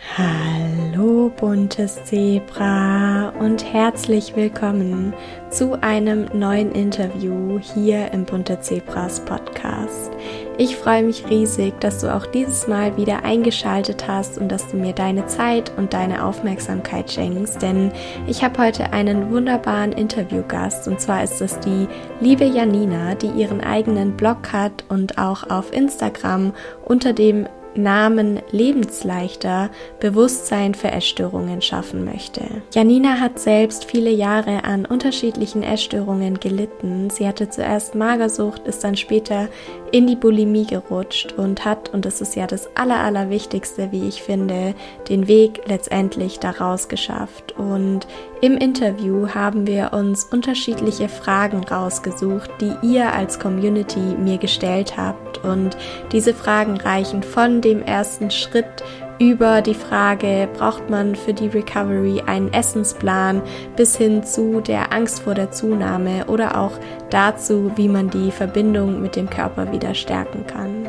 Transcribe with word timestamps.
Hallo 0.00 1.28
buntes 1.28 2.04
Zebra 2.04 3.30
und 3.40 3.64
herzlich 3.64 4.36
willkommen 4.36 5.12
zu 5.50 5.82
einem 5.82 6.26
neuen 6.32 6.70
Interview 6.70 7.58
hier 7.58 8.12
im 8.12 8.24
Bunte 8.24 8.60
Zebras 8.60 9.18
Podcast. 9.24 10.12
Ich 10.56 10.76
freue 10.76 11.02
mich 11.02 11.28
riesig, 11.28 11.80
dass 11.80 11.98
du 11.98 12.14
auch 12.14 12.26
dieses 12.26 12.68
Mal 12.68 12.96
wieder 12.96 13.24
eingeschaltet 13.24 14.06
hast 14.06 14.38
und 14.38 14.52
dass 14.52 14.68
du 14.68 14.76
mir 14.76 14.92
deine 14.92 15.26
Zeit 15.26 15.72
und 15.76 15.92
deine 15.92 16.24
Aufmerksamkeit 16.24 17.10
schenkst, 17.10 17.60
denn 17.60 17.90
ich 18.28 18.44
habe 18.44 18.62
heute 18.62 18.92
einen 18.92 19.32
wunderbaren 19.32 19.90
Interviewgast 19.90 20.86
und 20.86 21.00
zwar 21.00 21.24
ist 21.24 21.40
es 21.40 21.58
die 21.58 21.88
liebe 22.20 22.44
Janina, 22.44 23.16
die 23.16 23.30
ihren 23.30 23.60
eigenen 23.60 24.16
Blog 24.16 24.52
hat 24.52 24.84
und 24.88 25.18
auch 25.18 25.50
auf 25.50 25.72
Instagram 25.72 26.52
unter 26.84 27.12
dem 27.12 27.48
Namen 27.78 28.40
Lebensleichter 28.50 29.70
Bewusstsein 30.00 30.74
für 30.74 30.90
Essstörungen 30.90 31.62
schaffen 31.62 32.04
möchte. 32.04 32.42
Janina 32.74 33.20
hat 33.20 33.38
selbst 33.38 33.86
viele 33.86 34.10
Jahre 34.10 34.64
an 34.64 34.84
unterschiedlichen 34.84 35.62
Essstörungen 35.62 36.40
gelitten. 36.40 37.08
Sie 37.08 37.26
hatte 37.26 37.48
zuerst 37.48 37.94
Magersucht, 37.94 38.66
ist 38.66 38.84
dann 38.84 38.96
später 38.96 39.48
in 39.92 40.06
die 40.06 40.16
Bulimie 40.16 40.66
gerutscht 40.66 41.32
und 41.32 41.64
hat, 41.64 41.92
und 41.94 42.04
das 42.04 42.20
ist 42.20 42.36
ja 42.36 42.46
das 42.46 42.68
Aller, 42.76 42.98
Allerwichtigste, 42.98 43.90
wie 43.92 44.08
ich 44.08 44.22
finde, 44.22 44.74
den 45.08 45.28
Weg 45.28 45.62
letztendlich 45.66 46.38
daraus 46.38 46.88
geschafft. 46.88 47.54
Und 47.56 48.06
im 48.40 48.56
Interview 48.56 49.28
haben 49.28 49.66
wir 49.66 49.92
uns 49.92 50.24
unterschiedliche 50.24 51.08
Fragen 51.08 51.64
rausgesucht, 51.64 52.50
die 52.60 52.72
ihr 52.82 53.12
als 53.12 53.38
Community 53.40 53.98
mir 53.98 54.38
gestellt 54.38 54.96
habt. 54.96 55.44
Und 55.44 55.76
diese 56.12 56.34
Fragen 56.34 56.76
reichen 56.76 57.22
von 57.22 57.60
dem 57.68 57.82
ersten 57.82 58.30
Schritt 58.30 58.82
über 59.18 59.62
die 59.62 59.74
Frage, 59.74 60.48
braucht 60.56 60.88
man 60.88 61.14
für 61.14 61.34
die 61.34 61.48
Recovery 61.48 62.22
einen 62.26 62.52
Essensplan 62.52 63.42
bis 63.76 63.96
hin 63.96 64.22
zu 64.22 64.60
der 64.60 64.92
Angst 64.92 65.20
vor 65.20 65.34
der 65.34 65.50
Zunahme 65.50 66.26
oder 66.26 66.58
auch 66.58 66.72
dazu, 67.10 67.72
wie 67.76 67.88
man 67.88 68.10
die 68.10 68.30
Verbindung 68.30 69.02
mit 69.02 69.16
dem 69.16 69.28
Körper 69.28 69.72
wieder 69.72 69.94
stärken 69.94 70.46
kann. 70.46 70.86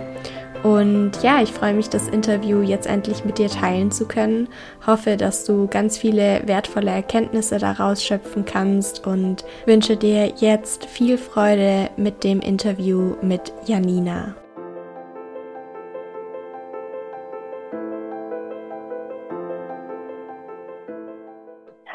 Und 0.61 1.11
ja, 1.23 1.41
ich 1.41 1.53
freue 1.53 1.73
mich, 1.73 1.89
das 1.89 2.09
Interview 2.09 2.61
jetzt 2.61 2.85
endlich 2.85 3.23
mit 3.23 3.37
dir 3.37 3.47
teilen 3.47 3.91
zu 3.91 4.05
können. 4.05 4.49
Hoffe, 4.85 5.15
dass 5.15 5.45
du 5.45 5.67
ganz 5.67 5.97
viele 5.97 6.41
wertvolle 6.45 6.91
Erkenntnisse 6.91 7.59
daraus 7.59 8.03
schöpfen 8.03 8.43
kannst 8.43 9.07
und 9.07 9.45
wünsche 9.65 9.95
dir 9.95 10.33
jetzt 10.35 10.85
viel 10.85 11.17
Freude 11.17 11.89
mit 11.95 12.25
dem 12.25 12.41
Interview 12.41 13.15
mit 13.21 13.53
Janina. 13.65 14.35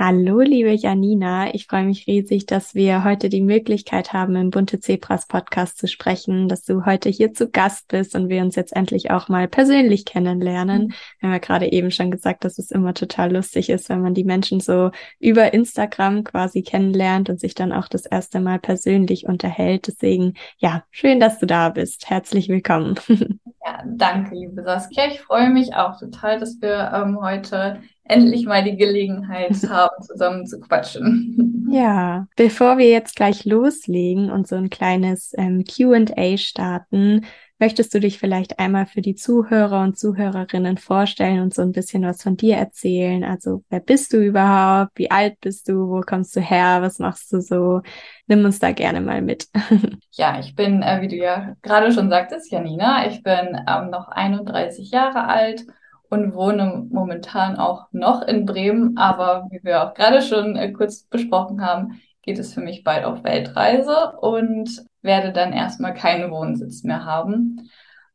Hallo, 0.06 0.40
liebe 0.40 0.74
Janina. 0.74 1.54
Ich 1.54 1.66
freue 1.66 1.84
mich 1.84 2.06
riesig, 2.06 2.44
dass 2.44 2.74
wir 2.74 3.04
heute 3.04 3.30
die 3.30 3.40
Möglichkeit 3.40 4.12
haben, 4.12 4.36
im 4.36 4.50
Bunte 4.50 4.78
Zebras 4.78 5.26
Podcast 5.26 5.78
zu 5.78 5.88
sprechen, 5.88 6.46
dass 6.46 6.62
du 6.62 6.84
heute 6.84 7.08
hier 7.08 7.32
zu 7.32 7.48
Gast 7.48 7.88
bist 7.88 8.14
und 8.14 8.28
wir 8.28 8.42
uns 8.42 8.54
jetzt 8.54 8.76
endlich 8.76 9.10
auch 9.10 9.30
mal 9.30 9.48
persönlich 9.48 10.04
kennenlernen. 10.04 10.88
Mhm. 10.88 10.94
Wir 11.20 11.26
haben 11.26 11.32
ja 11.32 11.38
gerade 11.38 11.72
eben 11.72 11.90
schon 11.90 12.10
gesagt, 12.10 12.44
dass 12.44 12.58
es 12.58 12.70
immer 12.70 12.92
total 12.92 13.32
lustig 13.32 13.70
ist, 13.70 13.88
wenn 13.88 14.02
man 14.02 14.12
die 14.12 14.24
Menschen 14.24 14.60
so 14.60 14.90
über 15.20 15.54
Instagram 15.54 16.22
quasi 16.22 16.60
kennenlernt 16.60 17.30
und 17.30 17.40
sich 17.40 17.54
dann 17.54 17.72
auch 17.72 17.88
das 17.88 18.04
erste 18.04 18.40
Mal 18.40 18.58
persönlich 18.58 19.24
unterhält. 19.26 19.86
Deswegen, 19.86 20.34
ja, 20.58 20.84
schön, 20.90 21.18
dass 21.18 21.38
du 21.38 21.46
da 21.46 21.70
bist. 21.70 22.10
Herzlich 22.10 22.50
willkommen. 22.50 22.96
Ja, 23.66 23.82
danke, 23.86 24.34
liebe 24.34 24.62
Saskia. 24.62 25.06
Ich 25.06 25.22
freue 25.22 25.48
mich 25.48 25.74
auch 25.74 25.98
total, 25.98 26.38
dass 26.38 26.60
wir 26.60 26.92
ähm, 26.94 27.18
heute 27.22 27.80
endlich 28.04 28.46
mal 28.46 28.62
die 28.62 28.76
Gelegenheit 28.76 29.52
haben, 29.68 30.02
zusammen 30.02 30.46
zu 30.46 30.60
quatschen. 30.60 31.50
Ja, 31.66 32.26
bevor 32.36 32.76
wir 32.76 32.88
jetzt 32.90 33.16
gleich 33.16 33.46
loslegen 33.46 34.30
und 34.30 34.46
so 34.46 34.54
ein 34.54 34.68
kleines 34.68 35.32
ähm, 35.36 35.64
QA 35.64 36.36
starten, 36.36 37.24
möchtest 37.58 37.94
du 37.94 38.00
dich 38.00 38.18
vielleicht 38.18 38.58
einmal 38.58 38.84
für 38.84 39.00
die 39.00 39.14
Zuhörer 39.14 39.82
und 39.82 39.98
Zuhörerinnen 39.98 40.76
vorstellen 40.76 41.40
und 41.40 41.54
so 41.54 41.62
ein 41.62 41.72
bisschen 41.72 42.04
was 42.04 42.22
von 42.22 42.36
dir 42.36 42.56
erzählen? 42.56 43.24
Also, 43.24 43.64
wer 43.70 43.80
bist 43.80 44.12
du 44.12 44.18
überhaupt? 44.18 44.92
Wie 44.96 45.10
alt 45.10 45.40
bist 45.40 45.68
du? 45.68 45.88
Wo 45.88 46.02
kommst 46.02 46.36
du 46.36 46.40
her? 46.40 46.82
Was 46.82 46.98
machst 46.98 47.32
du 47.32 47.40
so? 47.40 47.80
Nimm 48.26 48.44
uns 48.44 48.58
da 48.58 48.72
gerne 48.72 49.00
mal 49.00 49.22
mit. 49.22 49.48
Ja, 50.16 50.38
ich 50.38 50.54
bin, 50.54 50.80
äh, 50.82 51.00
wie 51.00 51.08
du 51.08 51.16
ja 51.16 51.56
gerade 51.62 51.90
schon 51.90 52.08
sagtest, 52.08 52.52
Janina. 52.52 53.08
Ich 53.08 53.24
bin 53.24 53.58
ähm, 53.66 53.90
noch 53.90 54.06
31 54.06 54.92
Jahre 54.92 55.26
alt 55.26 55.64
und 56.10 56.34
wohne 56.34 56.86
momentan 56.90 57.56
auch 57.56 57.86
noch 57.92 58.22
in 58.22 58.46
Bremen. 58.46 58.96
Aber 58.96 59.48
wie 59.50 59.62
wir 59.62 59.84
auch 59.84 59.94
gerade 59.94 60.22
schon 60.22 60.56
äh, 60.56 60.72
kurz 60.72 61.04
besprochen 61.04 61.64
haben, 61.64 62.00
geht 62.22 62.38
es 62.38 62.54
für 62.54 62.60
mich 62.60 62.84
bald 62.84 63.04
auf 63.04 63.24
Weltreise 63.24 64.12
und 64.20 64.84
werde 65.02 65.32
dann 65.32 65.52
erstmal 65.52 65.94
keinen 65.94 66.30
Wohnsitz 66.30 66.82
mehr 66.82 67.04
haben. 67.04 67.68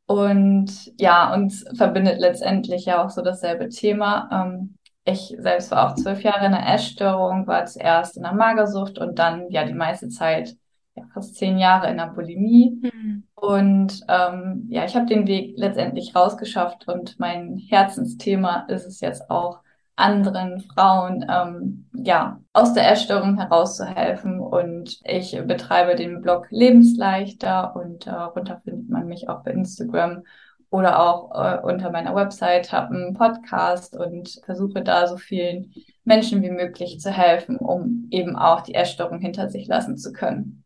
Und 0.05 0.72
ja, 1.00 1.33
uns 1.33 1.63
verbindet 1.75 2.19
letztendlich 2.19 2.85
ja 2.85 3.03
auch 3.03 3.11
so 3.11 3.22
dasselbe 3.22 3.69
Thema. 3.69 4.27
Ähm, 4.31 4.75
ich 5.06 5.35
selbst 5.38 5.69
war 5.71 5.88
auch 5.91 5.95
zwölf 5.95 6.23
Jahre 6.23 6.47
in 6.47 6.53
einer 6.53 6.73
Essstörung, 6.73 7.45
war 7.45 7.66
zuerst 7.66 8.17
in 8.17 8.23
der 8.23 8.33
Magersucht 8.33 8.97
und 8.97 9.19
dann 9.19 9.50
ja 9.51 9.66
die 9.66 9.73
meiste 9.73 10.09
Zeit, 10.09 10.56
ja, 10.95 11.03
fast 11.13 11.35
zehn 11.35 11.59
Jahre 11.59 11.89
in 11.91 11.97
der 11.97 12.07
Bulimie. 12.07 12.79
Mhm. 12.81 13.23
Und 13.41 14.01
ähm, 14.07 14.67
ja, 14.69 14.85
ich 14.85 14.95
habe 14.95 15.05
den 15.05 15.27
Weg 15.27 15.53
letztendlich 15.57 16.16
rausgeschafft 16.16 16.88
und 16.88 17.19
mein 17.19 17.57
Herzensthema 17.57 18.66
ist 18.67 18.85
es 18.85 19.01
jetzt 19.01 19.29
auch, 19.29 19.59
anderen 20.00 20.61
Frauen 20.61 21.25
ähm, 21.29 21.89
ja 21.94 22.39
aus 22.53 22.73
der 22.73 22.89
Essstörung 22.89 23.38
herauszuhelfen. 23.38 24.39
Und 24.39 25.00
ich 25.03 25.38
betreibe 25.45 25.95
den 25.95 26.22
Blog 26.22 26.47
Lebensleichter 26.50 27.75
und 27.75 28.07
äh, 28.07 28.11
darunter 28.11 28.61
findet 28.63 28.89
man 28.89 29.07
mich 29.07 29.29
auch 29.29 29.44
bei 29.44 29.51
Instagram 29.51 30.23
oder 30.71 31.00
auch 31.00 31.31
äh, 31.33 31.59
unter 31.61 31.91
meiner 31.91 32.16
Website, 32.16 32.71
habe 32.71 32.95
einen 32.95 33.13
Podcast 33.13 33.97
und 33.97 34.39
versuche 34.45 34.83
da 34.83 35.07
so 35.07 35.17
vielen 35.17 35.73
Menschen 36.03 36.41
wie 36.44 36.51
möglich 36.51 37.00
zu 37.00 37.11
helfen, 37.11 37.57
um 37.57 38.07
eben 38.11 38.35
auch 38.35 38.61
die 38.61 38.75
Essstörung 38.75 39.19
hinter 39.19 39.50
sich 39.50 39.67
lassen 39.67 39.97
zu 39.97 40.13
können. 40.13 40.63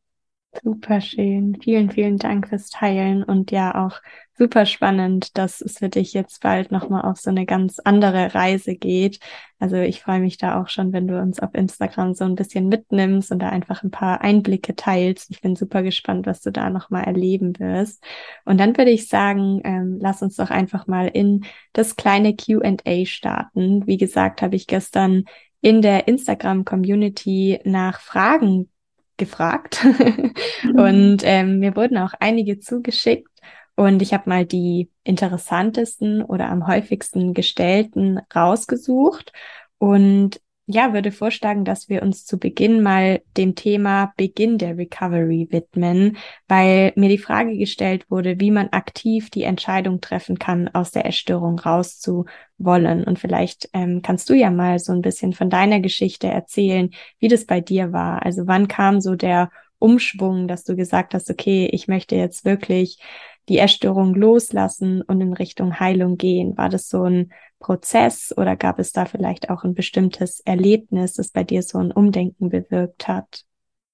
Super 0.62 1.02
schön. 1.02 1.58
Vielen, 1.62 1.90
vielen 1.90 2.18
Dank 2.18 2.47
fürs 2.47 2.69
Teilen 2.69 3.24
und 3.24 3.52
ja 3.52 3.86
auch 3.86 4.00
super 4.38 4.66
spannend, 4.66 5.38
dass 5.38 5.62
es 5.62 5.80
für 5.80 5.90
dich 5.90 6.14
jetzt 6.14 6.41
bald 6.41 6.72
nochmal 6.72 7.02
auf 7.03 7.18
so 7.18 7.30
eine 7.30 7.46
ganz 7.46 7.80
andere 7.80 8.34
Reise 8.36 8.75
geht. 8.75 9.19
Also 9.59 9.78
ich 9.78 10.02
freue 10.02 10.19
mich 10.19 10.38
da 10.38 10.62
auch 10.62 10.69
schon, 10.69 10.94
wenn 10.94 11.08
du 11.08 11.19
uns 11.19 11.40
auf 11.40 11.53
Instagram 11.53 12.14
so 12.14 12.24
ein 12.25 12.36
bisschen 12.36 12.68
mitnimmst 12.68 13.31
und 13.31 13.40
da 13.40 13.50
einfach 13.50 13.84
ein 13.84 13.91
paar 13.91 14.22
Einblicke 14.22 14.75
teilst. 14.75 15.31
Ich 15.31 15.41
bin 15.41 15.56
super 15.56 15.81
gespannt, 15.81 16.28
was 16.28 16.41
du 16.41 16.52
da 16.52 16.70
nochmal 16.70 17.03
erleben 17.06 17.58
wirst. 17.59 18.03
Und 18.46 18.59
dann 18.59 18.78
würde 18.78 18.91
ich 18.91 19.08
sagen, 19.08 19.62
ähm, 19.64 19.97
lass 20.00 20.22
uns 20.22 20.35
doch 20.35 20.50
einfach 20.52 20.88
mal 20.88 21.08
in 21.08 21.46
das 21.74 21.96
kleine 21.96 22.35
QA 22.35 23.06
starten. 23.06 23.88
Wie 23.88 23.97
gesagt, 23.97 24.41
habe 24.41 24.56
ich 24.56 24.68
gestern 24.68 25.25
in 25.62 25.81
der 25.81 26.08
Instagram-Community 26.08 27.62
nach 27.64 28.02
Fragen 28.02 28.70
gefragt 29.18 29.84
mhm. 30.63 30.79
und 30.79 31.18
ähm, 31.24 31.59
mir 31.59 31.75
wurden 31.75 31.97
auch 31.97 32.13
einige 32.19 32.59
zugeschickt 32.59 33.29
und 33.75 34.01
ich 34.01 34.13
habe 34.13 34.29
mal 34.29 34.46
die 34.46 34.90
interessantesten 35.03 36.24
oder 36.24 36.50
am 36.50 36.68
häufigsten 36.68 37.34
gestellten 37.34 38.19
rausgesucht 38.34 39.31
und 39.78 40.40
ja, 40.66 40.94
würde 40.94 41.12
vorschlagen, 41.12 41.66
dass 41.66 41.90
wir 41.90 42.01
uns 42.01 42.25
zu 42.25 42.40
Beginn 42.40 42.81
mal 42.81 43.22
dem 43.35 43.56
Thema 43.56 44.13
Beginn 44.16 44.57
der 44.57 44.78
Recovery 44.78 45.47
widmen, 45.51 46.18
weil 46.47 46.94
mir 46.96 47.09
die 47.09 47.18
Frage 47.18 47.57
gestellt 47.57 48.09
wurde, 48.09 48.40
wie 48.40 48.52
man 48.52 48.70
aktiv 48.70 49.29
die 49.29 49.43
Entscheidung 49.43 49.99
treffen 49.99 50.40
kann, 50.40 50.70
aus 50.70 50.91
der 50.91 51.05
Essstörung 51.05 51.59
rauszuwollen. 51.59 53.03
Und 53.03 53.20
vielleicht 53.20 53.70
ähm, 53.73 54.02
kannst 54.02 54.29
du 54.29 54.35
ja 54.35 54.52
mal 54.52 54.79
so 54.79 54.93
ein 54.93 55.02
bisschen 55.02 55.34
von 55.34 55.49
deiner 55.49 55.82
Geschichte 55.82 56.28
erzählen, 56.28 56.91
wie 57.20 57.28
das 57.28 57.46
bei 57.46 57.59
dir 57.59 57.91
war. 57.91 58.26
Also 58.26 58.47
wann 58.47 58.70
kam 58.70 59.02
so 59.02 59.16
der 59.16 59.49
Umschwung, 59.79 60.47
dass 60.47 60.64
du 60.64 60.78
gesagt 60.78 61.14
hast, 61.14 61.29
okay, 61.29 61.67
ich 61.70 61.90
möchte 61.90 62.16
jetzt 62.16 62.46
wirklich 62.46 62.99
die 63.49 63.59
Essstörung 63.59 64.13
loslassen 64.16 65.01
und 65.01 65.22
in 65.22 65.34
Richtung 65.34 65.79
Heilung 65.79 66.17
gehen? 66.17 66.57
War 66.57 66.69
das 66.69 66.87
so 66.87 67.03
ein 67.03 67.31
Prozess 67.59 68.34
oder 68.35 68.55
gab 68.55 68.79
es 68.79 68.91
da 68.91 69.05
vielleicht 69.05 69.49
auch 69.49 69.63
ein 69.63 69.73
bestimmtes 69.73 70.40
Erlebnis, 70.41 71.13
das 71.13 71.29
bei 71.29 71.43
dir 71.43 71.63
so 71.63 71.78
ein 71.78 71.91
Umdenken 71.91 72.49
bewirkt 72.49 73.07
hat? 73.07 73.43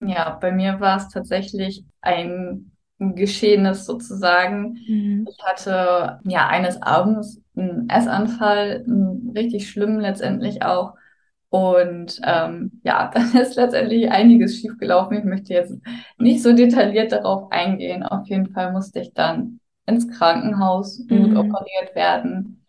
Ja, 0.02 0.38
bei 0.40 0.52
mir 0.52 0.80
war 0.80 0.98
es 0.98 1.10
tatsächlich 1.10 1.84
ein 2.02 2.72
Geschehenes 3.00 3.86
sozusagen. 3.86 4.78
Mhm. 4.88 5.28
Ich 5.30 5.44
hatte 5.44 6.20
ja 6.26 6.48
eines 6.48 6.82
Abends 6.82 7.42
einen 7.56 7.90
Essanfall, 7.90 8.84
einen 8.86 9.32
richtig 9.36 9.70
schlimm 9.70 10.00
letztendlich 10.00 10.64
auch. 10.64 10.94
Und 11.50 12.22
ähm, 12.24 12.80
ja, 12.84 13.10
dann 13.14 13.34
ist 13.34 13.56
letztendlich 13.56 14.10
einiges 14.12 14.58
schiefgelaufen. 14.58 15.18
Ich 15.18 15.24
möchte 15.26 15.54
jetzt 15.54 15.76
nicht 16.18 16.44
so 16.44 16.54
detailliert 16.54 17.12
darauf 17.12 17.52
eingehen. 17.52 18.04
Auf 18.04 18.28
jeden 18.28 18.52
Fall 18.52 18.72
musste 18.72 19.00
ich 19.00 19.14
dann 19.14 19.60
ins 19.86 20.08
Krankenhaus, 20.08 21.00
mhm. 21.10 21.36
operiert 21.36 21.96
werden. 21.96 22.66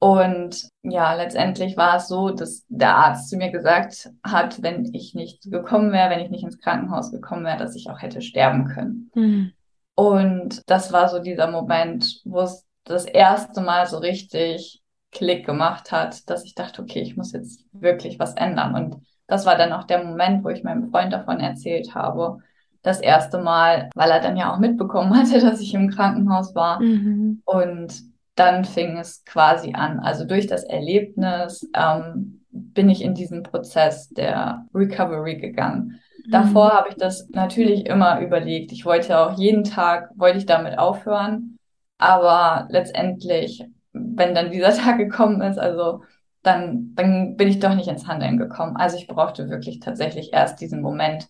Und 0.00 0.68
ja, 0.82 1.14
letztendlich 1.14 1.78
war 1.78 1.96
es 1.96 2.08
so, 2.08 2.28
dass 2.30 2.66
der 2.68 2.94
Arzt 2.94 3.30
zu 3.30 3.38
mir 3.38 3.50
gesagt 3.50 4.10
hat, 4.22 4.62
wenn 4.62 4.92
ich 4.92 5.14
nicht 5.14 5.50
gekommen 5.50 5.92
wäre, 5.92 6.10
wenn 6.10 6.20
ich 6.20 6.30
nicht 6.30 6.44
ins 6.44 6.58
Krankenhaus 6.58 7.10
gekommen 7.10 7.44
wäre, 7.44 7.56
dass 7.56 7.74
ich 7.74 7.88
auch 7.88 8.02
hätte 8.02 8.20
sterben 8.20 8.66
können. 8.66 9.10
Mhm. 9.14 9.52
Und 9.94 10.62
das 10.66 10.92
war 10.92 11.08
so 11.08 11.20
dieser 11.20 11.50
Moment, 11.50 12.20
wo 12.24 12.40
es 12.40 12.66
das 12.84 13.06
erste 13.06 13.62
Mal 13.62 13.86
so 13.86 13.96
richtig 13.96 14.82
Klick 15.14 15.46
gemacht 15.46 15.92
hat, 15.92 16.28
dass 16.28 16.44
ich 16.44 16.54
dachte, 16.54 16.82
okay, 16.82 17.00
ich 17.00 17.16
muss 17.16 17.32
jetzt 17.32 17.64
wirklich 17.72 18.18
was 18.18 18.34
ändern. 18.34 18.74
Und 18.74 18.96
das 19.26 19.46
war 19.46 19.56
dann 19.56 19.72
auch 19.72 19.84
der 19.84 20.04
Moment, 20.04 20.44
wo 20.44 20.50
ich 20.50 20.64
meinem 20.64 20.90
Freund 20.90 21.12
davon 21.12 21.40
erzählt 21.40 21.94
habe. 21.94 22.38
Das 22.82 23.00
erste 23.00 23.38
Mal, 23.38 23.88
weil 23.94 24.10
er 24.10 24.20
dann 24.20 24.36
ja 24.36 24.52
auch 24.52 24.58
mitbekommen 24.58 25.14
hatte, 25.18 25.40
dass 25.40 25.60
ich 25.60 25.72
im 25.72 25.90
Krankenhaus 25.90 26.54
war. 26.54 26.80
Mhm. 26.80 27.40
Und 27.44 27.94
dann 28.34 28.64
fing 28.64 28.98
es 28.98 29.24
quasi 29.24 29.72
an. 29.74 30.00
Also 30.00 30.24
durch 30.24 30.46
das 30.46 30.64
Erlebnis 30.64 31.68
ähm, 31.74 32.44
bin 32.50 32.88
ich 32.88 33.02
in 33.02 33.14
diesen 33.14 33.42
Prozess 33.42 34.08
der 34.10 34.66
Recovery 34.74 35.36
gegangen. 35.36 36.00
Mhm. 36.26 36.30
Davor 36.30 36.72
habe 36.72 36.88
ich 36.90 36.96
das 36.96 37.28
natürlich 37.30 37.86
immer 37.86 38.20
überlegt. 38.20 38.72
Ich 38.72 38.84
wollte 38.84 39.18
auch 39.18 39.38
jeden 39.38 39.64
Tag, 39.64 40.10
wollte 40.16 40.38
ich 40.38 40.46
damit 40.46 40.78
aufhören. 40.78 41.58
Aber 41.98 42.66
letztendlich, 42.70 43.64
wenn 43.94 44.34
dann 44.34 44.50
dieser 44.50 44.72
Tag 44.76 44.98
gekommen 44.98 45.40
ist, 45.40 45.58
also 45.58 46.02
dann, 46.42 46.94
dann 46.94 47.36
bin 47.36 47.48
ich 47.48 47.58
doch 47.58 47.74
nicht 47.74 47.88
ins 47.88 48.06
Handeln 48.06 48.36
gekommen. 48.36 48.76
Also 48.76 48.98
ich 48.98 49.06
brauchte 49.06 49.48
wirklich 49.48 49.80
tatsächlich 49.80 50.32
erst 50.34 50.60
diesen 50.60 50.82
Moment, 50.82 51.28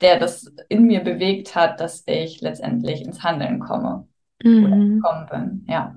der 0.00 0.18
das 0.18 0.52
in 0.68 0.84
mir 0.84 1.00
bewegt 1.00 1.54
hat, 1.54 1.80
dass 1.80 2.02
ich 2.06 2.40
letztendlich 2.40 3.02
ins 3.02 3.22
Handeln 3.22 3.60
komme 3.60 4.08
mhm. 4.42 4.64
oder 4.64 4.76
gekommen 4.76 5.26
bin. 5.30 5.66
Ja. 5.68 5.94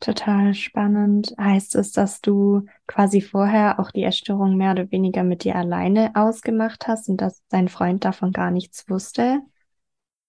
Total 0.00 0.54
spannend. 0.54 1.34
Heißt 1.38 1.74
es, 1.74 1.92
dass 1.92 2.20
du 2.20 2.66
quasi 2.86 3.20
vorher 3.20 3.78
auch 3.78 3.90
die 3.90 4.02
Erstörung 4.02 4.56
mehr 4.56 4.72
oder 4.72 4.90
weniger 4.90 5.24
mit 5.24 5.44
dir 5.44 5.56
alleine 5.56 6.12
ausgemacht 6.14 6.86
hast 6.86 7.08
und 7.08 7.20
dass 7.20 7.42
dein 7.48 7.68
Freund 7.68 8.04
davon 8.04 8.32
gar 8.32 8.50
nichts 8.50 8.88
wusste? 8.88 9.40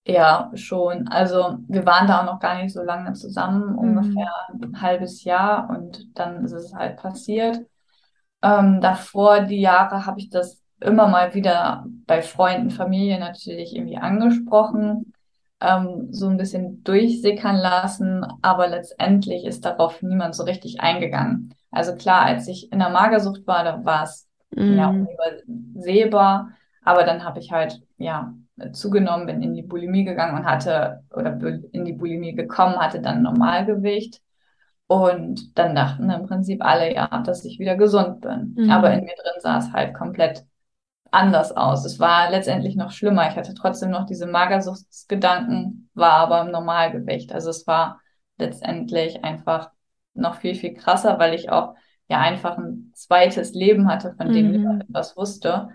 Ja, 0.06 0.50
schon. 0.54 1.08
Also 1.08 1.58
wir 1.66 1.84
waren 1.84 2.06
da 2.06 2.20
auch 2.20 2.26
noch 2.26 2.40
gar 2.40 2.62
nicht 2.62 2.72
so 2.72 2.82
lange 2.82 3.12
zusammen, 3.14 3.72
mhm. 3.72 3.78
ungefähr 3.78 4.30
ein 4.52 4.80
halbes 4.80 5.24
Jahr 5.24 5.68
und 5.68 6.16
dann 6.16 6.44
ist 6.44 6.52
es 6.52 6.72
halt 6.74 6.96
passiert. 6.96 7.60
Ähm, 8.42 8.80
davor 8.80 9.40
die 9.40 9.60
Jahre 9.60 10.06
habe 10.06 10.20
ich 10.20 10.30
das 10.30 10.62
immer 10.80 11.08
mal 11.08 11.34
wieder 11.34 11.84
bei 12.06 12.22
Freunden, 12.22 12.70
Familie 12.70 13.18
natürlich 13.18 13.74
irgendwie 13.74 13.96
angesprochen 13.96 15.12
ähm, 15.60 16.08
so 16.10 16.28
ein 16.28 16.36
bisschen 16.36 16.82
durchsickern 16.84 17.56
lassen, 17.56 18.24
aber 18.42 18.68
letztendlich 18.68 19.44
ist 19.44 19.64
darauf 19.64 20.02
niemand 20.02 20.34
so 20.34 20.44
richtig 20.44 20.80
eingegangen. 20.80 21.54
Also 21.70 21.94
klar, 21.94 22.22
als 22.22 22.46
ich 22.48 22.72
in 22.72 22.78
der 22.78 22.90
Magersucht 22.90 23.46
war, 23.46 23.64
da 23.64 23.84
war 23.84 24.04
es 24.04 24.28
mm. 24.50 24.74
ja 24.74 24.88
unübersehbar, 24.90 26.50
aber 26.84 27.04
dann 27.04 27.24
habe 27.24 27.38
ich 27.40 27.52
halt 27.52 27.82
ja 27.96 28.34
zugenommen, 28.72 29.26
bin 29.26 29.42
in 29.42 29.54
die 29.54 29.62
Bulimie 29.62 30.04
gegangen 30.04 30.38
und 30.38 30.46
hatte 30.46 31.02
oder 31.10 31.38
in 31.72 31.84
die 31.84 31.92
Bulimie 31.92 32.34
gekommen, 32.34 32.76
hatte 32.76 33.00
dann 33.00 33.22
Normalgewicht. 33.22 34.22
Und 34.88 35.58
dann 35.58 35.74
dachten 35.74 36.08
im 36.10 36.26
Prinzip 36.26 36.64
alle, 36.64 36.94
ja, 36.94 37.08
dass 37.24 37.44
ich 37.44 37.58
wieder 37.58 37.76
gesund 37.76 38.20
bin. 38.20 38.54
Mhm. 38.56 38.70
Aber 38.70 38.92
in 38.92 39.04
mir 39.04 39.14
drin 39.16 39.40
sah 39.40 39.58
es 39.58 39.72
halt 39.72 39.94
komplett 39.94 40.44
anders 41.10 41.56
aus. 41.56 41.84
Es 41.84 41.98
war 41.98 42.30
letztendlich 42.30 42.76
noch 42.76 42.92
schlimmer. 42.92 43.28
Ich 43.28 43.36
hatte 43.36 43.54
trotzdem 43.54 43.90
noch 43.90 44.06
diese 44.06 44.26
Magersuchtsgedanken, 44.26 45.90
war 45.94 46.12
aber 46.12 46.42
im 46.42 46.52
Normalgewicht. 46.52 47.32
Also 47.32 47.50
es 47.50 47.66
war 47.66 48.00
letztendlich 48.38 49.24
einfach 49.24 49.70
noch 50.14 50.36
viel, 50.36 50.54
viel 50.54 50.74
krasser, 50.74 51.18
weil 51.18 51.34
ich 51.34 51.50
auch 51.50 51.74
ja 52.08 52.20
einfach 52.20 52.56
ein 52.56 52.92
zweites 52.94 53.54
Leben 53.54 53.88
hatte, 53.88 54.14
von 54.16 54.32
dem 54.32 54.46
mhm. 54.46 54.52
niemand 54.52 54.82
etwas 54.84 55.16
wusste. 55.16 55.68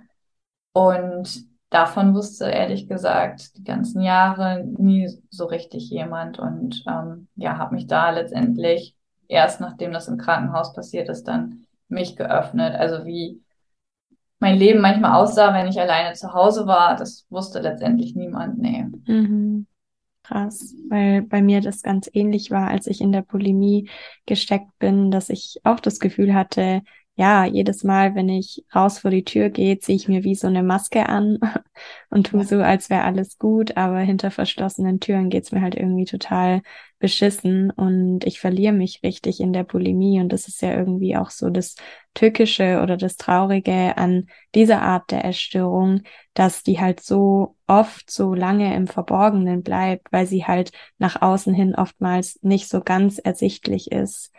Und 0.73 1.50
davon 1.71 2.13
wusste 2.13 2.45
ehrlich 2.45 2.87
gesagt 2.87 3.57
die 3.57 3.63
ganzen 3.63 4.01
Jahre 4.01 4.63
nie 4.63 5.09
so 5.29 5.45
richtig 5.45 5.89
jemand. 5.89 6.37
Und 6.37 6.83
ähm, 6.87 7.27
ja, 7.35 7.57
habe 7.57 7.73
mich 7.73 7.87
da 7.87 8.11
letztendlich 8.11 8.95
erst 9.27 9.61
nachdem 9.61 9.91
das 9.91 10.07
im 10.07 10.17
Krankenhaus 10.17 10.73
passiert 10.73 11.09
ist, 11.09 11.23
dann 11.23 11.65
mich 11.87 12.15
geöffnet. 12.15 12.75
Also 12.75 13.05
wie 13.05 13.41
mein 14.39 14.57
Leben 14.57 14.81
manchmal 14.81 15.13
aussah, 15.13 15.53
wenn 15.53 15.67
ich 15.67 15.79
alleine 15.79 16.13
zu 16.13 16.33
Hause 16.33 16.67
war, 16.67 16.95
das 16.95 17.25
wusste 17.29 17.59
letztendlich 17.59 18.15
niemand. 18.15 18.57
Nee. 18.59 18.85
Mhm. 19.07 19.67
Krass, 20.23 20.75
weil 20.89 21.23
bei 21.23 21.41
mir 21.41 21.61
das 21.61 21.81
ganz 21.81 22.09
ähnlich 22.13 22.51
war, 22.51 22.67
als 22.67 22.87
ich 22.87 23.01
in 23.01 23.11
der 23.11 23.21
Bulimie 23.21 23.89
gesteckt 24.25 24.77
bin, 24.77 25.09
dass 25.09 25.29
ich 25.29 25.59
auch 25.63 25.79
das 25.79 25.99
Gefühl 25.99 26.33
hatte, 26.33 26.81
ja, 27.15 27.45
jedes 27.45 27.83
Mal, 27.83 28.15
wenn 28.15 28.29
ich 28.29 28.65
raus 28.73 28.99
vor 28.99 29.11
die 29.11 29.23
Tür 29.23 29.49
gehe, 29.49 29.77
ziehe 29.79 29.95
ich 29.95 30.07
mir 30.07 30.23
wie 30.23 30.33
so 30.35 30.47
eine 30.47 30.63
Maske 30.63 31.07
an 31.07 31.37
und 32.09 32.27
tue 32.27 32.43
so, 32.45 32.57
als 32.61 32.89
wäre 32.89 33.03
alles 33.03 33.37
gut, 33.37 33.77
aber 33.77 33.99
hinter 33.99 34.31
verschlossenen 34.31 34.99
Türen 34.99 35.29
geht's 35.29 35.51
mir 35.51 35.61
halt 35.61 35.75
irgendwie 35.75 36.05
total 36.05 36.61
beschissen 36.99 37.69
und 37.71 38.25
ich 38.25 38.39
verliere 38.39 38.73
mich 38.73 39.01
richtig 39.03 39.39
in 39.39 39.53
der 39.53 39.63
Bulimie 39.63 40.19
und 40.19 40.29
das 40.29 40.47
ist 40.47 40.61
ja 40.61 40.73
irgendwie 40.75 41.17
auch 41.17 41.29
so 41.31 41.49
das 41.49 41.75
Tückische 42.13 42.79
oder 42.81 42.97
das 42.97 43.17
Traurige 43.17 43.97
an 43.97 44.27
dieser 44.55 44.81
Art 44.81 45.11
der 45.11 45.25
Essstörung, 45.25 46.01
dass 46.33 46.63
die 46.63 46.79
halt 46.79 47.01
so 47.01 47.55
oft 47.67 48.09
so 48.09 48.33
lange 48.33 48.73
im 48.75 48.87
Verborgenen 48.87 49.63
bleibt, 49.63 50.11
weil 50.11 50.25
sie 50.27 50.45
halt 50.45 50.71
nach 50.97 51.21
außen 51.21 51.53
hin 51.53 51.75
oftmals 51.75 52.39
nicht 52.41 52.69
so 52.69 52.81
ganz 52.81 53.17
ersichtlich 53.19 53.91
ist. 53.91 54.31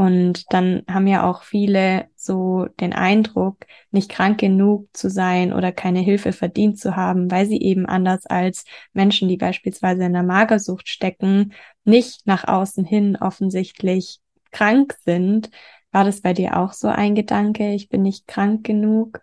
Und 0.00 0.50
dann 0.50 0.82
haben 0.88 1.06
ja 1.06 1.28
auch 1.28 1.42
viele 1.42 2.06
so 2.16 2.64
den 2.80 2.94
Eindruck, 2.94 3.66
nicht 3.90 4.08
krank 4.08 4.40
genug 4.40 4.88
zu 4.96 5.10
sein 5.10 5.52
oder 5.52 5.72
keine 5.72 5.98
Hilfe 5.98 6.32
verdient 6.32 6.78
zu 6.78 6.96
haben, 6.96 7.30
weil 7.30 7.44
sie 7.44 7.60
eben 7.60 7.84
anders 7.84 8.24
als 8.24 8.64
Menschen, 8.94 9.28
die 9.28 9.36
beispielsweise 9.36 10.04
in 10.04 10.14
der 10.14 10.22
Magersucht 10.22 10.88
stecken, 10.88 11.52
nicht 11.84 12.26
nach 12.26 12.48
außen 12.48 12.82
hin 12.86 13.18
offensichtlich 13.20 14.20
krank 14.52 14.96
sind. 15.04 15.50
War 15.92 16.04
das 16.04 16.22
bei 16.22 16.32
dir 16.32 16.56
auch 16.56 16.72
so 16.72 16.88
ein 16.88 17.14
Gedanke, 17.14 17.74
ich 17.74 17.90
bin 17.90 18.00
nicht 18.00 18.26
krank 18.26 18.64
genug? 18.64 19.20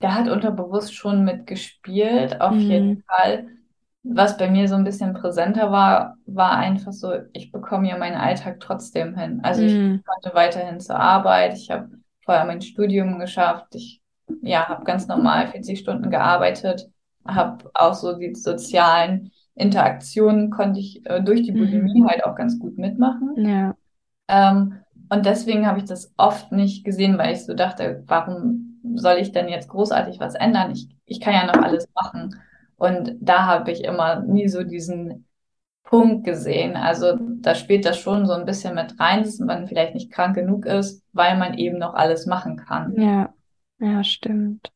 Der 0.00 0.14
hat 0.14 0.30
unterbewusst 0.30 0.94
schon 0.94 1.24
mitgespielt, 1.24 2.40
auf 2.40 2.54
mhm. 2.54 2.70
jeden 2.70 3.02
Fall. 3.02 3.55
Was 4.08 4.36
bei 4.36 4.48
mir 4.48 4.68
so 4.68 4.76
ein 4.76 4.84
bisschen 4.84 5.14
präsenter 5.14 5.72
war, 5.72 6.16
war 6.26 6.52
einfach 6.52 6.92
so, 6.92 7.12
ich 7.32 7.50
bekomme 7.50 7.88
ja 7.88 7.98
meinen 7.98 8.16
Alltag 8.16 8.60
trotzdem 8.60 9.16
hin. 9.16 9.40
Also 9.42 9.62
ich 9.62 9.72
mm. 9.72 10.02
konnte 10.04 10.34
weiterhin 10.34 10.80
zur 10.80 10.98
Arbeit, 10.98 11.54
ich 11.54 11.70
habe 11.70 11.90
vorher 12.24 12.44
mein 12.44 12.60
Studium 12.60 13.18
geschafft, 13.18 13.74
ich 13.74 14.00
ja, 14.42 14.68
habe 14.68 14.84
ganz 14.84 15.08
normal 15.08 15.48
40 15.48 15.78
Stunden 15.78 16.10
gearbeitet, 16.10 16.88
habe 17.26 17.70
auch 17.74 17.94
so 17.94 18.16
die 18.16 18.34
sozialen 18.34 19.30
Interaktionen 19.54 20.50
konnte 20.50 20.80
ich 20.80 21.04
äh, 21.06 21.22
durch 21.22 21.42
die 21.42 21.52
Bulimie 21.52 22.02
mhm. 22.02 22.08
halt 22.08 22.24
auch 22.24 22.34
ganz 22.34 22.58
gut 22.58 22.76
mitmachen. 22.76 23.34
Ja. 23.36 23.74
Ähm, 24.28 24.80
und 25.08 25.24
deswegen 25.24 25.66
habe 25.66 25.78
ich 25.78 25.86
das 25.86 26.12
oft 26.16 26.52
nicht 26.52 26.84
gesehen, 26.84 27.16
weil 27.16 27.32
ich 27.32 27.44
so 27.44 27.54
dachte, 27.54 28.04
warum 28.06 28.80
soll 28.94 29.16
ich 29.18 29.32
denn 29.32 29.48
jetzt 29.48 29.68
großartig 29.68 30.20
was 30.20 30.34
ändern? 30.34 30.72
Ich, 30.72 30.88
ich 31.06 31.20
kann 31.20 31.32
ja 31.32 31.46
noch 31.46 31.62
alles 31.62 31.88
machen. 31.94 32.36
Und 32.76 33.16
da 33.20 33.46
habe 33.46 33.70
ich 33.72 33.84
immer 33.84 34.22
nie 34.22 34.48
so 34.48 34.62
diesen 34.62 35.26
Punkt 35.82 36.24
gesehen. 36.24 36.76
Also 36.76 37.16
da 37.18 37.54
spielt 37.54 37.84
das 37.84 37.98
schon 37.98 38.26
so 38.26 38.32
ein 38.32 38.44
bisschen 38.44 38.74
mit 38.74 38.98
rein, 38.98 39.22
dass 39.22 39.38
man 39.38 39.68
vielleicht 39.68 39.94
nicht 39.94 40.12
krank 40.12 40.34
genug 40.34 40.66
ist, 40.66 41.02
weil 41.12 41.38
man 41.38 41.54
eben 41.54 41.78
noch 41.78 41.94
alles 41.94 42.26
machen 42.26 42.56
kann. 42.56 43.00
Ja, 43.00 43.32
ja, 43.78 44.04
stimmt. 44.04 44.72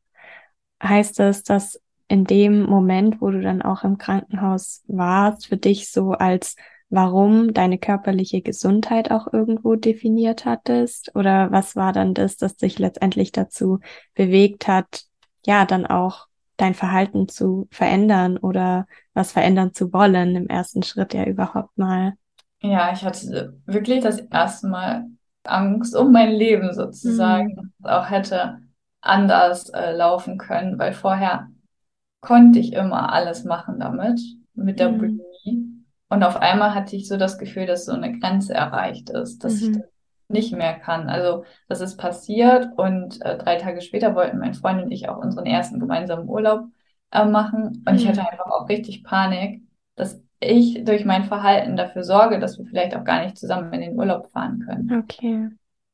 Heißt 0.83 1.19
das, 1.19 1.43
dass 1.43 1.81
in 2.09 2.25
dem 2.25 2.63
Moment, 2.63 3.21
wo 3.21 3.31
du 3.31 3.41
dann 3.41 3.63
auch 3.63 3.85
im 3.85 3.99
Krankenhaus 3.99 4.83
warst, 4.87 5.47
für 5.47 5.57
dich 5.57 5.91
so 5.91 6.13
als 6.13 6.57
warum 6.89 7.55
deine 7.55 7.79
körperliche 7.79 8.43
Gesundheit 8.43 9.11
auch 9.11 9.33
irgendwo 9.33 9.77
definiert 9.77 10.45
hattest? 10.45 11.15
Oder 11.15 11.51
was 11.53 11.77
war 11.77 11.93
dann 11.93 12.15
das, 12.15 12.37
das 12.37 12.57
dich 12.57 12.79
letztendlich 12.79 13.33
dazu 13.33 13.79
bewegt 14.15 14.67
hat, 14.67 15.05
ja, 15.47 15.65
dann 15.65 15.87
auch 15.87 16.27
dein 16.61 16.75
Verhalten 16.75 17.29
zu 17.29 17.69
verändern 17.71 18.37
oder 18.37 18.87
was 19.15 19.33
verändern 19.33 19.73
zu 19.73 19.93
wollen 19.93 20.37
im 20.37 20.49
ersten 20.49 20.83
Schritt 20.83 21.15
ja 21.15 21.25
überhaupt 21.25 21.77
mal. 21.79 22.15
Ja, 22.61 22.93
ich 22.93 23.05
hatte 23.05 23.59
wirklich 23.67 24.03
das 24.03 24.21
erste 24.21 24.69
Mal 24.69 25.07
Angst 25.45 25.97
um 25.97 26.13
mein 26.13 26.33
Leben 26.33 26.75
sozusagen, 26.75 27.73
mhm. 27.79 27.87
auch 27.87 28.11
hätte 28.11 28.59
anders 29.01 29.71
äh, 29.71 29.93
laufen 29.97 30.37
können, 30.37 30.79
weil 30.79 30.93
vorher 30.93 31.49
konnte 32.21 32.59
ich 32.59 32.75
immer 32.75 33.13
alles 33.13 33.45
machen 33.45 33.81
damit, 33.81 34.21
mit 34.55 34.79
der 34.79 34.91
mhm. 34.91 34.99
Bulimie. 34.99 35.85
Und 36.11 36.23
auf 36.25 36.37
einmal 36.37 36.75
hatte 36.75 36.97
ich 36.97 37.09
so 37.09 37.17
das 37.17 37.39
Gefühl, 37.39 37.67
dass 37.67 37.87
so 37.87 37.93
eine 37.93 38.19
Grenze 38.19 38.53
erreicht 38.53 39.11
ist, 39.11 39.43
dass 39.45 39.61
mhm. 39.63 39.75
ich 39.75 39.81
nicht 40.31 40.53
mehr 40.53 40.75
kann. 40.75 41.09
Also 41.09 41.45
das 41.69 41.81
ist 41.81 41.97
passiert 41.97 42.69
und 42.77 43.21
äh, 43.23 43.37
drei 43.39 43.57
Tage 43.57 43.81
später 43.81 44.15
wollten 44.15 44.39
mein 44.39 44.55
Freund 44.55 44.83
und 44.83 44.91
ich 44.91 45.09
auch 45.09 45.19
unseren 45.19 45.47
ersten 45.47 45.81
gemeinsamen 45.81 46.29
Urlaub 46.29 46.65
äh, 47.13 47.25
machen. 47.25 47.85
Und 47.87 47.93
mhm. 47.93 47.97
ich 47.97 48.09
hatte 48.09 48.21
einfach 48.21 48.47
auch 48.47 48.69
richtig 48.69 49.05
Panik, 49.05 49.63
dass 49.97 50.23
ich 50.41 50.85
durch 50.85 51.05
mein 51.05 51.25
Verhalten 51.25 51.77
dafür 51.77 52.03
sorge, 52.03 52.39
dass 52.39 52.59
wir 52.59 52.65
vielleicht 52.65 52.97
auch 52.97 53.05
gar 53.05 53.25
nicht 53.25 53.37
zusammen 53.37 53.73
in 53.73 53.81
den 53.81 53.99
Urlaub 53.99 54.31
fahren 54.31 54.65
können. 54.67 55.03
Okay. 55.03 55.51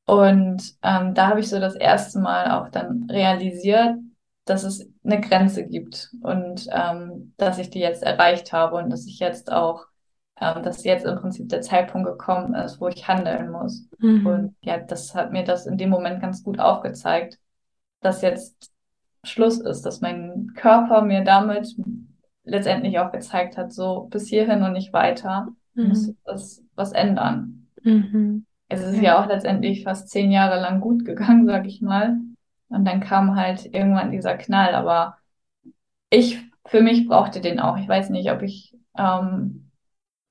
Und 0.06 0.76
ähm, 0.82 1.14
da 1.14 1.28
habe 1.28 1.40
ich 1.40 1.48
so 1.48 1.58
das 1.58 1.74
erste 1.74 2.20
Mal 2.20 2.52
auch 2.52 2.68
dann 2.68 3.08
realisiert, 3.10 3.96
dass 4.44 4.62
es 4.62 4.88
eine 5.04 5.20
Grenze 5.20 5.66
gibt 5.66 6.10
und 6.22 6.68
ähm, 6.70 7.34
dass 7.36 7.58
ich 7.58 7.70
die 7.70 7.80
jetzt 7.80 8.04
erreicht 8.04 8.52
habe 8.52 8.76
und 8.76 8.90
dass 8.90 9.06
ich 9.06 9.18
jetzt 9.18 9.50
auch, 9.52 9.86
ähm, 10.40 10.62
dass 10.62 10.84
jetzt 10.84 11.06
im 11.06 11.16
Prinzip 11.16 11.48
der 11.48 11.62
Zeitpunkt 11.62 12.06
gekommen 12.06 12.54
ist, 12.54 12.80
wo 12.80 12.88
ich 12.88 13.08
handeln 13.08 13.50
muss. 13.50 13.88
Mhm. 13.98 14.26
Und 14.26 14.56
ja, 14.60 14.78
das 14.78 15.14
hat 15.14 15.32
mir 15.32 15.44
das 15.44 15.66
in 15.66 15.78
dem 15.78 15.90
Moment 15.90 16.20
ganz 16.20 16.42
gut 16.42 16.58
aufgezeigt, 16.58 17.38
dass 18.00 18.22
jetzt 18.22 18.70
Schluss 19.24 19.58
ist, 19.60 19.82
dass 19.82 20.00
mein 20.00 20.52
Körper 20.54 21.02
mir 21.02 21.24
damit 21.24 21.74
letztendlich 22.44 22.98
auch 22.98 23.12
gezeigt 23.12 23.56
hat, 23.56 23.72
so 23.72 24.08
bis 24.10 24.28
hierhin 24.28 24.62
und 24.62 24.72
nicht 24.72 24.92
weiter, 24.92 25.48
mhm. 25.74 25.88
muss 25.88 26.12
das 26.24 26.62
was 26.74 26.92
ändern. 26.92 27.68
Mhm. 27.82 28.46
Es 28.68 28.82
ist 28.82 28.96
ja. 28.96 29.02
ja 29.02 29.22
auch 29.22 29.28
letztendlich 29.28 29.84
fast 29.84 30.08
zehn 30.10 30.30
Jahre 30.30 30.60
lang 30.60 30.80
gut 30.80 31.04
gegangen, 31.04 31.46
sag 31.46 31.66
ich 31.66 31.82
mal. 31.82 32.18
Und 32.68 32.84
dann 32.84 33.00
kam 33.00 33.36
halt 33.36 33.64
irgendwann 33.64 34.10
dieser 34.10 34.36
Knall. 34.36 34.74
Aber 34.74 35.16
ich 36.10 36.38
für 36.66 36.82
mich 36.82 37.06
brauchte 37.06 37.40
den 37.40 37.60
auch. 37.60 37.78
Ich 37.78 37.88
weiß 37.88 38.10
nicht, 38.10 38.30
ob 38.30 38.42
ich 38.42 38.76
ähm, 38.98 39.65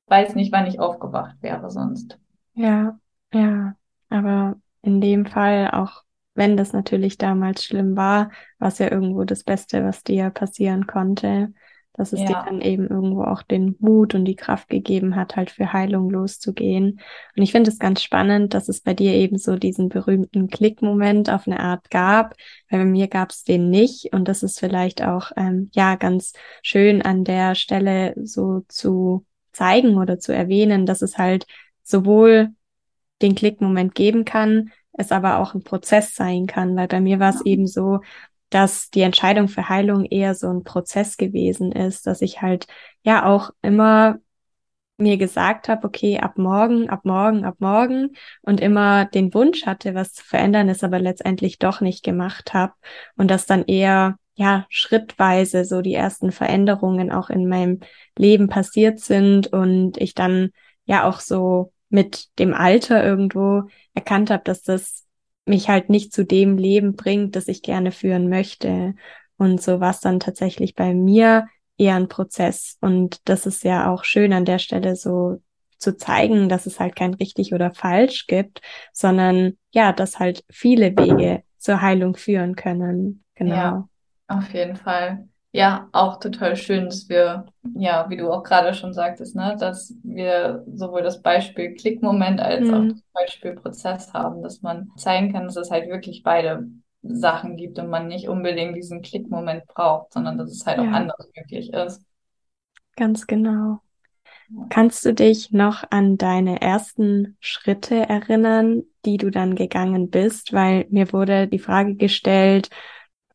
weiß 0.07 0.35
nicht, 0.35 0.51
wann 0.51 0.67
ich 0.67 0.79
aufgewacht 0.79 1.35
wäre 1.41 1.69
sonst. 1.69 2.19
Ja, 2.53 2.99
ja. 3.33 3.75
Aber 4.09 4.55
in 4.81 5.01
dem 5.01 5.25
Fall, 5.25 5.71
auch 5.71 6.03
wenn 6.35 6.57
das 6.57 6.73
natürlich 6.73 7.17
damals 7.17 7.63
schlimm 7.63 7.95
war, 7.95 8.31
war 8.59 8.67
es 8.67 8.79
ja 8.79 8.91
irgendwo 8.91 9.23
das 9.23 9.43
Beste, 9.43 9.83
was 9.83 10.03
dir 10.03 10.29
passieren 10.29 10.85
konnte 10.85 11.53
dass 11.97 12.13
es 12.13 12.19
ja. 12.21 12.27
dir 12.27 12.43
dann 12.45 12.61
eben 12.61 12.87
irgendwo 12.87 13.23
auch 13.23 13.41
den 13.41 13.75
Mut 13.79 14.15
und 14.15 14.25
die 14.25 14.35
Kraft 14.35 14.69
gegeben 14.69 15.15
hat, 15.15 15.35
halt 15.35 15.49
für 15.49 15.71
Heilung 15.71 16.09
loszugehen. 16.09 16.99
Und 17.35 17.43
ich 17.43 17.51
finde 17.51 17.69
es 17.71 17.79
ganz 17.79 18.03
spannend, 18.03 18.53
dass 18.53 18.67
es 18.67 18.81
bei 18.81 18.93
dir 18.93 19.13
eben 19.13 19.37
so 19.37 19.55
diesen 19.55 19.89
berühmten 19.89 20.49
Klickmoment 20.49 21.29
auf 21.29 21.47
eine 21.47 21.59
Art 21.59 21.89
gab, 21.89 22.35
weil 22.69 22.79
bei 22.79 22.85
mir 22.85 23.07
gab 23.07 23.31
es 23.31 23.43
den 23.43 23.69
nicht. 23.69 24.13
Und 24.13 24.27
das 24.27 24.43
ist 24.43 24.59
vielleicht 24.59 25.03
auch 25.03 25.31
ähm, 25.37 25.69
ja 25.73 25.95
ganz 25.95 26.33
schön 26.61 27.01
an 27.01 27.23
der 27.23 27.55
Stelle 27.55 28.13
so 28.21 28.65
zu 28.67 29.25
zeigen 29.55 29.97
oder 29.97 30.19
zu 30.19 30.33
erwähnen, 30.33 30.85
dass 30.85 31.01
es 31.01 31.17
halt 31.17 31.45
sowohl 31.83 32.49
den 33.21 33.35
Klickmoment 33.35 33.95
geben 33.95 34.25
kann, 34.25 34.71
es 34.93 35.11
aber 35.11 35.39
auch 35.39 35.53
ein 35.53 35.63
Prozess 35.63 36.15
sein 36.15 36.47
kann, 36.47 36.75
weil 36.75 36.87
bei 36.87 36.99
mir 37.01 37.19
war 37.19 37.29
es 37.29 37.41
ja. 37.45 37.51
eben 37.51 37.67
so, 37.67 38.01
dass 38.49 38.89
die 38.89 39.01
Entscheidung 39.01 39.47
für 39.47 39.69
Heilung 39.69 40.05
eher 40.05 40.35
so 40.35 40.49
ein 40.49 40.63
Prozess 40.63 41.17
gewesen 41.17 41.71
ist, 41.71 42.07
dass 42.07 42.21
ich 42.21 42.41
halt 42.41 42.67
ja 43.03 43.25
auch 43.25 43.51
immer 43.61 44.19
mir 44.97 45.17
gesagt 45.17 45.67
habe, 45.67 45.85
okay, 45.87 46.19
ab 46.19 46.37
morgen, 46.37 46.89
ab 46.89 47.03
morgen, 47.03 47.43
ab 47.43 47.55
morgen 47.59 48.15
und 48.41 48.61
immer 48.61 49.05
den 49.05 49.33
Wunsch 49.33 49.65
hatte, 49.65 49.93
was 49.93 50.13
zu 50.13 50.23
verändern, 50.23 50.69
es 50.69 50.83
aber 50.83 50.99
letztendlich 50.99 51.59
doch 51.59 51.81
nicht 51.81 52.03
gemacht 52.03 52.53
habe 52.53 52.73
und 53.17 53.29
dass 53.29 53.45
dann 53.45 53.65
eher 53.65 54.17
ja 54.35 54.65
schrittweise 54.69 55.65
so 55.65 55.81
die 55.81 55.93
ersten 55.93 56.31
Veränderungen 56.31 57.11
auch 57.11 57.29
in 57.29 57.47
meinem 57.47 57.79
Leben 58.17 58.47
passiert 58.47 58.99
sind 58.99 59.47
und 59.47 59.97
ich 59.97 60.13
dann 60.13 60.51
ja 60.85 61.07
auch 61.07 61.19
so 61.19 61.71
mit 61.89 62.27
dem 62.39 62.53
Alter 62.53 63.03
irgendwo 63.03 63.63
erkannt 63.93 64.29
habe, 64.29 64.43
dass 64.43 64.61
das 64.61 65.05
mich 65.45 65.69
halt 65.69 65.89
nicht 65.89 66.13
zu 66.13 66.25
dem 66.25 66.57
Leben 66.57 66.95
bringt, 66.95 67.35
das 67.35 67.47
ich 67.47 67.61
gerne 67.61 67.91
führen 67.91 68.29
möchte. 68.29 68.95
Und 69.37 69.61
so 69.61 69.79
war 69.79 69.91
es 69.91 69.99
dann 69.99 70.19
tatsächlich 70.19 70.75
bei 70.75 70.93
mir 70.93 71.47
eher 71.77 71.95
ein 71.95 72.07
Prozess. 72.07 72.77
Und 72.81 73.21
das 73.25 73.45
ist 73.45 73.63
ja 73.63 73.91
auch 73.91 74.03
schön 74.03 74.33
an 74.33 74.45
der 74.45 74.59
Stelle 74.59 74.95
so 74.95 75.41
zu 75.77 75.97
zeigen, 75.97 76.49
dass 76.49 76.65
es 76.65 76.79
halt 76.79 76.95
kein 76.95 77.13
richtig 77.13 77.53
oder 77.53 77.73
falsch 77.73 78.27
gibt, 78.27 78.61
sondern 78.91 79.57
ja, 79.71 79.91
dass 79.91 80.19
halt 80.19 80.43
viele 80.49 80.97
Wege 80.97 81.43
zur 81.57 81.81
Heilung 81.81 82.15
führen 82.15 82.55
können. 82.55 83.23
Genau. 83.35 83.55
Ja, 83.55 83.89
auf 84.27 84.53
jeden 84.53 84.75
Fall 84.75 85.27
ja 85.51 85.87
auch 85.93 86.19
total 86.19 86.55
schön, 86.55 86.85
dass 86.85 87.07
wir, 87.07 87.45
ja, 87.75 88.09
wie 88.09 88.17
du 88.17 88.29
auch 88.31 88.43
gerade 88.43 88.73
schon 88.73 88.93
sagtest, 88.93 89.35
ne, 89.35 89.55
dass 89.57 89.93
wir 90.03 90.63
sowohl 90.67 91.01
das 91.01 91.21
Beispiel 91.21 91.73
Klickmoment 91.75 92.41
als 92.41 92.67
mhm. 92.67 92.73
auch 92.73 92.87
das 92.89 93.01
Beispiel 93.13 93.53
Prozess 93.53 94.13
haben, 94.13 94.43
dass 94.43 94.61
man 94.61 94.91
zeigen 94.97 95.31
kann, 95.31 95.45
dass 95.45 95.55
es 95.55 95.71
halt 95.71 95.89
wirklich 95.89 96.23
beide 96.23 96.67
Sachen 97.03 97.55
gibt 97.55 97.79
und 97.79 97.89
man 97.89 98.07
nicht 98.07 98.27
unbedingt 98.27 98.75
diesen 98.75 99.01
Klickmoment 99.01 99.65
braucht, 99.67 100.13
sondern 100.13 100.37
dass 100.37 100.51
es 100.51 100.65
halt 100.65 100.77
ja. 100.77 100.83
auch 100.83 100.93
anders 100.93 101.29
möglich 101.35 101.71
ist. 101.71 102.01
Ganz 102.97 103.25
genau. 103.27 103.79
Kannst 104.69 105.05
du 105.05 105.13
dich 105.13 105.51
noch 105.51 105.83
an 105.89 106.17
deine 106.17 106.61
ersten 106.61 107.35
Schritte 107.39 107.95
erinnern, 107.95 108.83
die 109.03 109.17
du 109.17 109.31
dann 109.31 109.55
gegangen 109.55 110.09
bist? 110.09 110.53
Weil 110.53 110.85
mir 110.89 111.11
wurde 111.13 111.47
die 111.47 111.59
Frage 111.59 111.95
gestellt, 111.95 112.69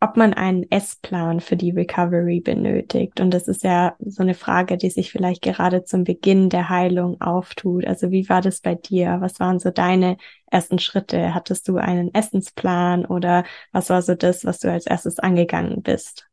ob 0.03 0.17
man 0.17 0.33
einen 0.33 0.71
Essplan 0.71 1.41
für 1.41 1.57
die 1.57 1.73
Recovery 1.73 2.41
benötigt. 2.41 3.21
Und 3.21 3.33
das 3.33 3.49
ist 3.49 3.63
ja 3.63 3.95
so 3.99 4.23
eine 4.23 4.33
Frage, 4.33 4.79
die 4.79 4.89
sich 4.89 5.13
vielleicht 5.13 5.43
gerade 5.43 5.85
zum 5.85 6.05
Beginn 6.05 6.49
der 6.49 6.71
Heilung 6.71 7.21
auftut. 7.21 7.87
Also 7.87 8.11
wie 8.11 8.27
war 8.31 8.41
das 8.41 8.61
bei 8.61 8.75
dir? 8.75 9.19
Was 9.21 9.39
waren 9.41 9.59
so 9.59 9.71
deine 9.71 10.17
ersten 10.51 10.79
Schritte? 10.79 11.35
Hattest 11.35 11.69
du 11.69 11.77
einen 11.77 12.15
Essensplan 12.15 13.05
oder 13.05 13.45
was 13.73 13.91
war 13.91 14.01
so 14.01 14.15
das, 14.15 14.47
was 14.47 14.59
du 14.59 14.73
als 14.73 14.87
erstes 14.87 15.19
angegangen 15.19 15.83
bist? 15.83 16.27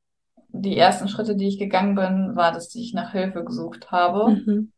Die 0.49 0.77
ersten 0.77 1.09
Schritte, 1.09 1.35
die 1.35 1.49
ich 1.49 1.59
gegangen 1.59 1.95
bin, 1.95 2.37
war, 2.37 2.53
dass 2.53 2.73
ich 2.73 2.93
nach 2.93 3.11
Hilfe 3.11 3.43
gesucht 3.43 3.91
habe, 3.91 4.29
mhm. 4.29 4.71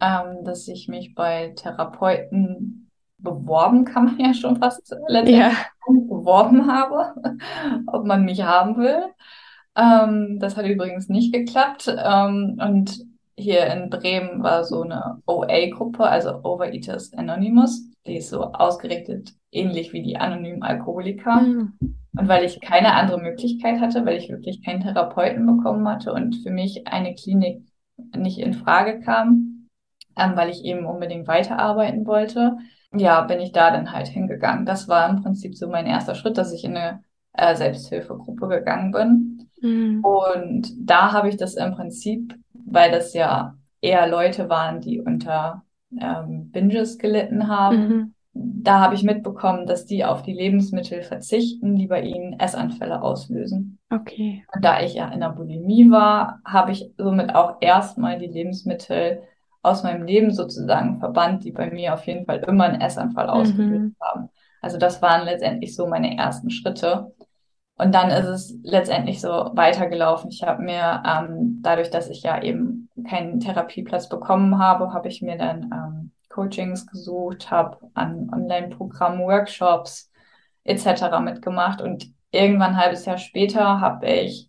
ähm, 0.00 0.44
dass 0.44 0.68
ich 0.68 0.86
mich 0.86 1.16
bei 1.16 1.54
Therapeuten 1.56 2.87
beworben, 3.18 3.84
kann 3.84 4.06
man 4.06 4.18
ja 4.18 4.34
schon 4.34 4.56
fast 4.56 4.94
letztendlich 5.08 5.38
ja. 5.38 5.52
beworben 5.86 6.72
habe, 6.72 7.14
ob 7.86 8.06
man 8.06 8.24
mich 8.24 8.42
haben 8.42 8.76
will. 8.76 9.02
Ähm, 9.76 10.38
das 10.40 10.56
hat 10.56 10.66
übrigens 10.66 11.08
nicht 11.08 11.32
geklappt. 11.32 11.94
Ähm, 12.04 12.58
und 12.60 13.00
hier 13.36 13.66
in 13.66 13.90
Bremen 13.90 14.42
war 14.42 14.64
so 14.64 14.82
eine 14.82 15.22
OA-Gruppe, 15.26 16.04
also 16.04 16.42
Overeaters 16.42 17.12
Anonymous. 17.14 17.82
Die 18.06 18.16
ist 18.16 18.30
so 18.30 18.42
ausgerichtet, 18.52 19.32
ähnlich 19.52 19.92
wie 19.92 20.02
die 20.02 20.16
anonymen 20.16 20.62
Alkoholiker. 20.62 21.40
Mhm. 21.40 21.72
Und 22.16 22.26
weil 22.26 22.44
ich 22.44 22.60
keine 22.60 22.94
andere 22.94 23.20
Möglichkeit 23.20 23.80
hatte, 23.80 24.04
weil 24.04 24.16
ich 24.16 24.28
wirklich 24.28 24.64
keinen 24.64 24.80
Therapeuten 24.80 25.46
bekommen 25.46 25.86
hatte 25.88 26.12
und 26.12 26.36
für 26.36 26.50
mich 26.50 26.88
eine 26.88 27.14
Klinik 27.14 27.62
nicht 28.16 28.38
in 28.38 28.54
Frage 28.54 29.00
kam, 29.00 29.68
ähm, 30.16 30.32
weil 30.34 30.50
ich 30.50 30.64
eben 30.64 30.84
unbedingt 30.86 31.28
weiterarbeiten 31.28 32.06
wollte, 32.06 32.56
ja, 32.92 33.20
bin 33.22 33.40
ich 33.40 33.52
da 33.52 33.70
dann 33.70 33.92
halt 33.92 34.08
hingegangen. 34.08 34.66
Das 34.66 34.88
war 34.88 35.08
im 35.08 35.22
Prinzip 35.22 35.56
so 35.56 35.68
mein 35.68 35.86
erster 35.86 36.14
Schritt, 36.14 36.38
dass 36.38 36.52
ich 36.52 36.64
in 36.64 36.76
eine 36.76 37.02
äh, 37.34 37.54
Selbsthilfegruppe 37.54 38.48
gegangen 38.48 38.92
bin. 38.92 39.48
Mhm. 39.60 40.04
Und 40.04 40.72
da 40.78 41.12
habe 41.12 41.28
ich 41.28 41.36
das 41.36 41.54
im 41.54 41.72
Prinzip, 41.72 42.34
weil 42.52 42.90
das 42.90 43.14
ja 43.14 43.56
eher 43.80 44.08
Leute 44.08 44.48
waren, 44.48 44.80
die 44.80 45.00
unter 45.00 45.62
ähm, 46.00 46.50
Binges 46.50 46.98
gelitten 46.98 47.48
haben, 47.48 47.88
mhm. 47.88 48.14
da 48.32 48.80
habe 48.80 48.94
ich 48.94 49.02
mitbekommen, 49.02 49.66
dass 49.66 49.86
die 49.86 50.04
auf 50.04 50.22
die 50.22 50.32
Lebensmittel 50.32 51.02
verzichten, 51.02 51.76
die 51.76 51.86
bei 51.86 52.02
ihnen 52.02 52.38
Essanfälle 52.38 53.02
auslösen. 53.02 53.78
Okay. 53.90 54.44
Und 54.54 54.64
da 54.64 54.80
ich 54.80 54.94
ja 54.94 55.08
in 55.08 55.20
der 55.20 55.30
Bulimie 55.30 55.90
war, 55.90 56.40
habe 56.44 56.72
ich 56.72 56.90
somit 56.98 57.34
auch 57.34 57.56
erstmal 57.60 58.18
die 58.18 58.26
Lebensmittel 58.26 59.22
aus 59.62 59.82
meinem 59.82 60.04
Leben 60.04 60.32
sozusagen 60.32 60.98
verbannt, 60.98 61.44
die 61.44 61.52
bei 61.52 61.70
mir 61.70 61.94
auf 61.94 62.06
jeden 62.06 62.26
Fall 62.26 62.38
immer 62.38 62.64
einen 62.64 62.80
Essanfall 62.80 63.28
ausgelöst 63.28 63.94
mhm. 63.94 63.96
haben. 64.00 64.28
Also 64.60 64.78
das 64.78 65.02
waren 65.02 65.24
letztendlich 65.24 65.74
so 65.74 65.86
meine 65.86 66.16
ersten 66.16 66.50
Schritte. 66.50 67.12
Und 67.76 67.94
dann 67.94 68.10
ist 68.10 68.26
es 68.26 68.58
letztendlich 68.64 69.20
so 69.20 69.28
weitergelaufen. 69.54 70.30
Ich 70.30 70.42
habe 70.42 70.62
mir, 70.62 71.02
ähm, 71.06 71.60
dadurch, 71.62 71.90
dass 71.90 72.08
ich 72.08 72.22
ja 72.22 72.42
eben 72.42 72.88
keinen 73.08 73.38
Therapieplatz 73.38 74.08
bekommen 74.08 74.58
habe, 74.58 74.92
habe 74.92 75.08
ich 75.08 75.22
mir 75.22 75.38
dann 75.38 75.70
ähm, 75.72 76.12
Coachings 76.28 76.86
gesucht, 76.86 77.50
habe 77.50 77.78
an 77.94 78.30
Online-Programmen, 78.32 79.20
Workshops 79.20 80.10
etc. 80.64 81.20
mitgemacht. 81.20 81.80
Und 81.80 82.12
irgendwann 82.32 82.70
ein 82.70 82.76
halbes 82.78 83.04
Jahr 83.06 83.18
später 83.18 83.80
habe 83.80 84.08
ich 84.08 84.47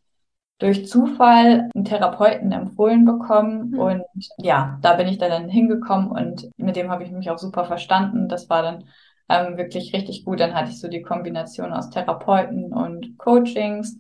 durch 0.60 0.88
Zufall 0.88 1.70
einen 1.74 1.86
Therapeuten 1.86 2.52
empfohlen 2.52 3.06
bekommen. 3.06 3.72
Mhm. 3.72 3.80
Und 3.80 4.04
ja, 4.38 4.78
da 4.82 4.94
bin 4.94 5.08
ich 5.08 5.18
dann 5.18 5.50
hingekommen 5.50 6.12
und 6.12 6.50
mit 6.58 6.76
dem 6.76 6.92
habe 6.92 7.04
ich 7.04 7.12
mich 7.12 7.32
auch 7.32 7.38
super 7.38 7.66
verstanden. 7.66 8.28
Das 8.28 8.50
war 8.50 8.62
dann 8.62 8.84
ähm, 9.30 9.58
wirklich 9.58 9.94
richtig 9.94 10.26
gut. 10.26 10.40
Dann 10.40 10.54
hatte 10.54 10.70
ich 10.70 10.80
so 10.80 10.90
die 10.90 11.02
Kombination 11.02 11.72
aus 11.72 11.90
Therapeuten 11.90 12.74
und 12.74 13.18
Coachings. 13.18 13.98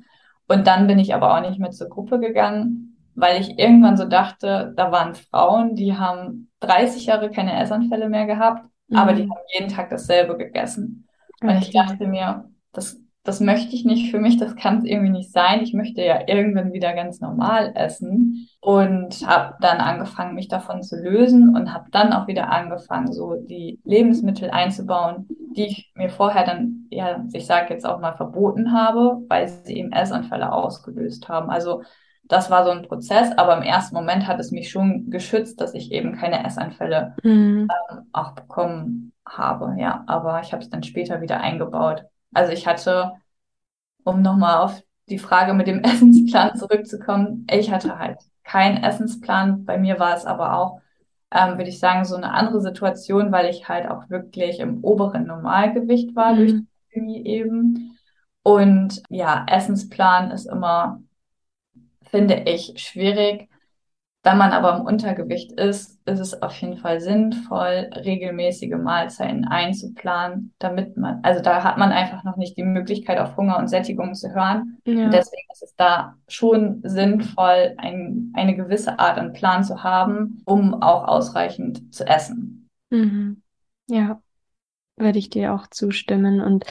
Und 0.47 0.67
dann 0.67 0.87
bin 0.87 0.99
ich 0.99 1.15
aber 1.15 1.35
auch 1.35 1.41
nicht 1.41 1.59
mehr 1.59 1.71
zur 1.71 1.89
Gruppe 1.89 2.19
gegangen, 2.19 2.97
weil 3.15 3.39
ich 3.39 3.57
irgendwann 3.57 3.97
so 3.97 4.05
dachte, 4.05 4.73
da 4.75 4.91
waren 4.91 5.15
Frauen, 5.15 5.75
die 5.75 5.95
haben 5.95 6.49
30 6.59 7.05
Jahre 7.05 7.31
keine 7.31 7.61
Essanfälle 7.61 8.09
mehr 8.09 8.25
gehabt, 8.25 8.65
mhm. 8.87 8.97
aber 8.97 9.13
die 9.13 9.23
haben 9.23 9.39
jeden 9.57 9.69
Tag 9.69 9.89
dasselbe 9.89 10.37
gegessen. 10.37 11.07
Okay. 11.41 11.53
Und 11.53 11.61
ich 11.61 11.71
dachte 11.71 12.07
mir, 12.07 12.49
das 12.73 12.99
das 13.23 13.41
möchte 13.41 13.75
ich 13.75 13.85
nicht 13.85 14.11
für 14.11 14.19
mich, 14.19 14.38
das 14.38 14.55
kann 14.55 14.79
es 14.79 14.85
irgendwie 14.85 15.11
nicht 15.11 15.31
sein. 15.31 15.61
Ich 15.61 15.73
möchte 15.73 16.01
ja 16.01 16.21
irgendwann 16.27 16.71
wieder 16.71 16.93
ganz 16.93 17.19
normal 17.19 17.73
essen 17.75 18.47
und 18.61 19.27
habe 19.27 19.55
dann 19.59 19.79
angefangen, 19.79 20.35
mich 20.35 20.47
davon 20.47 20.81
zu 20.83 20.95
lösen 20.95 21.55
und 21.55 21.73
habe 21.73 21.91
dann 21.91 22.13
auch 22.13 22.27
wieder 22.27 22.49
angefangen, 22.49 23.11
so 23.11 23.35
die 23.35 23.79
Lebensmittel 23.83 24.49
einzubauen, 24.49 25.27
die 25.55 25.67
ich 25.67 25.91
mir 25.95 26.09
vorher 26.09 26.45
dann, 26.45 26.88
ja, 26.89 27.25
ich 27.33 27.45
sage 27.45 27.73
jetzt 27.73 27.85
auch 27.85 27.99
mal 27.99 28.15
verboten 28.15 28.71
habe, 28.71 29.21
weil 29.27 29.47
sie 29.49 29.77
eben 29.77 29.91
Essanfälle 29.91 30.51
ausgelöst 30.51 31.27
haben. 31.27 31.49
Also 31.49 31.83
das 32.23 32.49
war 32.49 32.63
so 32.63 32.71
ein 32.71 32.83
Prozess, 32.83 33.31
aber 33.38 33.57
im 33.57 33.63
ersten 33.63 33.95
Moment 33.95 34.27
hat 34.27 34.39
es 34.39 34.51
mich 34.51 34.69
schon 34.69 35.09
geschützt, 35.09 35.59
dass 35.59 35.73
ich 35.73 35.91
eben 35.91 36.15
keine 36.15 36.45
Essanfälle 36.45 37.15
mhm. 37.23 37.67
ähm, 37.91 37.99
auch 38.13 38.31
bekommen 38.31 39.11
habe. 39.25 39.75
Ja, 39.77 40.03
aber 40.07 40.39
ich 40.41 40.53
habe 40.53 40.63
es 40.63 40.69
dann 40.69 40.83
später 40.83 41.21
wieder 41.21 41.41
eingebaut. 41.41 42.05
Also 42.33 42.51
ich 42.51 42.67
hatte, 42.67 43.13
um 44.03 44.21
nochmal 44.21 44.57
auf 44.59 44.81
die 45.09 45.19
Frage 45.19 45.53
mit 45.53 45.67
dem 45.67 45.79
Essensplan 45.83 46.55
zurückzukommen, 46.55 47.48
ich 47.51 47.71
hatte 47.71 47.98
halt 47.98 48.19
keinen 48.43 48.83
Essensplan. 48.83 49.65
Bei 49.65 49.77
mir 49.77 50.00
war 50.00 50.15
es 50.15 50.25
aber 50.25 50.57
auch, 50.57 50.81
ähm, 51.31 51.57
würde 51.57 51.69
ich 51.69 51.79
sagen, 51.79 52.05
so 52.05 52.15
eine 52.15 52.31
andere 52.31 52.62
Situation, 52.62 53.31
weil 53.31 53.50
ich 53.50 53.67
halt 53.69 53.89
auch 53.89 54.09
wirklich 54.09 54.59
im 54.59 54.83
oberen 54.83 55.27
Normalgewicht 55.27 56.15
war 56.15 56.33
mhm. 56.33 56.38
durch 56.38 56.51
die 56.53 56.67
Chemie 56.91 57.25
eben. 57.25 57.98
Und 58.41 59.03
ja, 59.09 59.45
Essensplan 59.48 60.31
ist 60.31 60.45
immer, 60.45 61.01
finde 62.09 62.43
ich, 62.45 62.74
schwierig, 62.77 63.49
wenn 64.23 64.38
man 64.38 64.51
aber 64.51 64.75
im 64.75 64.85
Untergewicht 64.85 65.53
ist, 65.53 65.97
ist 66.05 66.19
es 66.19 66.41
auf 66.41 66.53
jeden 66.61 66.77
Fall 66.77 66.99
sinnvoll, 66.99 67.89
regelmäßige 67.95 68.75
Mahlzeiten 68.75 69.45
einzuplanen, 69.45 70.53
damit 70.59 70.97
man, 70.97 71.19
also 71.23 71.41
da 71.41 71.63
hat 71.63 71.77
man 71.77 71.91
einfach 71.93 72.25
noch 72.25 72.35
nicht 72.35 72.57
die 72.57 72.63
Möglichkeit, 72.63 73.17
auf 73.17 73.38
Hunger 73.38 73.57
und 73.57 73.69
Sättigung 73.69 74.13
zu 74.15 74.33
hören. 74.33 74.77
Ja. 74.85 75.05
Und 75.05 75.13
deswegen 75.13 75.47
ist 75.53 75.63
es 75.63 75.73
da 75.75 76.15
schon 76.27 76.81
sinnvoll, 76.83 77.75
ein, 77.77 78.33
eine 78.35 78.57
gewisse 78.57 78.99
Art 78.99 79.17
an 79.17 79.31
Plan 79.31 79.63
zu 79.63 79.83
haben, 79.83 80.41
um 80.45 80.81
auch 80.81 81.07
ausreichend 81.07 81.93
zu 81.93 82.05
essen. 82.05 82.67
Mhm. 82.89 83.41
Ja, 83.88 84.21
würde 84.97 85.19
ich 85.19 85.29
dir 85.29 85.53
auch 85.53 85.67
zustimmen. 85.67 86.41
Und 86.41 86.65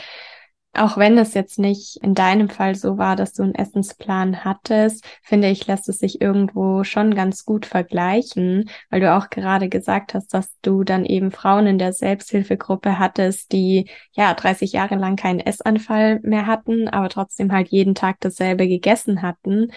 auch 0.75 0.97
wenn 0.97 1.19
es 1.19 1.35
jetzt 1.35 1.59
nicht 1.59 1.99
in 2.03 2.15
deinem 2.15 2.49
Fall 2.49 2.75
so 2.75 2.99
war, 2.99 3.17
dass 3.17 3.33
du 3.33 3.43
einen 3.43 3.55
Essensplan 3.55 4.45
hattest, 4.45 5.05
finde 5.23 5.49
ich, 5.49 5.67
lässt 5.67 5.89
es 5.89 5.99
sich 5.99 6.21
irgendwo 6.21 6.85
schon 6.85 7.15
ganz 7.15 7.45
gut 7.45 7.67
vergleichen, 7.67 8.69
weil 8.91 9.01
du 9.01 9.13
auch 9.15 9.31
gerade 9.31 9.69
gesagt 9.69 10.15
hast, 10.15 10.33
dass 10.35 10.51
du 10.63 10.85
dann 10.85 11.05
eben 11.05 11.31
Frauen 11.31 11.67
in 11.67 11.79
der 11.79 11.93
Selbsthilfegruppe 11.93 12.99
hattest, 12.99 13.53
die 13.53 13.91
ja 14.13 14.35
30 14.35 14.73
Jahre 14.73 14.97
lang 14.97 15.17
keinen 15.17 15.41
Essanfall 15.41 16.21
mehr 16.23 16.47
hatten, 16.47 16.89
aber 16.89 17.09
trotzdem 17.09 17.53
halt 17.53 17.69
jeden 17.69 17.95
Tag 17.95 18.19
dasselbe 18.21 18.69
gegessen 18.69 19.23
hatten. 19.23 19.73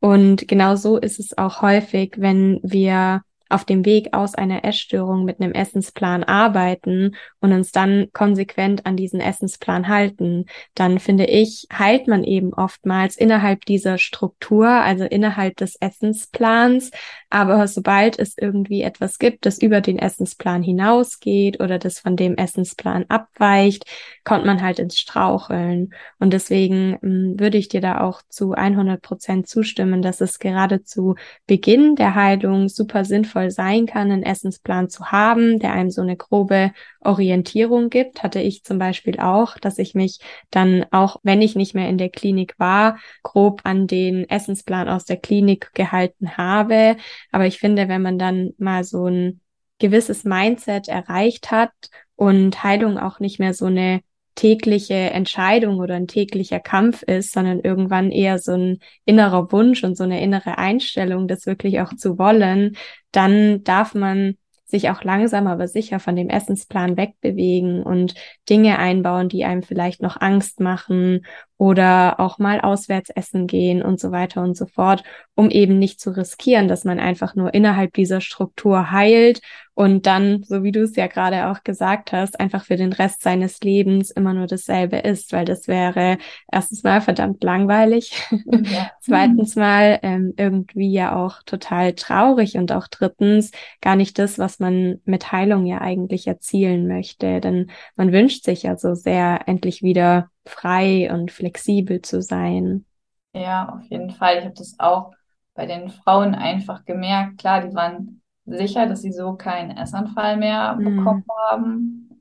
Und 0.00 0.46
genau 0.48 0.76
so 0.76 0.98
ist 0.98 1.18
es 1.18 1.36
auch 1.36 1.62
häufig, 1.62 2.14
wenn 2.18 2.60
wir 2.62 3.22
auf 3.54 3.64
dem 3.64 3.84
Weg 3.84 4.12
aus 4.12 4.34
einer 4.34 4.64
Essstörung 4.64 5.24
mit 5.24 5.40
einem 5.40 5.52
Essensplan 5.52 6.24
arbeiten 6.24 7.14
und 7.40 7.52
uns 7.52 7.70
dann 7.70 8.08
konsequent 8.12 8.84
an 8.84 8.96
diesen 8.96 9.20
Essensplan 9.20 9.86
halten, 9.86 10.46
dann 10.74 10.98
finde 10.98 11.26
ich, 11.26 11.68
heilt 11.72 12.08
man 12.08 12.24
eben 12.24 12.52
oftmals 12.52 13.16
innerhalb 13.16 13.64
dieser 13.64 13.98
Struktur, 13.98 14.68
also 14.68 15.04
innerhalb 15.04 15.56
des 15.56 15.76
Essensplans. 15.76 16.90
Aber 17.30 17.68
sobald 17.68 18.18
es 18.18 18.36
irgendwie 18.36 18.82
etwas 18.82 19.18
gibt, 19.18 19.46
das 19.46 19.62
über 19.62 19.80
den 19.80 20.00
Essensplan 20.00 20.64
hinausgeht 20.64 21.60
oder 21.60 21.78
das 21.78 22.00
von 22.00 22.16
dem 22.16 22.36
Essensplan 22.36 23.04
abweicht, 23.08 23.84
kommt 24.24 24.44
man 24.46 24.62
halt 24.62 24.80
ins 24.80 24.98
Straucheln. 24.98 25.94
Und 26.18 26.32
deswegen 26.32 26.90
mh, 26.90 26.98
hm, 27.02 27.40
würde 27.40 27.58
ich 27.58 27.68
dir 27.68 27.80
da 27.80 28.00
auch 28.00 28.22
zu 28.28 28.52
100 28.52 29.00
Prozent 29.00 29.48
zustimmen, 29.48 30.02
dass 30.02 30.20
es 30.20 30.40
gerade 30.40 30.82
zu 30.82 31.14
Beginn 31.46 31.94
der 31.94 32.16
Heilung 32.16 32.68
super 32.68 33.04
sinnvoll 33.04 33.43
sinnvoll 33.44 33.50
sein 33.50 33.86
kann, 33.86 34.10
einen 34.10 34.22
Essensplan 34.22 34.88
zu 34.88 35.06
haben, 35.06 35.58
der 35.58 35.72
einem 35.72 35.90
so 35.90 36.02
eine 36.02 36.16
grobe 36.16 36.72
Orientierung 37.00 37.90
gibt. 37.90 38.22
Hatte 38.22 38.40
ich 38.40 38.64
zum 38.64 38.78
Beispiel 38.78 39.18
auch, 39.18 39.58
dass 39.58 39.78
ich 39.78 39.94
mich 39.94 40.18
dann 40.50 40.86
auch, 40.90 41.18
wenn 41.22 41.42
ich 41.42 41.56
nicht 41.56 41.74
mehr 41.74 41.88
in 41.88 41.98
der 41.98 42.10
Klinik 42.10 42.54
war, 42.58 42.98
grob 43.22 43.60
an 43.64 43.86
den 43.86 44.28
Essensplan 44.28 44.88
aus 44.88 45.04
der 45.04 45.16
Klinik 45.16 45.72
gehalten 45.74 46.36
habe. 46.36 46.96
Aber 47.32 47.46
ich 47.46 47.58
finde, 47.58 47.88
wenn 47.88 48.02
man 48.02 48.18
dann 48.18 48.50
mal 48.58 48.84
so 48.84 49.06
ein 49.06 49.40
gewisses 49.78 50.24
Mindset 50.24 50.88
erreicht 50.88 51.50
hat 51.50 51.72
und 52.16 52.62
Heilung 52.62 52.98
auch 52.98 53.20
nicht 53.20 53.38
mehr 53.38 53.54
so 53.54 53.66
eine 53.66 54.00
tägliche 54.34 54.94
Entscheidung 54.94 55.78
oder 55.78 55.94
ein 55.94 56.08
täglicher 56.08 56.60
Kampf 56.60 57.02
ist, 57.02 57.32
sondern 57.32 57.60
irgendwann 57.60 58.10
eher 58.10 58.38
so 58.38 58.52
ein 58.52 58.78
innerer 59.04 59.52
Wunsch 59.52 59.84
und 59.84 59.96
so 59.96 60.04
eine 60.04 60.20
innere 60.20 60.58
Einstellung, 60.58 61.28
das 61.28 61.46
wirklich 61.46 61.80
auch 61.80 61.94
zu 61.94 62.18
wollen, 62.18 62.76
dann 63.12 63.62
darf 63.64 63.94
man 63.94 64.36
sich 64.66 64.90
auch 64.90 65.04
langsam 65.04 65.46
aber 65.46 65.68
sicher 65.68 66.00
von 66.00 66.16
dem 66.16 66.28
Essensplan 66.28 66.96
wegbewegen 66.96 67.82
und 67.82 68.14
Dinge 68.48 68.78
einbauen, 68.78 69.28
die 69.28 69.44
einem 69.44 69.62
vielleicht 69.62 70.02
noch 70.02 70.20
Angst 70.20 70.58
machen 70.58 71.24
oder 71.56 72.18
auch 72.18 72.38
mal 72.38 72.60
auswärts 72.60 73.10
essen 73.10 73.46
gehen 73.46 73.82
und 73.82 74.00
so 74.00 74.10
weiter 74.10 74.42
und 74.42 74.56
so 74.56 74.66
fort, 74.66 75.04
um 75.36 75.50
eben 75.50 75.78
nicht 75.78 76.00
zu 76.00 76.10
riskieren, 76.10 76.68
dass 76.68 76.84
man 76.84 76.98
einfach 76.98 77.34
nur 77.36 77.54
innerhalb 77.54 77.92
dieser 77.94 78.20
Struktur 78.20 78.90
heilt 78.90 79.40
und 79.74 80.06
dann, 80.06 80.42
so 80.44 80.62
wie 80.62 80.70
du 80.70 80.82
es 80.82 80.94
ja 80.96 81.08
gerade 81.08 81.48
auch 81.48 81.64
gesagt 81.64 82.12
hast, 82.12 82.38
einfach 82.38 82.64
für 82.64 82.76
den 82.76 82.92
Rest 82.92 83.22
seines 83.22 83.60
Lebens 83.60 84.10
immer 84.10 84.32
nur 84.32 84.46
dasselbe 84.46 84.98
ist, 84.98 85.32
weil 85.32 85.44
das 85.44 85.66
wäre 85.66 86.18
erstens 86.50 86.84
mal 86.84 87.00
verdammt 87.00 87.42
langweilig, 87.42 88.12
ja. 88.30 88.90
zweitens 89.00 89.56
mal 89.56 89.98
ähm, 90.02 90.32
irgendwie 90.36 90.92
ja 90.92 91.16
auch 91.16 91.42
total 91.44 91.94
traurig 91.94 92.56
und 92.56 92.70
auch 92.72 92.86
drittens 92.88 93.50
gar 93.80 93.96
nicht 93.96 94.18
das, 94.18 94.38
was 94.38 94.60
man 94.60 95.00
mit 95.04 95.32
Heilung 95.32 95.66
ja 95.66 95.80
eigentlich 95.80 96.26
erzielen 96.26 96.86
möchte, 96.86 97.40
denn 97.40 97.70
man 97.96 98.12
wünscht 98.12 98.44
sich 98.44 98.62
ja 98.64 98.76
so 98.76 98.94
sehr 98.94 99.42
endlich 99.46 99.82
wieder 99.82 100.30
frei 100.46 101.12
und 101.12 101.30
flexibel 101.30 102.02
zu 102.02 102.22
sein. 102.22 102.84
Ja, 103.32 103.68
auf 103.68 103.84
jeden 103.88 104.10
Fall. 104.10 104.38
Ich 104.38 104.44
habe 104.44 104.54
das 104.54 104.76
auch 104.78 105.12
bei 105.54 105.66
den 105.66 105.88
Frauen 105.90 106.34
einfach 106.34 106.84
gemerkt. 106.84 107.38
Klar, 107.38 107.66
die 107.66 107.74
waren 107.74 108.22
sicher, 108.44 108.86
dass 108.86 109.02
sie 109.02 109.12
so 109.12 109.34
keinen 109.34 109.76
Essanfall 109.76 110.36
mehr 110.36 110.76
mhm. 110.76 110.96
bekommen 110.96 111.24
haben. 111.48 112.20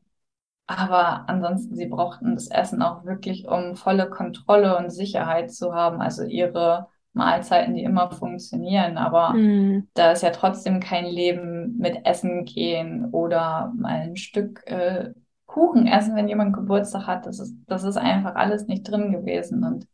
Aber 0.65 1.27
ansonsten, 1.27 1.75
sie 1.75 1.87
brauchten 1.87 2.35
das 2.35 2.47
Essen 2.47 2.81
auch 2.81 3.05
wirklich, 3.05 3.47
um 3.47 3.75
volle 3.75 4.09
Kontrolle 4.09 4.77
und 4.77 4.91
Sicherheit 4.91 5.51
zu 5.51 5.73
haben. 5.73 6.01
Also 6.01 6.23
ihre 6.23 6.87
Mahlzeiten, 7.11 7.75
die 7.75 7.83
immer 7.83 8.11
funktionieren. 8.11 8.97
Aber 8.97 9.33
mm. 9.33 9.87
da 9.93 10.13
ist 10.13 10.23
ja 10.23 10.31
trotzdem 10.31 10.79
kein 10.79 11.05
Leben 11.05 11.77
mit 11.77 12.05
Essen 12.05 12.45
gehen 12.45 13.09
oder 13.11 13.71
mal 13.75 14.01
ein 14.01 14.15
Stück 14.15 14.65
äh, 14.65 15.13
Kuchen 15.53 15.85
essen, 15.85 16.15
wenn 16.15 16.27
jemand 16.27 16.53
Geburtstag 16.53 17.05
hat. 17.05 17.27
Das 17.27 17.39
ist, 17.39 17.55
das 17.67 17.83
ist 17.83 17.97
einfach 17.97 18.33
alles 18.33 18.65
nicht 18.65 18.89
drin 18.89 19.11
gewesen. 19.11 19.63
Und 19.63 19.87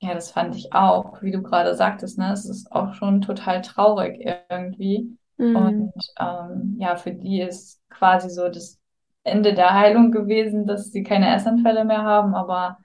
ja, 0.00 0.12
das 0.12 0.32
fand 0.32 0.56
ich 0.56 0.72
auch, 0.72 1.22
wie 1.22 1.30
du 1.30 1.40
gerade 1.40 1.76
sagtest, 1.76 2.18
ne, 2.18 2.32
es 2.32 2.44
ist 2.44 2.72
auch 2.72 2.94
schon 2.94 3.20
total 3.20 3.62
traurig 3.62 4.18
irgendwie. 4.20 5.16
Mhm. 5.36 5.56
Und 5.56 5.92
ähm, 6.18 6.76
ja, 6.80 6.96
für 6.96 7.12
die 7.12 7.40
ist 7.40 7.80
quasi 7.90 8.28
so 8.28 8.48
das 8.48 8.80
Ende 9.22 9.54
der 9.54 9.72
Heilung 9.72 10.10
gewesen, 10.10 10.66
dass 10.66 10.90
sie 10.90 11.04
keine 11.04 11.32
Essanfälle 11.32 11.84
mehr 11.84 12.02
haben, 12.02 12.34
aber 12.34 12.78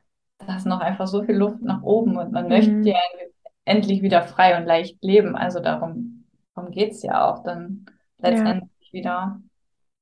da 0.46 0.58
ist 0.58 0.68
noch 0.68 0.82
einfach 0.82 1.08
so 1.08 1.24
viel 1.24 1.36
Luft 1.36 1.64
nach 1.64 1.82
oben 1.82 2.18
und 2.18 2.32
man 2.32 2.44
mhm. 2.44 2.50
möchte 2.50 2.90
ja 2.90 3.00
endlich 3.66 4.04
wieder 4.04 4.22
frei 4.22 4.56
und 4.58 4.68
leicht 4.68 5.04
leben. 5.04 5.36
Also 5.36 5.62
darum, 5.62 6.26
darum 6.54 6.70
geht's 6.70 7.02
ja 7.02 7.28
auch 7.28 7.44
dann 7.44 7.88
letztendlich 8.20 8.92
ja. 8.92 8.94
wieder. 8.94 9.42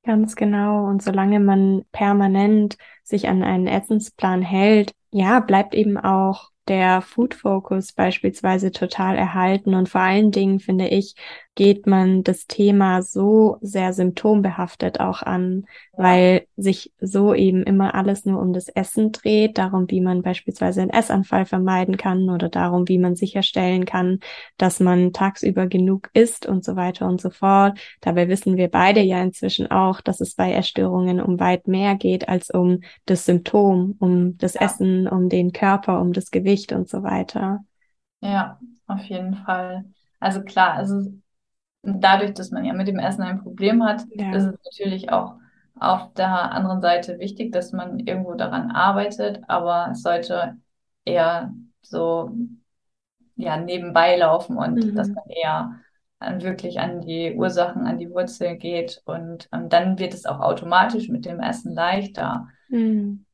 Ganz 0.04 0.34
genau. 0.34 0.86
Und 0.86 1.02
solange 1.02 1.38
man 1.38 1.84
permanent 1.92 2.76
sich 3.04 3.28
an 3.28 3.42
einen 3.42 3.66
Essensplan 3.68 4.42
hält, 4.42 4.92
ja, 5.10 5.40
bleibt 5.40 5.74
eben 5.74 5.96
auch 5.96 6.50
der 6.68 7.02
Food 7.02 7.34
Focus 7.34 7.92
beispielsweise 7.92 8.72
total 8.72 9.16
erhalten. 9.16 9.74
Und 9.74 9.88
vor 9.88 10.00
allen 10.00 10.32
Dingen 10.32 10.58
finde 10.60 10.88
ich, 10.88 11.14
geht 11.54 11.86
man 11.86 12.22
das 12.22 12.46
Thema 12.46 13.02
so 13.02 13.58
sehr 13.60 13.92
symptombehaftet 13.92 15.00
auch 15.00 15.22
an, 15.22 15.66
weil 15.92 16.46
sich 16.56 16.92
so 16.98 17.34
eben 17.34 17.62
immer 17.62 17.94
alles 17.94 18.24
nur 18.24 18.40
um 18.40 18.54
das 18.54 18.68
Essen 18.68 19.12
dreht, 19.12 19.58
darum, 19.58 19.90
wie 19.90 20.00
man 20.00 20.22
beispielsweise 20.22 20.80
einen 20.80 20.90
Essanfall 20.90 21.44
vermeiden 21.44 21.98
kann 21.98 22.30
oder 22.30 22.48
darum, 22.48 22.88
wie 22.88 22.98
man 22.98 23.16
sicherstellen 23.16 23.84
kann, 23.84 24.20
dass 24.56 24.80
man 24.80 25.12
tagsüber 25.12 25.66
genug 25.66 26.08
isst 26.14 26.46
und 26.46 26.64
so 26.64 26.74
weiter 26.74 27.06
und 27.06 27.20
so 27.20 27.28
fort. 27.28 27.78
Dabei 28.00 28.28
wissen 28.28 28.56
wir 28.56 28.68
beide 28.68 29.00
ja 29.00 29.22
inzwischen 29.22 29.70
auch, 29.70 30.00
dass 30.00 30.20
es 30.22 30.34
bei 30.34 30.54
Essstörungen 30.54 31.20
um 31.20 31.38
weit 31.38 31.68
mehr 31.68 31.96
geht 31.96 32.28
als 32.28 32.48
um 32.48 32.80
das 33.04 33.26
Symptom, 33.26 33.96
um 33.98 34.38
das 34.38 34.54
ja. 34.54 34.62
Essen, 34.62 35.06
um 35.06 35.28
den 35.28 35.52
Körper, 35.52 36.00
um 36.00 36.14
das 36.14 36.30
Gewicht 36.30 36.72
und 36.72 36.88
so 36.88 37.02
weiter. 37.02 37.60
Ja, 38.22 38.58
auf 38.86 39.04
jeden 39.04 39.34
Fall. 39.34 39.84
Also 40.18 40.42
klar, 40.42 40.74
also 40.74 41.02
dadurch, 41.82 42.34
dass 42.34 42.50
man 42.50 42.64
ja 42.64 42.72
mit 42.72 42.88
dem 42.88 42.98
Essen 42.98 43.22
ein 43.22 43.42
Problem 43.42 43.84
hat, 43.84 44.02
ja. 44.14 44.34
ist 44.34 44.44
es 44.44 44.58
natürlich 44.64 45.10
auch 45.10 45.34
auf 45.78 46.12
der 46.14 46.52
anderen 46.52 46.80
Seite 46.80 47.18
wichtig, 47.18 47.52
dass 47.52 47.72
man 47.72 47.98
irgendwo 47.98 48.34
daran 48.34 48.70
arbeitet, 48.70 49.42
aber 49.48 49.88
es 49.92 50.02
sollte 50.02 50.56
eher 51.04 51.52
so 51.80 52.30
ja 53.36 53.56
nebenbei 53.56 54.16
laufen 54.16 54.56
und 54.56 54.74
mhm. 54.74 54.94
dass 54.94 55.08
man 55.08 55.24
eher 55.26 55.80
wirklich 56.38 56.78
an 56.78 57.00
die 57.00 57.34
Ursachen, 57.34 57.86
an 57.86 57.98
die 57.98 58.10
Wurzel 58.10 58.56
geht 58.56 59.02
und 59.06 59.48
ähm, 59.52 59.68
dann 59.68 59.98
wird 59.98 60.14
es 60.14 60.24
auch 60.24 60.38
automatisch 60.38 61.08
mit 61.08 61.24
dem 61.24 61.40
Essen 61.40 61.74
leichter. 61.74 62.46
Mhm. 62.68 63.24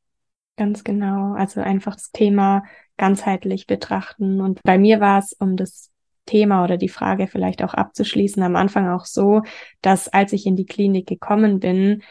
Ganz 0.57 0.85
genau. 0.85 1.35
Also 1.35 1.61
einfach 1.61 1.95
das 1.95 2.11
Thema 2.11 2.65
ganzheitlich 2.97 3.67
betrachten. 3.67 4.41
Und 4.41 4.61
bei 4.65 4.77
mir 4.77 5.01
war 5.01 5.21
es, 5.21 5.33
um 5.33 5.57
das 5.57 5.93
Thema 6.29 6.63
oder 6.63 6.77
die 6.77 6.89
Frage 6.89 7.27
vielleicht 7.27 7.63
auch 7.63 7.75
abzuschließen, 7.75 8.43
am 8.43 8.57
Anfang 8.57 8.89
auch 8.89 9.07
so, 9.07 9.43
dass 9.81 10.09
als 10.09 10.33
ich 10.33 10.47
in 10.47 10.57
die 10.57 10.67
Klinik 10.67 11.07
gekommen 11.07 11.59
bin, 11.59 12.03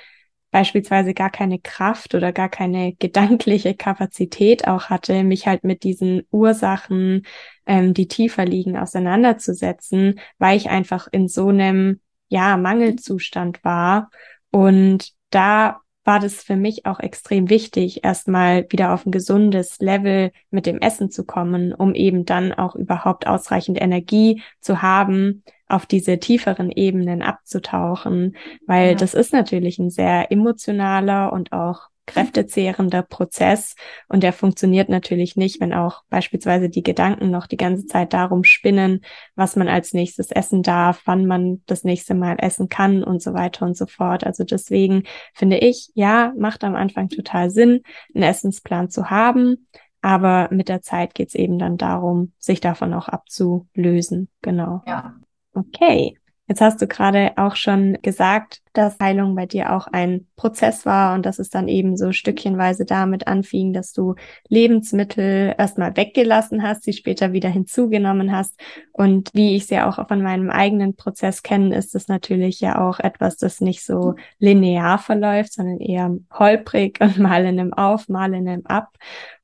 beispielsweise 0.52 1.14
gar 1.14 1.30
keine 1.30 1.60
Kraft 1.60 2.16
oder 2.16 2.32
gar 2.34 2.50
keine 2.50 2.94
gedankliche 3.00 3.76
Kapazität 3.76 4.68
auch 4.68 4.86
hatte, 4.86 5.24
mich 5.24 5.48
halt 5.48 5.64
mit 5.64 5.84
diesen 5.84 6.24
Ursachen, 6.32 7.24
ähm, 7.66 7.94
die 7.94 8.08
tiefer 8.08 8.46
liegen, 8.46 8.78
auseinanderzusetzen, 8.78 10.20
weil 10.40 10.58
ich 10.58 10.70
einfach 10.70 11.08
in 11.12 11.28
so 11.28 11.50
einem, 11.50 12.02
ja, 12.30 12.58
Mangelzustand 12.58 13.64
war. 13.64 14.10
Und 14.52 15.12
da 15.30 15.82
war 16.08 16.20
das 16.20 16.42
für 16.42 16.56
mich 16.56 16.86
auch 16.86 17.02
extrem 17.02 17.50
wichtig, 17.50 18.06
erstmal 18.06 18.66
wieder 18.70 18.94
auf 18.94 19.06
ein 19.06 19.12
gesundes 19.12 19.80
Level 19.80 20.32
mit 20.50 20.66
dem 20.66 20.80
Essen 20.80 21.12
zu 21.12 21.26
kommen, 21.26 21.74
um 21.74 21.94
eben 21.94 22.24
dann 22.24 22.54
auch 22.54 22.76
überhaupt 22.76 23.28
ausreichend 23.28 23.80
Energie 23.80 24.42
zu 24.62 24.82
haben, 24.82 25.44
auf 25.68 25.86
diese 25.86 26.18
tieferen 26.18 26.72
Ebenen 26.72 27.22
abzutauchen, 27.22 28.38
weil 28.66 28.92
ja. 28.92 28.96
das 28.96 29.14
ist 29.14 29.34
natürlich 29.34 29.80
ein 29.80 29.90
sehr 29.90 30.32
emotionaler 30.32 31.34
und 31.34 31.52
auch 31.52 31.90
kräftezehrender 32.08 33.04
Prozess 33.04 33.76
und 34.08 34.24
der 34.24 34.34
funktioniert 34.34 34.90
natürlich 34.90 35.36
nicht, 35.36 35.62
wenn 35.62 35.74
auch 35.74 36.04
beispielsweise 36.10 36.70
die 36.70 36.82
Gedanken 36.82 37.30
noch 37.30 37.46
die 37.46 37.58
ganze 37.58 37.86
Zeit 37.86 38.14
darum 38.14 38.44
spinnen, 38.44 39.02
was 39.36 39.56
man 39.56 39.68
als 39.68 39.94
nächstes 39.94 40.32
essen 40.32 40.64
darf, 40.64 41.02
wann 41.06 41.28
man 41.28 41.62
das 41.68 41.84
nächste 41.84 42.16
Mal 42.16 42.38
essen 42.40 42.70
kann 42.70 43.04
und 43.04 43.22
so 43.22 43.34
weiter 43.34 43.66
und 43.66 43.78
so 43.78 43.86
fort. 43.86 44.24
Also 44.24 44.44
deswegen 44.44 45.04
finde 45.34 45.58
ich, 45.58 45.92
ja, 45.94 46.34
macht 46.38 46.64
am 46.64 46.76
Anfang 46.76 47.10
total 47.10 47.52
Sinn, 47.52 47.84
einen 48.16 48.24
Essensplan 48.24 48.90
zu 48.90 49.10
haben, 49.10 49.68
aber 50.02 50.48
mit 50.52 50.70
der 50.70 50.82
Zeit 50.82 51.14
geht 51.14 51.30
es 51.30 51.36
eben 51.36 51.60
dann 51.60 51.78
darum, 51.78 52.32
sich 52.40 52.62
davon 52.62 52.94
auch 52.94 53.10
abzulösen. 53.10 54.30
Genau. 54.42 54.82
Ja. 54.88 55.16
Okay. 55.54 56.18
Jetzt 56.50 56.62
hast 56.62 56.82
du 56.82 56.88
gerade 56.88 57.34
auch 57.36 57.58
schon 57.58 57.98
gesagt, 58.02 58.62
dass 58.72 58.98
Heilung 59.02 59.36
bei 59.36 59.46
dir 59.46 59.74
auch 59.74 59.88
ein 59.88 60.28
Prozess 60.38 60.86
war 60.86 61.14
und 61.14 61.26
dass 61.26 61.40
es 61.40 61.50
dann 61.50 61.68
eben 61.68 61.98
so 61.98 62.14
stückchenweise 62.14 62.86
damit 62.86 63.28
anfing, 63.28 63.74
dass 63.74 63.92
du 63.92 64.16
Lebensmittel 64.48 65.54
erstmal 65.58 65.98
weggelassen 65.98 66.64
hast, 66.64 66.84
sie 66.84 66.94
später 66.94 67.34
wieder 67.34 67.50
hinzugenommen 67.50 68.32
hast. 68.32 68.58
Und 68.94 69.30
wie 69.34 69.58
ich 69.58 69.70
ja 69.70 69.90
auch 69.90 70.08
von 70.08 70.22
meinem 70.22 70.50
eigenen 70.50 70.96
Prozess 70.96 71.44
kenne, 71.44 71.76
ist 71.76 71.96
es 71.96 72.08
natürlich 72.08 72.62
ja 72.62 72.88
auch 72.88 73.02
etwas, 73.02 73.36
das 73.36 73.60
nicht 73.60 73.84
so 73.84 74.16
linear 74.40 75.00
verläuft, 75.00 75.52
sondern 75.52 75.82
eher 75.82 76.16
holprig 76.32 77.02
und 77.02 77.18
mal 77.20 77.42
in 77.42 77.60
einem 77.60 77.74
Auf, 77.74 78.08
mal 78.08 78.34
in 78.34 78.48
einem 78.48 78.66
Ab. 78.66 78.96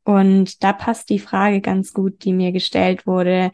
Und 0.06 0.64
da 0.64 0.72
passt 0.72 1.10
die 1.10 1.20
Frage 1.20 1.60
ganz 1.60 1.92
gut, 1.92 2.24
die 2.24 2.32
mir 2.32 2.54
gestellt 2.54 3.06
wurde 3.06 3.52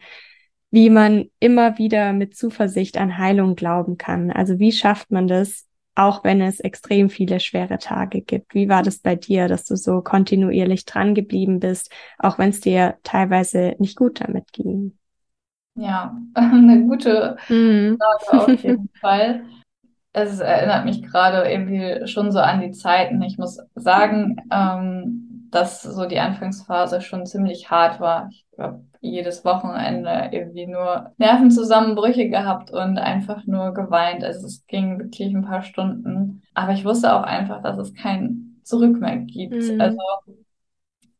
wie 0.70 0.90
man 0.90 1.26
immer 1.40 1.78
wieder 1.78 2.12
mit 2.12 2.36
Zuversicht 2.36 2.96
an 2.96 3.18
Heilung 3.18 3.56
glauben 3.56 3.96
kann. 3.98 4.30
Also 4.30 4.58
wie 4.58 4.72
schafft 4.72 5.10
man 5.10 5.26
das, 5.26 5.66
auch 5.94 6.24
wenn 6.24 6.40
es 6.40 6.60
extrem 6.60 7.10
viele 7.10 7.40
schwere 7.40 7.78
Tage 7.78 8.20
gibt? 8.20 8.54
Wie 8.54 8.68
war 8.68 8.82
das 8.82 8.98
bei 8.98 9.16
dir, 9.16 9.48
dass 9.48 9.64
du 9.64 9.76
so 9.76 10.00
kontinuierlich 10.00 10.84
dran 10.84 11.14
geblieben 11.14 11.60
bist, 11.60 11.90
auch 12.18 12.38
wenn 12.38 12.50
es 12.50 12.60
dir 12.60 12.98
teilweise 13.02 13.74
nicht 13.78 13.96
gut 13.96 14.20
damit 14.20 14.52
ging? 14.52 14.96
Ja, 15.74 16.16
eine 16.34 16.84
gute 16.86 17.36
mhm. 17.48 17.98
Frage 17.98 18.52
auf 18.52 18.64
jeden 18.64 18.88
Fall. 19.00 19.44
Es 20.12 20.40
erinnert 20.40 20.84
mich 20.84 21.02
gerade 21.02 21.48
irgendwie 21.48 22.06
schon 22.08 22.32
so 22.32 22.40
an 22.40 22.60
die 22.60 22.72
Zeiten. 22.72 23.22
Ich 23.22 23.38
muss 23.38 23.58
sagen, 23.74 24.36
ähm, 24.50 25.48
dass 25.50 25.82
so 25.82 26.06
die 26.06 26.18
Anfangsphase 26.18 27.00
schon 27.00 27.26
ziemlich 27.26 27.70
hart 27.70 28.00
war. 28.00 28.28
Ich 28.30 28.44
glaube, 28.52 28.84
jedes 29.00 29.44
Wochenende 29.44 30.28
irgendwie 30.30 30.66
nur 30.66 31.12
Nervenzusammenbrüche 31.16 32.28
gehabt 32.28 32.70
und 32.70 32.98
einfach 32.98 33.46
nur 33.46 33.72
geweint. 33.72 34.22
Also 34.24 34.46
es 34.46 34.66
ging 34.66 34.98
wirklich 34.98 35.34
ein 35.34 35.44
paar 35.44 35.62
Stunden. 35.62 36.42
Aber 36.54 36.72
ich 36.72 36.84
wusste 36.84 37.14
auch 37.14 37.22
einfach, 37.22 37.62
dass 37.62 37.78
es 37.78 37.94
kein 37.94 38.60
Zurück 38.62 39.00
mehr 39.00 39.16
gibt. 39.16 39.54
Mhm. 39.54 39.80
Also 39.80 39.98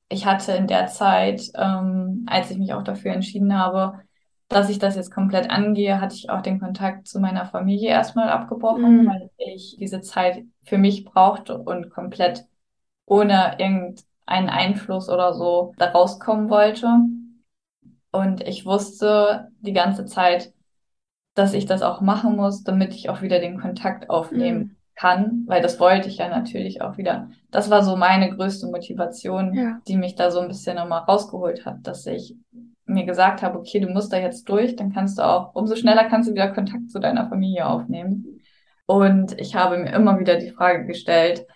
ich 0.08 0.26
hatte 0.26 0.52
in 0.52 0.66
der 0.66 0.88
Zeit, 0.88 1.42
ähm, 1.56 2.26
als 2.28 2.50
ich 2.50 2.58
mich 2.58 2.74
auch 2.74 2.82
dafür 2.82 3.12
entschieden 3.12 3.56
habe, 3.56 4.00
dass 4.50 4.68
ich 4.68 4.80
das 4.80 4.96
jetzt 4.96 5.12
komplett 5.12 5.48
angehe, 5.48 6.00
hatte 6.00 6.16
ich 6.16 6.28
auch 6.28 6.42
den 6.42 6.58
Kontakt 6.58 7.06
zu 7.06 7.20
meiner 7.20 7.46
Familie 7.46 7.90
erstmal 7.90 8.28
abgebrochen, 8.28 9.02
mhm. 9.02 9.06
weil 9.06 9.30
ich 9.36 9.76
diese 9.78 10.00
Zeit 10.00 10.42
für 10.64 10.76
mich 10.76 11.04
brauchte 11.04 11.56
und 11.56 11.88
komplett 11.90 12.46
ohne 13.06 13.56
irgendeinen 13.58 14.48
Einfluss 14.48 15.08
oder 15.08 15.34
so 15.34 15.72
da 15.78 15.90
rauskommen 15.90 16.50
wollte. 16.50 16.88
Und 18.10 18.40
ich 18.40 18.66
wusste 18.66 19.52
die 19.60 19.72
ganze 19.72 20.04
Zeit, 20.04 20.52
dass 21.34 21.54
ich 21.54 21.66
das 21.66 21.82
auch 21.82 22.00
machen 22.00 22.34
muss, 22.34 22.64
damit 22.64 22.92
ich 22.92 23.08
auch 23.08 23.22
wieder 23.22 23.38
den 23.38 23.60
Kontakt 23.60 24.10
aufnehmen 24.10 24.58
mhm. 24.58 24.76
kann, 24.96 25.44
weil 25.46 25.62
das 25.62 25.78
wollte 25.78 26.08
ich 26.08 26.16
ja 26.16 26.28
natürlich 26.28 26.82
auch 26.82 26.98
wieder. 26.98 27.30
Das 27.52 27.70
war 27.70 27.84
so 27.84 27.94
meine 27.94 28.34
größte 28.34 28.66
Motivation, 28.66 29.54
ja. 29.54 29.80
die 29.86 29.96
mich 29.96 30.16
da 30.16 30.32
so 30.32 30.40
ein 30.40 30.48
bisschen 30.48 30.74
nochmal 30.74 31.02
rausgeholt 31.02 31.64
hat, 31.64 31.86
dass 31.86 32.04
ich 32.06 32.34
mir 32.90 33.04
gesagt 33.04 33.42
habe, 33.42 33.58
okay, 33.58 33.80
du 33.80 33.88
musst 33.88 34.12
da 34.12 34.18
jetzt 34.18 34.48
durch, 34.48 34.76
dann 34.76 34.92
kannst 34.92 35.18
du 35.18 35.22
auch, 35.22 35.54
umso 35.54 35.76
schneller 35.76 36.04
kannst 36.04 36.28
du 36.28 36.34
wieder 36.34 36.52
Kontakt 36.52 36.90
zu 36.90 36.98
deiner 36.98 37.28
Familie 37.28 37.66
aufnehmen. 37.66 38.40
Und 38.86 39.38
ich 39.40 39.54
habe 39.54 39.78
mir 39.78 39.92
immer 39.92 40.18
wieder 40.18 40.36
die 40.36 40.50
Frage 40.50 40.86
gestellt, 40.86 41.46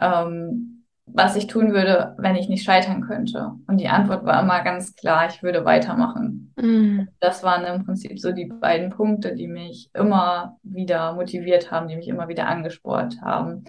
ähm, 0.00 0.74
was 1.06 1.36
ich 1.36 1.46
tun 1.46 1.72
würde, 1.72 2.14
wenn 2.18 2.36
ich 2.36 2.48
nicht 2.48 2.64
scheitern 2.64 3.02
könnte. 3.02 3.52
Und 3.66 3.78
die 3.78 3.88
Antwort 3.88 4.24
war 4.24 4.40
immer 4.42 4.62
ganz 4.62 4.96
klar, 4.96 5.28
ich 5.28 5.42
würde 5.42 5.64
weitermachen. 5.64 6.54
Mhm. 6.56 7.08
Das 7.20 7.42
waren 7.42 7.64
im 7.64 7.84
Prinzip 7.84 8.18
so 8.18 8.32
die 8.32 8.46
beiden 8.46 8.90
Punkte, 8.90 9.34
die 9.34 9.48
mich 9.48 9.90
immer 9.92 10.56
wieder 10.62 11.12
motiviert 11.14 11.70
haben, 11.70 11.88
die 11.88 11.96
mich 11.96 12.08
immer 12.08 12.28
wieder 12.28 12.46
angespornt 12.46 13.20
haben. 13.20 13.64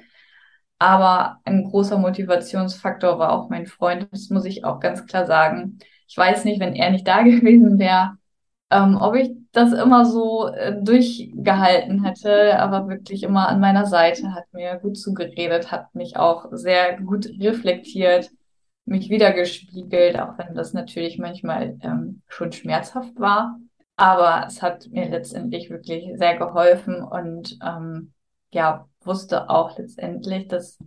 Aber 0.80 1.40
ein 1.46 1.64
großer 1.64 1.98
Motivationsfaktor 1.98 3.20
war 3.20 3.32
auch 3.32 3.50
mein 3.50 3.66
Freund. 3.66 4.08
Das 4.12 4.30
muss 4.30 4.46
ich 4.46 4.64
auch 4.64 4.80
ganz 4.80 5.06
klar 5.06 5.26
sagen. 5.26 5.80
Ich 6.08 6.18
weiß 6.18 6.46
nicht, 6.46 6.60
wenn 6.60 6.76
er 6.76 6.92
nicht 6.92 7.08
da 7.08 7.24
gewesen 7.24 7.80
wäre, 7.80 8.18
ähm, 8.72 8.98
ob 9.00 9.16
ich 9.16 9.32
das 9.52 9.74
immer 9.74 10.06
so 10.06 10.48
äh, 10.48 10.82
durchgehalten 10.84 12.04
hätte, 12.04 12.60
aber 12.60 12.88
wirklich 12.90 13.24
immer 13.24 13.48
an 13.48 13.60
meiner 13.60 13.86
Seite, 13.86 14.34
hat 14.34 14.46
mir 14.54 14.78
gut 14.78 14.98
zugeredet, 14.98 15.72
hat 15.72 15.94
mich 15.96 16.18
auch 16.18 16.48
sehr 16.52 17.00
gut 17.00 17.28
reflektiert, 17.40 18.32
mich 18.86 19.10
wiedergespiegelt, 19.10 20.20
auch 20.20 20.38
wenn 20.38 20.56
das 20.56 20.74
natürlich 20.74 21.18
manchmal 21.18 21.78
ähm, 21.82 22.22
schon 22.28 22.52
schmerzhaft 22.52 23.20
war. 23.20 23.60
Aber 23.98 24.46
es 24.48 24.62
hat 24.62 24.88
mir 24.90 25.10
letztendlich 25.10 25.70
wirklich 25.70 26.12
sehr 26.18 26.38
geholfen 26.38 27.02
und 27.02 27.58
ähm, 27.64 28.14
ja, 28.52 28.88
wusste 29.02 29.50
auch 29.50 29.78
letztendlich, 29.78 30.48
dass 30.48 30.78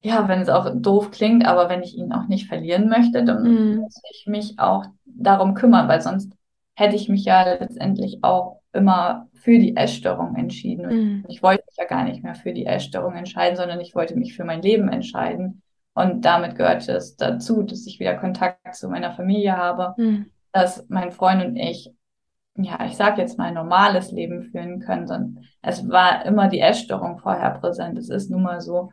ja, 0.00 0.28
wenn 0.28 0.40
es 0.40 0.48
auch 0.48 0.70
doof 0.74 1.10
klingt, 1.10 1.44
aber 1.44 1.68
wenn 1.68 1.82
ich 1.82 1.96
ihn 1.96 2.12
auch 2.12 2.28
nicht 2.28 2.46
verlieren 2.46 2.88
möchte, 2.88 3.24
dann 3.24 3.42
mm. 3.42 3.76
muss 3.78 4.00
ich 4.12 4.26
mich 4.26 4.58
auch 4.58 4.84
darum 5.04 5.54
kümmern, 5.54 5.88
weil 5.88 6.00
sonst 6.00 6.32
hätte 6.74 6.94
ich 6.94 7.08
mich 7.08 7.24
ja 7.24 7.42
letztendlich 7.42 8.22
auch 8.22 8.60
immer 8.72 9.28
für 9.34 9.58
die 9.58 9.76
Essstörung 9.76 10.36
entschieden. 10.36 10.86
Mhm. 10.86 11.24
Ich 11.28 11.42
wollte 11.42 11.64
mich 11.66 11.76
ja 11.76 11.84
gar 11.84 12.04
nicht 12.04 12.22
mehr 12.22 12.34
für 12.34 12.52
die 12.52 12.66
Essstörung 12.66 13.14
entscheiden, 13.14 13.56
sondern 13.56 13.80
ich 13.80 13.94
wollte 13.94 14.16
mich 14.16 14.36
für 14.36 14.44
mein 14.44 14.62
Leben 14.62 14.88
entscheiden. 14.88 15.62
Und 15.94 16.24
damit 16.24 16.54
gehörte 16.54 16.92
es 16.92 17.16
dazu, 17.16 17.62
dass 17.62 17.86
ich 17.86 17.98
wieder 17.98 18.14
Kontakt 18.14 18.74
zu 18.74 18.88
meiner 18.88 19.12
Familie 19.12 19.56
habe, 19.56 19.94
mhm. 19.96 20.26
dass 20.52 20.86
mein 20.88 21.10
Freund 21.10 21.44
und 21.44 21.56
ich, 21.56 21.92
ja, 22.56 22.78
ich 22.86 22.96
sage 22.96 23.20
jetzt 23.20 23.38
mal, 23.38 23.52
normales 23.52 24.12
Leben 24.12 24.44
führen 24.44 24.80
können. 24.80 25.08
Sondern 25.08 25.44
es 25.62 25.88
war 25.88 26.24
immer 26.26 26.48
die 26.48 26.60
Essstörung 26.60 27.18
vorher 27.18 27.50
präsent. 27.50 27.98
Es 27.98 28.10
ist 28.10 28.30
nun 28.30 28.42
mal 28.42 28.60
so. 28.60 28.92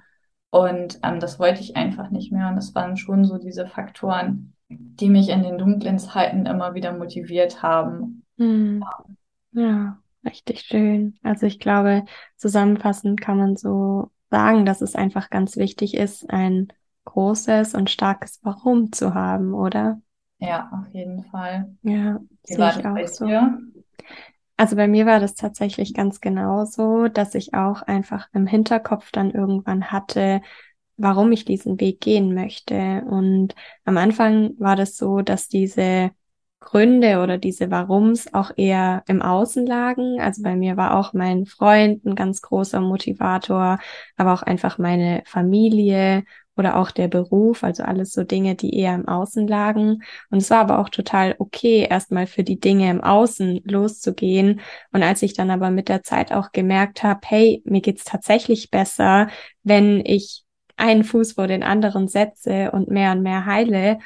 Und 0.56 1.00
ähm, 1.04 1.20
das 1.20 1.38
wollte 1.38 1.60
ich 1.60 1.76
einfach 1.76 2.12
nicht 2.12 2.32
mehr. 2.32 2.48
Und 2.48 2.56
das 2.56 2.74
waren 2.74 2.96
schon 2.96 3.26
so 3.26 3.38
diese 3.38 3.68
Faktoren, 3.68 4.54
die 4.70 5.10
mich 5.10 5.28
in 5.28 5.44
den 5.44 5.58
dunklen 5.58 6.00
Zeiten 6.00 6.46
immer 6.46 6.74
wieder 6.74 6.94
motiviert 6.94 7.62
haben. 7.62 8.24
Hm. 8.38 8.82
Ja, 9.52 10.00
richtig 10.24 10.62
schön. 10.62 11.20
Also 11.24 11.46
ich 11.46 11.60
glaube, 11.60 12.06
zusammenfassend 12.38 13.20
kann 13.20 13.38
man 13.38 13.58
so 13.58 14.12
sagen, 14.30 14.66
dass 14.66 14.80
es 14.80 14.96
einfach 14.96 15.30
ganz 15.30 15.58
wichtig 15.58 15.94
ist, 15.94 16.30
ein 16.30 16.72
großes 17.04 17.74
und 17.74 17.90
starkes 17.90 18.40
Warum 18.42 18.94
zu 18.94 19.14
haben, 19.14 19.54
oder? 19.54 20.00
Ja, 20.40 20.72
auf 20.72 20.94
jeden 20.94 21.26
Fall. 21.26 21.76
Ja, 21.82 22.22
sehe 22.46 22.70
ich 22.70 22.86
auch 22.86 23.08
so. 23.08 23.28
Also 24.58 24.76
bei 24.78 24.88
mir 24.88 25.06
war 25.06 25.20
das 25.20 25.36
tatsächlich 25.36 25.94
ganz 25.94 26.22
genauso, 26.22 27.08
dass 27.10 27.36
ich 27.36 27.54
auch 27.54 27.82
einfach 27.82 28.30
im 28.34 28.48
Hinterkopf 28.48 29.12
dann 29.12 29.32
irgendwann 29.32 29.92
hatte, 29.92 30.42
warum 30.98 31.32
ich 31.34 31.44
diesen 31.44 31.80
Weg 31.80 32.00
gehen 32.00 32.34
möchte. 32.34 33.04
Und 33.10 33.54
am 33.84 33.98
Anfang 33.98 34.54
war 34.58 34.78
das 34.78 34.96
so, 34.96 35.22
dass 35.22 35.50
diese 35.50 36.12
Gründe 36.62 37.22
oder 37.22 37.38
diese 37.38 37.70
Warums 37.70 38.34
auch 38.34 38.52
eher 38.56 39.04
im 39.08 39.22
Außen 39.22 39.66
lagen. 39.66 40.22
Also 40.22 40.42
bei 40.42 40.56
mir 40.56 40.78
war 40.78 40.98
auch 40.98 41.14
mein 41.14 41.46
Freund 41.46 42.06
ein 42.06 42.16
ganz 42.16 42.42
großer 42.42 42.80
Motivator, 42.80 43.78
aber 44.16 44.34
auch 44.34 44.42
einfach 44.42 44.78
meine 44.78 45.22
Familie 45.26 46.24
oder 46.58 46.78
auch 46.78 46.92
der 46.92 47.08
Beruf, 47.08 47.64
also 47.64 47.84
alles 47.84 48.14
so 48.14 48.24
Dinge, 48.24 48.56
die 48.56 48.78
eher 48.78 48.96
im 48.96 49.08
Außen 49.08 49.48
lagen. 49.48 50.04
Und 50.30 50.38
es 50.38 50.50
war 50.50 50.60
aber 50.60 50.80
auch 50.80 50.90
total 50.90 51.36
okay, 51.40 51.88
erstmal 51.90 52.28
für 52.28 52.44
die 52.44 52.60
Dinge 52.60 52.90
im 52.90 53.02
Außen 53.02 53.62
loszugehen. 53.66 54.62
Und 54.92 55.04
als 55.04 55.22
ich 55.22 55.34
dann 55.34 55.52
aber 55.52 55.70
mit 55.72 55.90
der 55.90 56.04
Zeit 56.04 56.32
auch 56.32 56.52
gemerkt 56.52 57.04
habe, 57.04 57.22
hey, 57.26 57.62
mir 57.66 57.82
geht's 57.82 58.06
tatsächlich 58.06 58.72
besser, 58.72 59.28
wenn 59.64 60.02
ich 60.06 60.44
einen 60.78 61.04
Fuß 61.04 61.34
vor 61.34 61.48
den 61.48 61.64
anderen 61.64 62.08
setze 62.08 62.72
und 62.72 62.90
mehr 62.90 63.12
und 63.12 63.22
mehr 63.22 63.46
heile, 63.46 64.00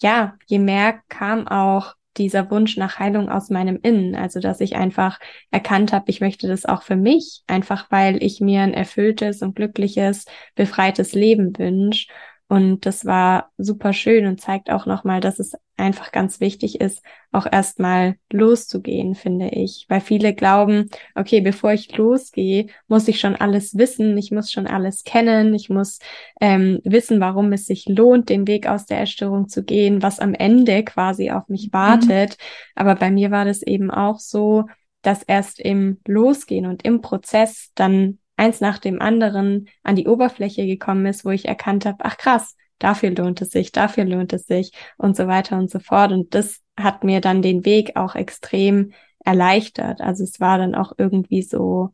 ja, 0.00 0.34
je 0.46 0.58
mehr 0.58 1.00
kam 1.08 1.46
auch 1.46 1.94
dieser 2.16 2.50
Wunsch 2.50 2.76
nach 2.76 2.98
Heilung 2.98 3.28
aus 3.28 3.50
meinem 3.50 3.78
Innen. 3.82 4.14
Also, 4.14 4.40
dass 4.40 4.60
ich 4.60 4.76
einfach 4.76 5.18
erkannt 5.50 5.92
habe, 5.92 6.10
ich 6.10 6.20
möchte 6.20 6.48
das 6.48 6.64
auch 6.64 6.82
für 6.82 6.96
mich, 6.96 7.42
einfach 7.46 7.90
weil 7.90 8.22
ich 8.22 8.40
mir 8.40 8.62
ein 8.62 8.74
erfülltes 8.74 9.42
und 9.42 9.56
glückliches, 9.56 10.26
befreites 10.54 11.12
Leben 11.12 11.56
wünsche. 11.58 12.06
Und 12.52 12.84
das 12.84 13.06
war 13.06 13.50
super 13.56 13.94
schön 13.94 14.26
und 14.26 14.38
zeigt 14.38 14.68
auch 14.68 14.84
nochmal, 14.84 15.22
dass 15.22 15.38
es 15.38 15.54
einfach 15.78 16.12
ganz 16.12 16.38
wichtig 16.38 16.82
ist, 16.82 17.02
auch 17.30 17.46
erstmal 17.50 18.16
loszugehen, 18.30 19.14
finde 19.14 19.48
ich. 19.48 19.86
Weil 19.88 20.02
viele 20.02 20.34
glauben, 20.34 20.90
okay, 21.14 21.40
bevor 21.40 21.72
ich 21.72 21.96
losgehe, 21.96 22.66
muss 22.88 23.08
ich 23.08 23.20
schon 23.20 23.36
alles 23.36 23.78
wissen, 23.78 24.18
ich 24.18 24.32
muss 24.32 24.52
schon 24.52 24.66
alles 24.66 25.04
kennen, 25.04 25.54
ich 25.54 25.70
muss 25.70 25.98
ähm, 26.42 26.80
wissen, 26.84 27.20
warum 27.20 27.54
es 27.54 27.64
sich 27.64 27.86
lohnt, 27.88 28.28
den 28.28 28.46
Weg 28.46 28.66
aus 28.66 28.84
der 28.84 28.98
Erstörung 28.98 29.48
zu 29.48 29.64
gehen, 29.64 30.02
was 30.02 30.20
am 30.20 30.34
Ende 30.34 30.84
quasi 30.84 31.30
auf 31.30 31.48
mich 31.48 31.68
mhm. 31.68 31.72
wartet. 31.72 32.32
Mhm. 32.32 32.72
Aber 32.74 32.96
bei 32.96 33.10
mir 33.10 33.30
war 33.30 33.46
das 33.46 33.62
eben 33.62 33.90
auch 33.90 34.18
so, 34.18 34.66
dass 35.00 35.22
erst 35.22 35.58
im 35.58 36.00
Losgehen 36.06 36.66
und 36.66 36.84
im 36.84 37.00
Prozess 37.00 37.70
dann 37.74 38.18
eins 38.42 38.60
nach 38.60 38.78
dem 38.78 39.00
anderen 39.00 39.68
an 39.84 39.94
die 39.94 40.08
Oberfläche 40.08 40.66
gekommen 40.66 41.06
ist, 41.06 41.24
wo 41.24 41.30
ich 41.30 41.46
erkannt 41.46 41.86
habe, 41.86 41.98
ach 42.00 42.16
krass, 42.16 42.56
dafür 42.80 43.10
lohnt 43.10 43.40
es 43.40 43.50
sich, 43.50 43.70
dafür 43.70 44.04
lohnt 44.04 44.32
es 44.32 44.46
sich 44.46 44.72
und 44.98 45.16
so 45.16 45.28
weiter 45.28 45.56
und 45.56 45.70
so 45.70 45.78
fort. 45.78 46.10
Und 46.10 46.34
das 46.34 46.60
hat 46.76 47.04
mir 47.04 47.20
dann 47.20 47.40
den 47.40 47.64
Weg 47.64 47.94
auch 47.94 48.16
extrem 48.16 48.92
erleichtert. 49.24 50.00
Also 50.00 50.24
es 50.24 50.40
war 50.40 50.58
dann 50.58 50.74
auch 50.74 50.92
irgendwie 50.98 51.42
so 51.42 51.90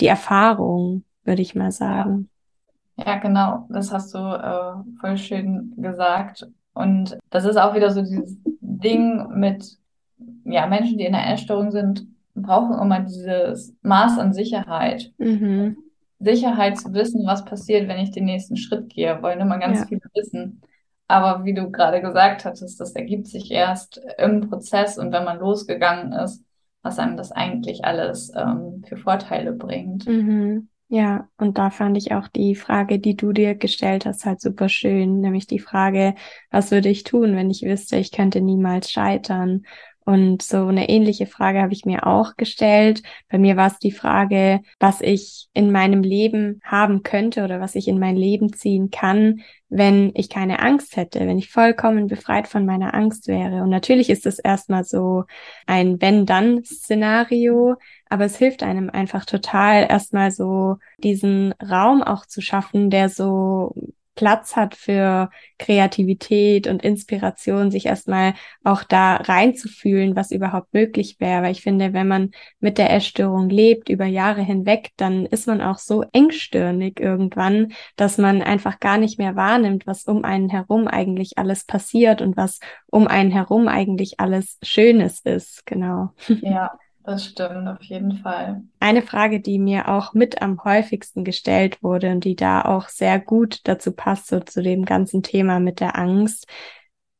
die 0.00 0.06
Erfahrung, 0.06 1.04
würde 1.24 1.42
ich 1.42 1.54
mal 1.54 1.70
sagen. 1.70 2.30
Ja, 2.96 3.06
ja 3.08 3.18
genau, 3.18 3.66
das 3.68 3.92
hast 3.92 4.14
du 4.14 4.18
äh, 4.18 5.00
voll 5.00 5.18
schön 5.18 5.74
gesagt. 5.76 6.48
Und 6.72 7.18
das 7.28 7.44
ist 7.44 7.58
auch 7.58 7.74
wieder 7.74 7.90
so 7.90 8.00
dieses 8.00 8.38
Ding 8.60 9.28
mit 9.34 9.76
ja, 10.44 10.66
Menschen, 10.66 10.96
die 10.96 11.04
in 11.04 11.12
der 11.12 11.30
Essstörung 11.30 11.70
sind, 11.70 12.06
brauchen 12.34 12.80
immer 12.80 13.00
dieses 13.00 13.76
Maß 13.82 14.18
an 14.18 14.32
Sicherheit. 14.32 15.12
Mhm. 15.18 15.76
Sicherheit 16.20 16.78
zu 16.78 16.92
wissen, 16.92 17.26
was 17.26 17.44
passiert, 17.44 17.88
wenn 17.88 17.98
ich 17.98 18.12
den 18.12 18.26
nächsten 18.26 18.56
Schritt 18.56 18.90
gehe, 18.90 19.22
wollen 19.22 19.40
immer 19.40 19.58
ganz 19.58 19.80
ja. 19.80 19.86
viele 19.86 20.02
wissen. 20.14 20.60
Aber 21.08 21.44
wie 21.44 21.54
du 21.54 21.70
gerade 21.70 22.00
gesagt 22.00 22.44
hattest, 22.44 22.78
das 22.78 22.92
ergibt 22.92 23.26
sich 23.26 23.50
erst 23.50 24.00
im 24.18 24.48
Prozess 24.48 24.96
und 24.96 25.10
wenn 25.12 25.24
man 25.24 25.40
losgegangen 25.40 26.12
ist, 26.12 26.44
was 26.82 26.98
einem 26.98 27.16
das 27.16 27.32
eigentlich 27.32 27.84
alles 27.84 28.32
ähm, 28.36 28.84
für 28.86 28.96
Vorteile 28.96 29.52
bringt. 29.52 30.06
Mhm. 30.06 30.68
Ja, 30.92 31.28
und 31.36 31.56
da 31.56 31.70
fand 31.70 31.96
ich 31.96 32.12
auch 32.12 32.26
die 32.26 32.56
Frage, 32.56 32.98
die 32.98 33.16
du 33.16 33.32
dir 33.32 33.54
gestellt 33.54 34.06
hast, 34.06 34.26
halt 34.26 34.40
super 34.40 34.68
schön, 34.68 35.20
nämlich 35.20 35.46
die 35.46 35.60
Frage, 35.60 36.16
was 36.50 36.72
würde 36.72 36.88
ich 36.88 37.04
tun, 37.04 37.36
wenn 37.36 37.48
ich 37.48 37.62
wüsste, 37.62 37.96
ich 37.96 38.10
könnte 38.10 38.40
niemals 38.40 38.90
scheitern? 38.90 39.62
Und 40.10 40.42
so 40.42 40.66
eine 40.66 40.88
ähnliche 40.88 41.26
Frage 41.26 41.62
habe 41.62 41.72
ich 41.72 41.84
mir 41.84 42.04
auch 42.04 42.34
gestellt. 42.36 43.04
Bei 43.28 43.38
mir 43.38 43.56
war 43.56 43.68
es 43.68 43.78
die 43.78 43.92
Frage, 43.92 44.58
was 44.80 45.00
ich 45.00 45.46
in 45.54 45.70
meinem 45.70 46.02
Leben 46.02 46.60
haben 46.64 47.04
könnte 47.04 47.44
oder 47.44 47.60
was 47.60 47.76
ich 47.76 47.86
in 47.86 48.00
mein 48.00 48.16
Leben 48.16 48.52
ziehen 48.52 48.90
kann, 48.90 49.42
wenn 49.68 50.10
ich 50.16 50.28
keine 50.28 50.58
Angst 50.58 50.96
hätte, 50.96 51.20
wenn 51.20 51.38
ich 51.38 51.52
vollkommen 51.52 52.08
befreit 52.08 52.48
von 52.48 52.66
meiner 52.66 52.92
Angst 52.92 53.28
wäre. 53.28 53.62
Und 53.62 53.70
natürlich 53.70 54.10
ist 54.10 54.26
es 54.26 54.40
erstmal 54.40 54.82
so 54.82 55.26
ein 55.68 56.00
Wenn-Dann-Szenario, 56.02 57.76
aber 58.08 58.24
es 58.24 58.36
hilft 58.36 58.64
einem 58.64 58.90
einfach 58.90 59.24
total 59.24 59.86
erstmal 59.88 60.32
so 60.32 60.78
diesen 60.98 61.52
Raum 61.62 62.02
auch 62.02 62.26
zu 62.26 62.40
schaffen, 62.40 62.90
der 62.90 63.10
so 63.10 63.76
Platz 64.20 64.54
hat 64.54 64.74
für 64.74 65.30
Kreativität 65.58 66.66
und 66.66 66.82
Inspiration, 66.82 67.70
sich 67.70 67.86
erstmal 67.86 68.34
auch 68.62 68.84
da 68.84 69.16
reinzufühlen, 69.16 70.14
was 70.14 70.30
überhaupt 70.30 70.74
möglich 70.74 71.16
wäre. 71.20 71.42
Weil 71.42 71.52
ich 71.52 71.62
finde, 71.62 71.94
wenn 71.94 72.06
man 72.06 72.32
mit 72.58 72.76
der 72.76 72.92
Essstörung 72.92 73.48
lebt 73.48 73.88
über 73.88 74.04
Jahre 74.04 74.42
hinweg, 74.42 74.90
dann 74.98 75.24
ist 75.24 75.46
man 75.46 75.62
auch 75.62 75.78
so 75.78 76.04
engstirnig 76.12 77.00
irgendwann, 77.00 77.72
dass 77.96 78.18
man 78.18 78.42
einfach 78.42 78.78
gar 78.78 78.98
nicht 78.98 79.18
mehr 79.18 79.36
wahrnimmt, 79.36 79.86
was 79.86 80.04
um 80.04 80.22
einen 80.22 80.50
herum 80.50 80.86
eigentlich 80.86 81.38
alles 81.38 81.64
passiert 81.64 82.20
und 82.20 82.36
was 82.36 82.60
um 82.88 83.06
einen 83.06 83.30
herum 83.30 83.68
eigentlich 83.68 84.20
alles 84.20 84.58
Schönes 84.62 85.20
ist. 85.20 85.64
Genau. 85.64 86.10
Ja. 86.42 86.78
Das 87.02 87.24
stimmt, 87.24 87.66
auf 87.66 87.82
jeden 87.82 88.18
Fall. 88.18 88.62
Eine 88.78 89.02
Frage, 89.02 89.40
die 89.40 89.58
mir 89.58 89.88
auch 89.88 90.12
mit 90.12 90.42
am 90.42 90.62
häufigsten 90.64 91.24
gestellt 91.24 91.82
wurde 91.82 92.10
und 92.10 92.24
die 92.24 92.36
da 92.36 92.62
auch 92.62 92.88
sehr 92.88 93.18
gut 93.18 93.60
dazu 93.64 93.92
passt, 93.92 94.26
so 94.26 94.40
zu 94.40 94.62
dem 94.62 94.84
ganzen 94.84 95.22
Thema 95.22 95.60
mit 95.60 95.80
der 95.80 95.98
Angst, 95.98 96.46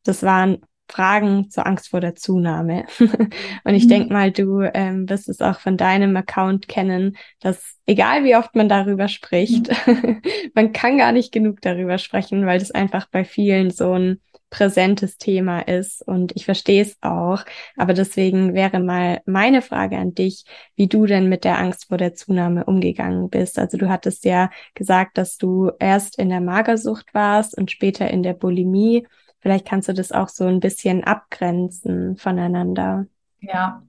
das 0.04 0.22
waren 0.22 0.58
Fragen 0.90 1.50
zur 1.50 1.66
Angst 1.66 1.88
vor 1.88 2.00
der 2.00 2.14
Zunahme. 2.14 2.84
und 2.98 3.74
ich 3.74 3.84
mhm. 3.84 3.88
denke 3.88 4.12
mal, 4.12 4.30
du 4.32 4.62
ähm, 4.62 5.08
wirst 5.08 5.28
es 5.28 5.40
auch 5.40 5.60
von 5.60 5.76
deinem 5.76 6.16
Account 6.16 6.68
kennen, 6.68 7.16
dass 7.40 7.76
egal 7.86 8.24
wie 8.24 8.36
oft 8.36 8.54
man 8.54 8.68
darüber 8.68 9.08
spricht, 9.08 9.70
mhm. 9.86 10.20
man 10.54 10.72
kann 10.72 10.98
gar 10.98 11.12
nicht 11.12 11.32
genug 11.32 11.60
darüber 11.62 11.98
sprechen, 11.98 12.44
weil 12.44 12.58
das 12.58 12.70
einfach 12.70 13.08
bei 13.10 13.24
vielen 13.24 13.70
so 13.70 13.92
ein 13.92 14.20
präsentes 14.50 15.16
Thema 15.16 15.60
ist 15.60 16.02
und 16.06 16.32
ich 16.36 16.44
verstehe 16.44 16.82
es 16.82 16.96
auch. 17.00 17.44
Aber 17.76 17.94
deswegen 17.94 18.52
wäre 18.52 18.80
mal 18.80 19.22
meine 19.24 19.62
Frage 19.62 19.96
an 19.96 20.14
dich, 20.14 20.44
wie 20.74 20.88
du 20.88 21.06
denn 21.06 21.28
mit 21.28 21.44
der 21.44 21.58
Angst 21.58 21.86
vor 21.86 21.96
der 21.96 22.14
Zunahme 22.14 22.64
umgegangen 22.64 23.30
bist. 23.30 23.58
Also 23.58 23.78
du 23.78 23.88
hattest 23.88 24.24
ja 24.24 24.50
gesagt, 24.74 25.16
dass 25.16 25.38
du 25.38 25.70
erst 25.78 26.18
in 26.18 26.28
der 26.28 26.40
Magersucht 26.40 27.14
warst 27.14 27.56
und 27.56 27.70
später 27.70 28.10
in 28.10 28.22
der 28.22 28.34
Bulimie. 28.34 29.06
Vielleicht 29.38 29.66
kannst 29.66 29.88
du 29.88 29.94
das 29.94 30.12
auch 30.12 30.28
so 30.28 30.44
ein 30.44 30.60
bisschen 30.60 31.04
abgrenzen 31.04 32.16
voneinander. 32.16 33.06
Ja, 33.40 33.82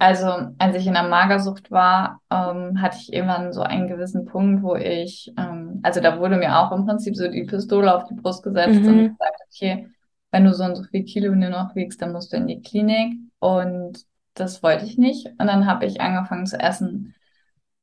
also 0.00 0.54
als 0.56 0.76
ich 0.76 0.86
in 0.86 0.94
der 0.94 1.02
Magersucht 1.02 1.70
war, 1.70 2.22
ähm, 2.30 2.80
hatte 2.80 2.96
ich 2.98 3.12
irgendwann 3.12 3.52
so 3.52 3.60
einen 3.60 3.86
gewissen 3.86 4.24
Punkt, 4.24 4.62
wo 4.62 4.74
ich, 4.74 5.30
ähm, 5.36 5.80
also 5.82 6.00
da 6.00 6.18
wurde 6.18 6.38
mir 6.38 6.58
auch 6.58 6.72
im 6.72 6.86
Prinzip 6.86 7.14
so 7.14 7.28
die 7.28 7.44
Pistole 7.44 7.94
auf 7.94 8.04
die 8.04 8.14
Brust 8.14 8.42
gesetzt 8.42 8.80
mhm. 8.80 8.88
und 8.88 9.08
gesagt, 9.10 9.36
okay, 9.46 9.88
wenn 10.30 10.44
du 10.46 10.54
so 10.54 10.64
und 10.64 10.76
so 10.76 10.84
viel 10.84 11.04
Kilo 11.04 11.34
nur 11.34 11.50
noch 11.50 11.74
wiegst, 11.74 12.00
dann 12.00 12.12
musst 12.12 12.32
du 12.32 12.38
in 12.38 12.46
die 12.46 12.62
Klinik. 12.62 13.18
Und 13.40 13.98
das 14.32 14.62
wollte 14.62 14.86
ich 14.86 14.96
nicht. 14.96 15.26
Und 15.38 15.46
dann 15.46 15.66
habe 15.66 15.84
ich 15.84 16.00
angefangen 16.00 16.46
zu 16.46 16.58
essen. 16.58 17.14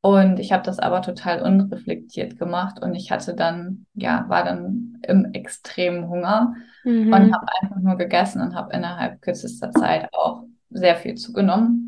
Und 0.01 0.39
ich 0.39 0.51
habe 0.51 0.63
das 0.63 0.79
aber 0.79 1.03
total 1.03 1.43
unreflektiert 1.43 2.39
gemacht 2.39 2.81
und 2.81 2.95
ich 2.95 3.11
hatte 3.11 3.35
dann, 3.35 3.85
ja, 3.93 4.25
war 4.27 4.43
dann 4.43 4.97
im 5.03 5.33
extremen 5.33 6.07
Hunger 6.07 6.55
mhm. 6.83 7.13
und 7.13 7.35
habe 7.35 7.45
einfach 7.61 7.79
nur 7.79 7.95
gegessen 7.95 8.41
und 8.41 8.55
habe 8.55 8.73
innerhalb 8.73 9.21
kürzester 9.21 9.69
Zeit 9.71 10.09
auch 10.13 10.45
sehr 10.71 10.95
viel 10.95 11.13
zugenommen. 11.15 11.86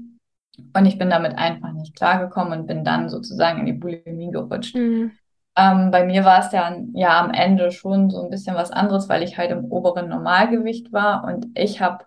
Und 0.73 0.85
ich 0.85 0.97
bin 0.97 1.09
damit 1.09 1.37
einfach 1.37 1.71
nicht 1.73 1.95
klargekommen 1.95 2.59
und 2.59 2.67
bin 2.67 2.83
dann 2.83 3.09
sozusagen 3.09 3.59
in 3.59 3.65
die 3.65 3.73
Bulimie 3.73 4.31
gerutscht. 4.31 4.75
Mhm. 4.75 5.11
Ähm, 5.55 5.91
bei 5.91 6.05
mir 6.05 6.23
war 6.23 6.39
es 6.39 6.49
dann 6.49 6.93
ja 6.93 7.19
am 7.19 7.31
Ende 7.31 7.71
schon 7.71 8.09
so 8.09 8.23
ein 8.23 8.29
bisschen 8.29 8.55
was 8.55 8.71
anderes, 8.71 9.09
weil 9.09 9.23
ich 9.23 9.37
halt 9.37 9.51
im 9.51 9.65
oberen 9.65 10.07
Normalgewicht 10.07 10.93
war 10.93 11.25
und 11.25 11.47
ich 11.55 11.81
habe, 11.81 12.05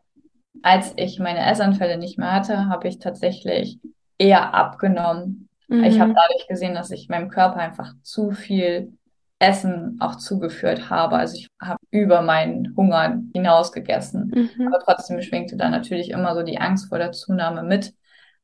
als 0.63 0.95
ich 0.97 1.19
meine 1.19 1.45
Essanfälle 1.51 1.99
nicht 1.99 2.19
mehr 2.19 2.33
hatte, 2.33 2.69
habe 2.69 2.89
ich 2.89 2.99
tatsächlich 2.99 3.79
eher 4.17 4.55
abgenommen. 4.55 5.49
Mhm. 5.69 5.85
Ich 5.85 6.01
habe 6.01 6.15
dadurch 6.15 6.49
gesehen, 6.49 6.75
dass 6.75 6.91
ich 6.91 7.09
meinem 7.09 7.29
Körper 7.29 7.57
einfach 7.57 7.93
zu 8.03 8.31
viel 8.31 8.93
Essen 9.39 9.97
auch 10.01 10.17
zugeführt 10.17 10.89
habe. 10.89 11.17
Also 11.17 11.37
ich 11.37 11.49
habe 11.61 11.81
über 11.91 12.23
meinen 12.23 12.75
Hunger 12.77 13.21
hinaus 13.35 13.73
gegessen. 13.73 14.33
Mhm. 14.35 14.69
Aber 14.69 14.79
trotzdem 14.79 15.21
schwingte 15.21 15.57
da 15.57 15.69
natürlich 15.69 16.11
immer 16.11 16.35
so 16.35 16.43
die 16.43 16.59
Angst 16.59 16.89
vor 16.89 16.99
der 16.99 17.13
Zunahme 17.13 17.63
mit. 17.65 17.93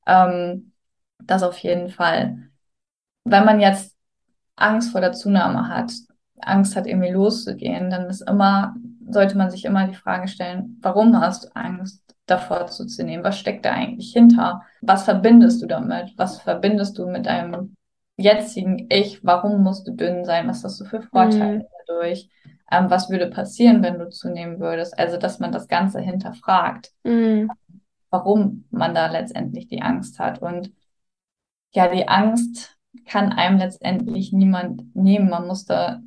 Ähm, 0.09 0.73
das 1.23 1.43
auf 1.43 1.59
jeden 1.59 1.91
Fall. 1.91 2.49
Wenn 3.25 3.45
man 3.45 3.61
jetzt 3.61 3.95
Angst 4.57 4.91
vor 4.91 5.01
der 5.01 5.13
Zunahme 5.13 5.69
hat, 5.69 5.93
Angst 6.41 6.75
hat, 6.75 6.87
irgendwie 6.87 7.11
loszugehen, 7.11 7.91
dann 7.91 8.07
ist 8.07 8.23
immer, 8.23 8.75
sollte 9.09 9.37
man 9.37 9.51
sich 9.51 9.65
immer 9.65 9.87
die 9.87 9.95
Frage 9.95 10.29
stellen, 10.29 10.79
warum 10.81 11.19
hast 11.21 11.45
du 11.45 11.49
Angst, 11.55 12.03
davor 12.27 12.67
zuzunehmen? 12.67 13.25
Was 13.25 13.39
steckt 13.39 13.65
da 13.65 13.73
eigentlich 13.73 14.13
hinter? 14.13 14.63
Was 14.83 15.05
verbindest 15.05 15.63
du 15.63 15.67
damit? 15.67 16.13
Was 16.17 16.41
verbindest 16.41 16.99
du 16.99 17.07
mit 17.07 17.27
deinem 17.27 17.75
jetzigen 18.17 18.87
Ich? 18.91 19.25
Warum 19.25 19.63
musst 19.63 19.87
du 19.87 19.93
dünn 19.93 20.25
sein? 20.25 20.47
Was 20.47 20.63
hast 20.63 20.81
du 20.81 20.85
für 20.85 21.01
Vorteile 21.01 21.61
mhm. 21.61 21.65
dadurch? 21.87 22.29
ähm, 22.71 22.91
was 22.91 23.09
würde 23.11 23.29
passieren, 23.29 23.83
wenn 23.83 23.99
du 23.99 24.09
zunehmen 24.09 24.61
würdest. 24.61 24.99
Also, 24.99 25.17
dass 25.17 25.39
man 25.39 25.53
das 25.53 25.69
Ganze 25.69 26.01
hinterfragt, 26.01 26.91
mhm. 27.05 27.51
Warum 28.11 28.65
man 28.71 28.95
da 28.95 29.11
letztendlich 29.11 29.69
die 29.69 29.83
Angst 29.83 30.19
hat. 30.19 30.41
Und 30.43 30.73
ja, 31.73 31.89
die 31.89 32.09
Angst 32.09 32.77
kann 33.07 33.33
einem 33.33 33.59
letztendlich 33.59 34.33
niemand 34.33 34.95
nehmen. 34.95 35.29
Man 35.31 35.47
muss 35.47 35.65
da 35.65 36.01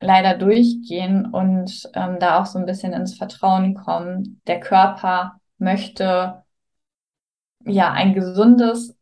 leider 0.00 0.36
durchgehen 0.36 1.26
und 1.26 1.88
ähm, 1.94 2.18
da 2.18 2.40
auch 2.40 2.46
so 2.46 2.58
ein 2.58 2.66
bisschen 2.66 2.92
ins 2.92 3.16
Vertrauen 3.16 3.74
kommen. 3.74 4.40
Der 4.46 4.60
Körper 4.60 5.40
möchte 5.58 6.42
ja 7.64 7.92
ein 7.92 8.14
gesundes 8.14 8.98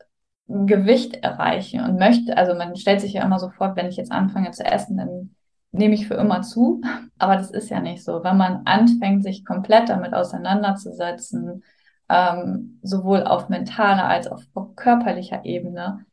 Gewicht 0.46 1.16
erreichen 1.16 1.80
und 1.80 1.98
möchte, 1.98 2.36
also 2.36 2.54
man 2.54 2.76
stellt 2.76 3.00
sich 3.00 3.14
ja 3.14 3.24
immer 3.24 3.38
so 3.38 3.50
vor, 3.50 3.76
wenn 3.76 3.86
ich 3.86 3.96
jetzt 3.96 4.12
anfange 4.12 4.50
zu 4.50 4.64
essen, 4.64 4.96
dann 4.96 5.34
nehme 5.72 5.94
ich 5.94 6.08
für 6.08 6.14
immer 6.14 6.42
zu. 6.42 6.82
Aber 7.18 7.36
das 7.36 7.50
ist 7.50 7.70
ja 7.70 7.80
nicht 7.80 8.04
so. 8.04 8.24
Wenn 8.24 8.36
man 8.36 8.66
anfängt, 8.66 9.22
sich 9.22 9.44
komplett 9.44 9.88
damit 9.88 10.12
auseinanderzusetzen, 10.12 11.62
ähm, 12.10 12.80
sowohl 12.82 13.24
auf 13.24 13.48
mentaler 13.48 14.04
als 14.04 14.26
auch 14.28 14.42
auf 14.54 14.76
körperlicher 14.76 15.44
Ebene, 15.44 16.04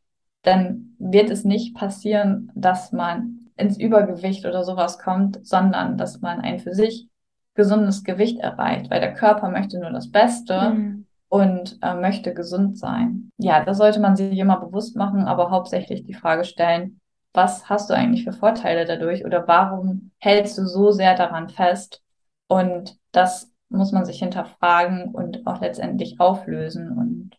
dann 0.42 0.94
wird 0.98 1.30
es 1.30 1.44
nicht 1.44 1.76
passieren, 1.76 2.50
dass 2.54 2.92
man 2.92 3.50
ins 3.56 3.76
Übergewicht 3.76 4.46
oder 4.46 4.64
sowas 4.64 4.98
kommt, 4.98 5.44
sondern 5.44 5.98
dass 5.98 6.20
man 6.20 6.40
ein 6.40 6.60
für 6.60 6.74
sich 6.74 7.08
gesundes 7.54 8.04
Gewicht 8.04 8.38
erreicht, 8.38 8.90
weil 8.90 9.00
der 9.00 9.14
Körper 9.14 9.50
möchte 9.50 9.80
nur 9.80 9.90
das 9.90 10.10
Beste. 10.10 10.70
Mhm 10.70 11.04
und 11.28 11.78
äh, 11.82 11.94
möchte 11.94 12.34
gesund 12.34 12.78
sein. 12.78 13.30
Ja, 13.36 13.64
das 13.64 13.78
sollte 13.78 14.00
man 14.00 14.16
sich 14.16 14.38
immer 14.38 14.58
bewusst 14.58 14.96
machen, 14.96 15.24
aber 15.24 15.50
hauptsächlich 15.50 16.04
die 16.04 16.14
Frage 16.14 16.44
stellen, 16.44 17.00
was 17.34 17.68
hast 17.68 17.90
du 17.90 17.94
eigentlich 17.94 18.24
für 18.24 18.32
Vorteile 18.32 18.86
dadurch 18.86 19.24
oder 19.24 19.46
warum 19.46 20.10
hältst 20.18 20.56
du 20.58 20.66
so 20.66 20.90
sehr 20.90 21.14
daran 21.14 21.50
fest? 21.50 22.02
Und 22.46 22.96
das 23.12 23.50
muss 23.68 23.92
man 23.92 24.04
sich 24.04 24.18
hinterfragen 24.18 25.14
und 25.14 25.46
auch 25.46 25.60
letztendlich 25.60 26.20
auflösen 26.20 26.90
und 26.96 27.30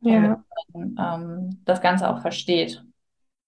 ja. 0.00 0.42
man 0.72 0.96
ähm, 0.98 1.62
das 1.64 1.80
Ganze 1.80 2.10
auch 2.10 2.20
versteht. 2.20 2.84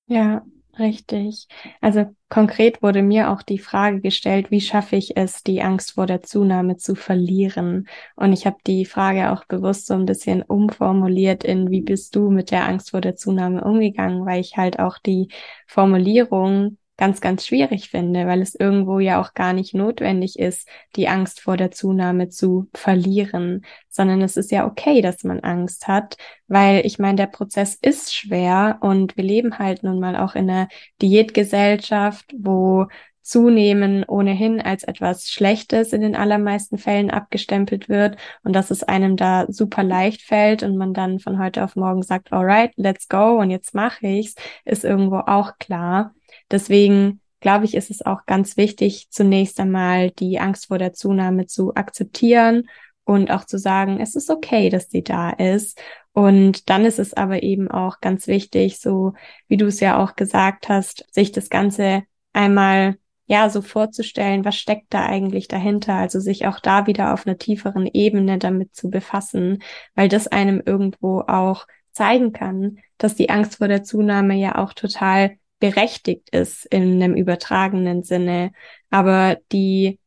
Ja, 0.06 0.42
Richtig. 0.78 1.48
Also 1.80 2.06
konkret 2.28 2.82
wurde 2.82 3.02
mir 3.02 3.30
auch 3.30 3.42
die 3.42 3.58
Frage 3.58 4.00
gestellt, 4.00 4.50
wie 4.52 4.61
schaffe 4.61 4.94
ich 4.94 5.16
es, 5.16 5.42
die 5.42 5.61
Angst 5.61 5.92
vor 5.92 6.06
der 6.06 6.22
Zunahme 6.22 6.76
zu 6.76 6.94
verlieren? 6.94 7.88
Und 8.14 8.32
ich 8.32 8.46
habe 8.46 8.58
die 8.66 8.84
Frage 8.84 9.32
auch 9.32 9.44
bewusst 9.44 9.87
so 9.87 9.94
ein 9.94 10.06
bisschen 10.06 10.42
umformuliert 10.42 11.42
in, 11.42 11.70
wie 11.70 11.80
bist 11.80 12.14
du 12.14 12.30
mit 12.30 12.52
der 12.52 12.66
Angst 12.66 12.90
vor 12.90 13.00
der 13.00 13.16
Zunahme 13.16 13.64
umgegangen, 13.64 14.24
weil 14.24 14.40
ich 14.40 14.56
halt 14.56 14.78
auch 14.78 14.98
die 14.98 15.28
Formulierung 15.66 16.78
ganz, 16.98 17.20
ganz 17.22 17.46
schwierig 17.46 17.88
finde, 17.88 18.26
weil 18.26 18.42
es 18.42 18.54
irgendwo 18.54 18.98
ja 18.98 19.20
auch 19.20 19.32
gar 19.32 19.54
nicht 19.54 19.72
notwendig 19.72 20.38
ist, 20.38 20.68
die 20.96 21.08
Angst 21.08 21.40
vor 21.40 21.56
der 21.56 21.70
Zunahme 21.70 22.28
zu 22.28 22.68
verlieren, 22.74 23.64
sondern 23.88 24.20
es 24.20 24.37
ist 24.37 24.50
ja 24.50 24.66
okay, 24.66 25.00
dass 25.00 25.24
man 25.24 25.40
Angst 25.40 25.88
hat, 25.88 26.16
weil 26.48 26.84
ich 26.84 26.98
meine, 26.98 27.16
der 27.16 27.28
Prozess 27.28 27.74
ist 27.80 28.14
schwer 28.14 28.78
und 28.82 29.16
wir 29.16 29.24
leben 29.24 29.58
halt 29.58 29.82
nun 29.84 30.00
mal 30.00 30.16
auch 30.16 30.34
in 30.34 30.50
einer 30.50 30.68
Diätgesellschaft, 31.00 32.34
wo 32.37 32.87
Zunehmen 33.22 34.04
ohnehin 34.04 34.61
als 34.61 34.84
etwas 34.84 35.28
Schlechtes 35.30 35.92
in 35.92 36.00
den 36.00 36.16
allermeisten 36.16 36.78
Fällen 36.78 37.11
abgestempelt 37.11 37.90
wird 37.90 38.16
und 38.42 38.54
dass 38.54 38.70
es 38.70 38.82
einem 38.82 39.16
da 39.16 39.44
super 39.48 39.84
leicht 39.84 40.22
fällt 40.22 40.62
und 40.62 40.76
man 40.78 40.94
dann 40.94 41.18
von 41.18 41.38
heute 41.38 41.62
auf 41.62 41.76
morgen 41.76 42.02
sagt, 42.02 42.32
alright, 42.32 42.72
let's 42.76 43.06
go 43.06 43.38
und 43.38 43.50
jetzt 43.50 43.74
mache 43.74 44.06
ich's, 44.06 44.34
ist 44.64 44.82
irgendwo 44.82 45.18
auch 45.18 45.58
klar. 45.58 46.14
Deswegen 46.50 47.20
glaube 47.40 47.64
ich, 47.64 47.74
ist 47.74 47.90
es 47.90 48.04
auch 48.04 48.26
ganz 48.26 48.56
wichtig, 48.56 49.08
zunächst 49.11 49.61
einmal 49.61 50.11
die 50.11 50.40
Angst 50.40 50.66
vor 50.66 50.78
der 50.78 50.92
Zunahme 50.92 51.46
zu 51.46 51.74
akzeptieren 51.74 52.68
und 53.04 53.30
auch 53.30 53.44
zu 53.44 53.58
sagen, 53.58 54.00
es 54.00 54.16
ist 54.16 54.30
okay, 54.30 54.68
dass 54.68 54.90
sie 54.90 55.02
da 55.02 55.30
ist. 55.30 55.80
Und 56.12 56.68
dann 56.68 56.84
ist 56.84 56.98
es 56.98 57.14
aber 57.14 57.42
eben 57.42 57.70
auch 57.70 58.00
ganz 58.00 58.26
wichtig, 58.26 58.80
so 58.80 59.14
wie 59.46 59.56
du 59.56 59.66
es 59.66 59.80
ja 59.80 60.02
auch 60.02 60.16
gesagt 60.16 60.68
hast, 60.68 61.06
sich 61.12 61.32
das 61.32 61.48
Ganze 61.48 62.02
einmal 62.32 62.96
ja 63.26 63.50
so 63.50 63.62
vorzustellen, 63.62 64.44
was 64.44 64.56
steckt 64.56 64.92
da 64.92 65.06
eigentlich 65.06 65.48
dahinter, 65.48 65.94
also 65.94 66.18
sich 66.18 66.46
auch 66.46 66.61
da 66.61 66.87
wieder 66.87 67.12
auf 67.14 67.26
einer 67.26 67.38
tieferen 67.38 67.87
Ebene 67.87 68.38
damit 68.38 68.74
zu 68.74 68.90
befassen, 68.90 69.62
weil 69.94 70.08
das 70.08 70.26
einem 70.26 70.62
irgendwo 70.64 71.20
auch 71.20 71.66
zeigen 71.92 72.32
kann, 72.32 72.78
dass 72.96 73.14
die 73.14 73.30
Angst 73.30 73.56
vor 73.56 73.68
der 73.68 73.84
Zunahme 73.84 74.34
ja 74.34 74.56
auch 74.56 74.72
total 74.72 75.37
berechtigt 75.58 76.30
ist 76.30 76.66
in 76.66 77.02
einem 77.02 77.14
übertragenen 77.14 78.02
Sinne. 78.02 78.52
Aber 78.90 79.38
die 79.52 79.98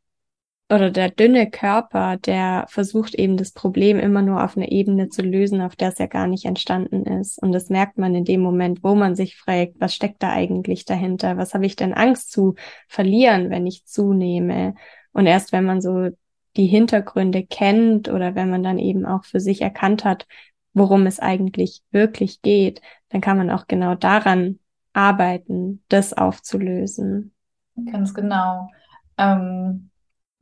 oder 0.71 0.89
der 0.89 1.09
dünne 1.09 1.49
Körper, 1.49 2.15
der 2.15 2.65
versucht 2.69 3.13
eben 3.15 3.35
das 3.35 3.51
Problem 3.51 3.99
immer 3.99 4.21
nur 4.21 4.41
auf 4.41 4.55
einer 4.55 4.71
Ebene 4.71 5.09
zu 5.09 5.21
lösen, 5.21 5.59
auf 5.61 5.75
der 5.75 5.89
es 5.89 5.97
ja 5.97 6.05
gar 6.05 6.27
nicht 6.27 6.45
entstanden 6.45 7.03
ist. 7.03 7.41
Und 7.43 7.51
das 7.51 7.69
merkt 7.69 7.97
man 7.97 8.15
in 8.15 8.23
dem 8.23 8.39
Moment, 8.39 8.81
wo 8.81 8.95
man 8.95 9.15
sich 9.15 9.35
fragt, 9.35 9.73
was 9.79 9.93
steckt 9.93 10.23
da 10.23 10.31
eigentlich 10.31 10.85
dahinter? 10.85 11.35
Was 11.35 11.53
habe 11.53 11.65
ich 11.65 11.75
denn 11.75 11.93
Angst 11.93 12.31
zu 12.31 12.55
verlieren, 12.87 13.49
wenn 13.49 13.67
ich 13.67 13.85
zunehme? 13.85 14.75
Und 15.11 15.25
erst 15.25 15.51
wenn 15.51 15.65
man 15.65 15.81
so 15.81 16.09
die 16.55 16.67
Hintergründe 16.67 17.45
kennt 17.45 18.07
oder 18.07 18.35
wenn 18.35 18.49
man 18.49 18.63
dann 18.63 18.79
eben 18.79 19.05
auch 19.05 19.25
für 19.25 19.41
sich 19.41 19.61
erkannt 19.61 20.05
hat, 20.05 20.25
worum 20.73 21.05
es 21.05 21.19
eigentlich 21.19 21.81
wirklich 21.91 22.41
geht, 22.41 22.81
dann 23.09 23.19
kann 23.19 23.37
man 23.37 23.49
auch 23.49 23.67
genau 23.67 23.95
daran 23.95 24.61
arbeiten, 24.93 25.84
das 25.89 26.13
aufzulösen. 26.13 27.34
Ganz 27.91 28.13
genau. 28.13 28.69
Ähm, 29.17 29.89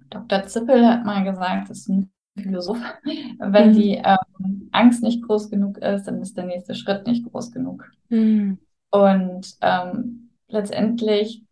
Dr. 0.10 0.46
Zippel 0.46 0.88
hat 0.88 1.06
mal 1.06 1.24
gesagt, 1.24 1.70
das 1.70 1.80
ist 1.80 1.90
ein 1.90 2.12
Philosoph, 2.38 2.80
wenn 3.40 3.70
mhm. 3.70 3.74
die 3.74 3.96
ähm, 3.96 4.70
Angst 4.72 5.04
nicht 5.04 5.24
groß 5.24 5.50
genug 5.50 5.78
ist, 5.78 6.06
dann 6.06 6.22
ist 6.22 6.38
der 6.38 6.46
nächste 6.46 6.76
Schritt 6.76 7.06
nicht 7.06 7.30
groß 7.30 7.52
genug. 7.52 7.90
Mhm. 8.10 8.60
Und 8.92 9.56
ähm, 9.62 10.30
letztendlich 10.48 11.44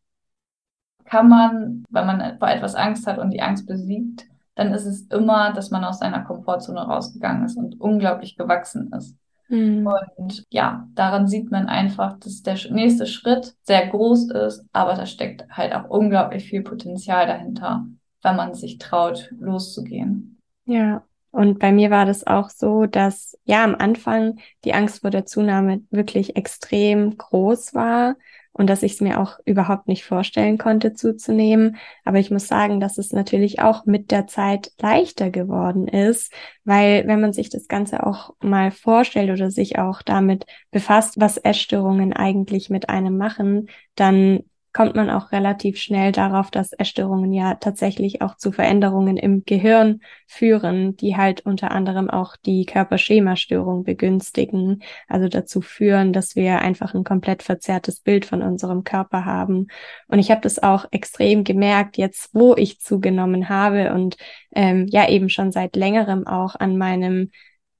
kann 1.05 1.29
man, 1.29 1.83
wenn 1.89 2.05
man 2.05 2.37
vor 2.39 2.49
etwas 2.49 2.75
Angst 2.75 3.07
hat 3.07 3.17
und 3.17 3.31
die 3.31 3.41
Angst 3.41 3.67
besiegt, 3.67 4.25
dann 4.55 4.73
ist 4.73 4.85
es 4.85 5.03
immer, 5.03 5.53
dass 5.53 5.69
man 5.69 5.83
aus 5.83 5.99
seiner 5.99 6.23
Komfortzone 6.23 6.81
rausgegangen 6.81 7.45
ist 7.45 7.57
und 7.57 7.79
unglaublich 7.79 8.35
gewachsen 8.35 8.91
ist. 8.91 9.15
Mhm. 9.49 9.87
Und 9.87 10.43
ja, 10.49 10.87
daran 10.93 11.27
sieht 11.27 11.51
man 11.51 11.67
einfach, 11.67 12.19
dass 12.19 12.41
der 12.43 12.57
nächste 12.71 13.05
Schritt 13.05 13.55
sehr 13.63 13.87
groß 13.87 14.31
ist, 14.31 14.65
aber 14.73 14.93
da 14.93 15.05
steckt 15.05 15.45
halt 15.49 15.73
auch 15.73 15.89
unglaublich 15.89 16.49
viel 16.49 16.61
Potenzial 16.61 17.27
dahinter, 17.27 17.85
wenn 18.21 18.35
man 18.35 18.53
sich 18.53 18.77
traut, 18.77 19.33
loszugehen. 19.39 20.39
Ja. 20.65 21.03
Und 21.31 21.59
bei 21.59 21.71
mir 21.71 21.91
war 21.91 22.05
das 22.05 22.25
auch 22.25 22.49
so, 22.49 22.85
dass 22.85 23.37
ja 23.43 23.63
am 23.63 23.75
Anfang 23.75 24.39
die 24.63 24.73
Angst 24.73 25.01
vor 25.01 25.11
der 25.11 25.25
Zunahme 25.25 25.81
wirklich 25.91 26.35
extrem 26.35 27.15
groß 27.17 27.75
war 27.75 28.15
und 28.57 28.67
dass 28.67 28.83
ich 28.83 28.93
es 28.93 29.01
mir 29.01 29.19
auch 29.19 29.39
überhaupt 29.45 29.87
nicht 29.87 30.03
vorstellen 30.03 30.57
konnte 30.57 30.93
zuzunehmen. 30.93 31.77
Aber 32.03 32.19
ich 32.19 32.31
muss 32.31 32.47
sagen, 32.47 32.79
dass 32.79 32.97
es 32.97 33.11
natürlich 33.11 33.61
auch 33.61 33.85
mit 33.85 34.11
der 34.11 34.27
Zeit 34.27 34.71
leichter 34.79 35.29
geworden 35.29 35.87
ist, 35.87 36.33
weil 36.63 37.07
wenn 37.07 37.21
man 37.21 37.33
sich 37.33 37.49
das 37.49 37.67
Ganze 37.67 38.05
auch 38.05 38.35
mal 38.41 38.71
vorstellt 38.71 39.29
oder 39.29 39.51
sich 39.51 39.77
auch 39.79 40.01
damit 40.01 40.45
befasst, 40.71 41.19
was 41.19 41.37
Essstörungen 41.37 42.13
eigentlich 42.13 42.69
mit 42.69 42.89
einem 42.89 43.17
machen, 43.17 43.69
dann 43.95 44.43
kommt 44.77 44.95
man 44.95 45.09
auch 45.09 45.31
relativ 45.31 45.79
schnell 45.79 46.11
darauf, 46.11 46.51
dass 46.51 46.71
Essstörungen 46.71 47.33
ja 47.33 47.55
tatsächlich 47.55 48.21
auch 48.21 48.37
zu 48.37 48.51
Veränderungen 48.51 49.17
im 49.17 49.43
Gehirn 49.43 50.01
führen, 50.27 50.95
die 50.95 51.17
halt 51.17 51.43
unter 51.47 51.71
anderem 51.71 52.11
auch 52.11 52.35
die 52.35 52.63
Körperschemastörung 52.67 53.83
begünstigen, 53.83 54.83
also 55.07 55.29
dazu 55.29 55.61
führen, 55.61 56.13
dass 56.13 56.35
wir 56.35 56.59
einfach 56.59 56.93
ein 56.93 57.03
komplett 57.03 57.41
verzerrtes 57.41 58.01
Bild 58.01 58.25
von 58.25 58.43
unserem 58.43 58.83
Körper 58.83 59.25
haben. 59.25 59.65
Und 60.09 60.19
ich 60.19 60.29
habe 60.29 60.41
das 60.41 60.61
auch 60.61 60.85
extrem 60.91 61.43
gemerkt, 61.43 61.97
jetzt 61.97 62.35
wo 62.35 62.55
ich 62.55 62.79
zugenommen 62.79 63.49
habe 63.49 63.95
und 63.95 64.15
ähm, 64.53 64.85
ja 64.91 65.09
eben 65.09 65.29
schon 65.29 65.51
seit 65.51 65.75
längerem 65.75 66.27
auch 66.27 66.53
an 66.53 66.77
meinem 66.77 67.31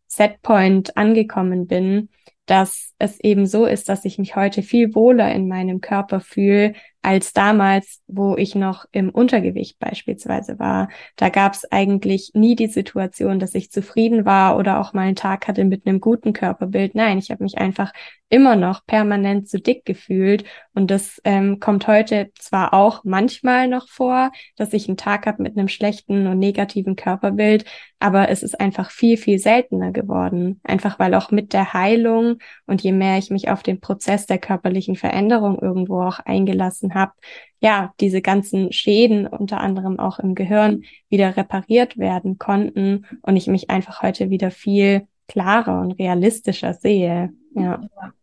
Setpoint 0.07 0.97
angekommen 0.97 1.67
bin, 1.67 2.09
dass 2.47 2.93
es 2.97 3.19
eben 3.19 3.45
so 3.45 3.65
ist, 3.65 3.89
dass 3.89 4.05
ich 4.05 4.17
mich 4.17 4.35
heute 4.35 4.63
viel 4.63 4.95
wohler 4.95 5.31
in 5.33 5.47
meinem 5.47 5.81
Körper 5.81 6.19
fühle 6.19 6.73
als 7.01 7.31
damals, 7.33 8.01
wo 8.07 8.35
ich 8.35 8.55
noch 8.55 8.85
im 8.91 9.09
Untergewicht 9.09 9.79
beispielsweise 9.79 10.59
war. 10.59 10.89
Da 11.15 11.29
gab 11.29 11.53
es 11.53 11.71
eigentlich 11.71 12.31
nie 12.33 12.55
die 12.55 12.67
Situation, 12.67 13.39
dass 13.39 13.55
ich 13.55 13.71
zufrieden 13.71 14.25
war 14.25 14.57
oder 14.57 14.79
auch 14.79 14.93
mal 14.93 15.03
einen 15.03 15.15
Tag 15.15 15.47
hatte 15.47 15.63
mit 15.63 15.87
einem 15.87 16.01
guten 16.01 16.33
Körperbild. 16.33 16.95
Nein, 16.95 17.17
ich 17.17 17.31
habe 17.31 17.43
mich 17.43 17.57
einfach 17.57 17.93
immer 18.29 18.55
noch 18.55 18.85
permanent 18.85 19.47
zu 19.47 19.59
dick 19.59 19.85
gefühlt. 19.85 20.43
Und 20.73 20.91
das 20.91 21.21
ähm, 21.23 21.59
kommt 21.59 21.87
heute 21.87 22.31
zwar 22.37 22.73
auch 22.73 23.03
manchmal 23.03 23.67
noch 23.67 23.87
vor, 23.87 24.31
dass 24.57 24.73
ich 24.73 24.87
einen 24.87 24.97
Tag 24.97 25.25
habe 25.27 25.41
mit 25.41 25.57
einem 25.57 25.67
schlechten 25.67 26.27
und 26.27 26.39
negativen 26.39 26.95
Körperbild, 26.95 27.65
aber 27.99 28.29
es 28.29 28.43
ist 28.43 28.59
einfach 28.59 28.91
viel, 28.91 29.17
viel 29.17 29.39
seltener 29.39 29.91
geworden. 29.91 30.59
Einfach 30.63 30.99
weil 30.99 31.15
auch 31.15 31.31
mit 31.31 31.53
der 31.53 31.73
Heilung 31.73 32.37
und 32.65 32.81
je 32.83 32.91
mehr 32.91 33.17
ich 33.17 33.31
mich 33.31 33.49
auf 33.49 33.63
den 33.63 33.79
Prozess 33.79 34.25
der 34.25 34.37
körperlichen 34.37 34.95
Veränderung 34.95 35.57
irgendwo 35.59 36.01
auch 36.01 36.19
eingelassen 36.19 36.86
habe, 36.93 37.13
ja, 37.59 37.93
diese 37.99 38.21
ganzen 38.21 38.71
Schäden 38.71 39.27
unter 39.27 39.59
anderem 39.59 39.99
auch 39.99 40.19
im 40.19 40.35
Gehirn 40.35 40.83
wieder 41.09 41.35
repariert 41.35 41.97
werden 41.97 42.37
konnten 42.37 43.05
und 43.21 43.35
ich 43.35 43.47
mich 43.47 43.69
einfach 43.69 44.03
heute 44.03 44.29
wieder 44.29 44.51
viel 44.51 45.07
klarer 45.27 45.81
und 45.81 45.93
realistischer 45.93 46.73
sehe. 46.73 47.33
Ja. 47.55 47.81
ja. 47.81 48.13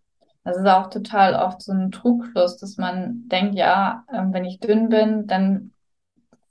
Das 0.44 0.58
ist 0.58 0.66
auch 0.66 0.90
total 0.90 1.34
oft 1.34 1.62
so 1.62 1.72
ein 1.72 1.90
Trugschluss, 1.90 2.58
dass 2.58 2.76
man 2.76 3.28
denkt, 3.28 3.54
ja, 3.54 4.04
ähm, 4.12 4.32
wenn 4.32 4.44
ich 4.44 4.60
dünn 4.60 4.90
bin, 4.90 5.26
dann 5.26 5.72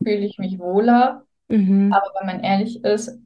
fühle 0.03 0.26
ich 0.26 0.39
mich 0.39 0.59
wohler. 0.59 1.26
Mhm. 1.47 1.93
Aber 1.93 2.07
wenn 2.20 2.28
man 2.28 2.43
ehrlich 2.43 2.84
ist, 2.84 3.20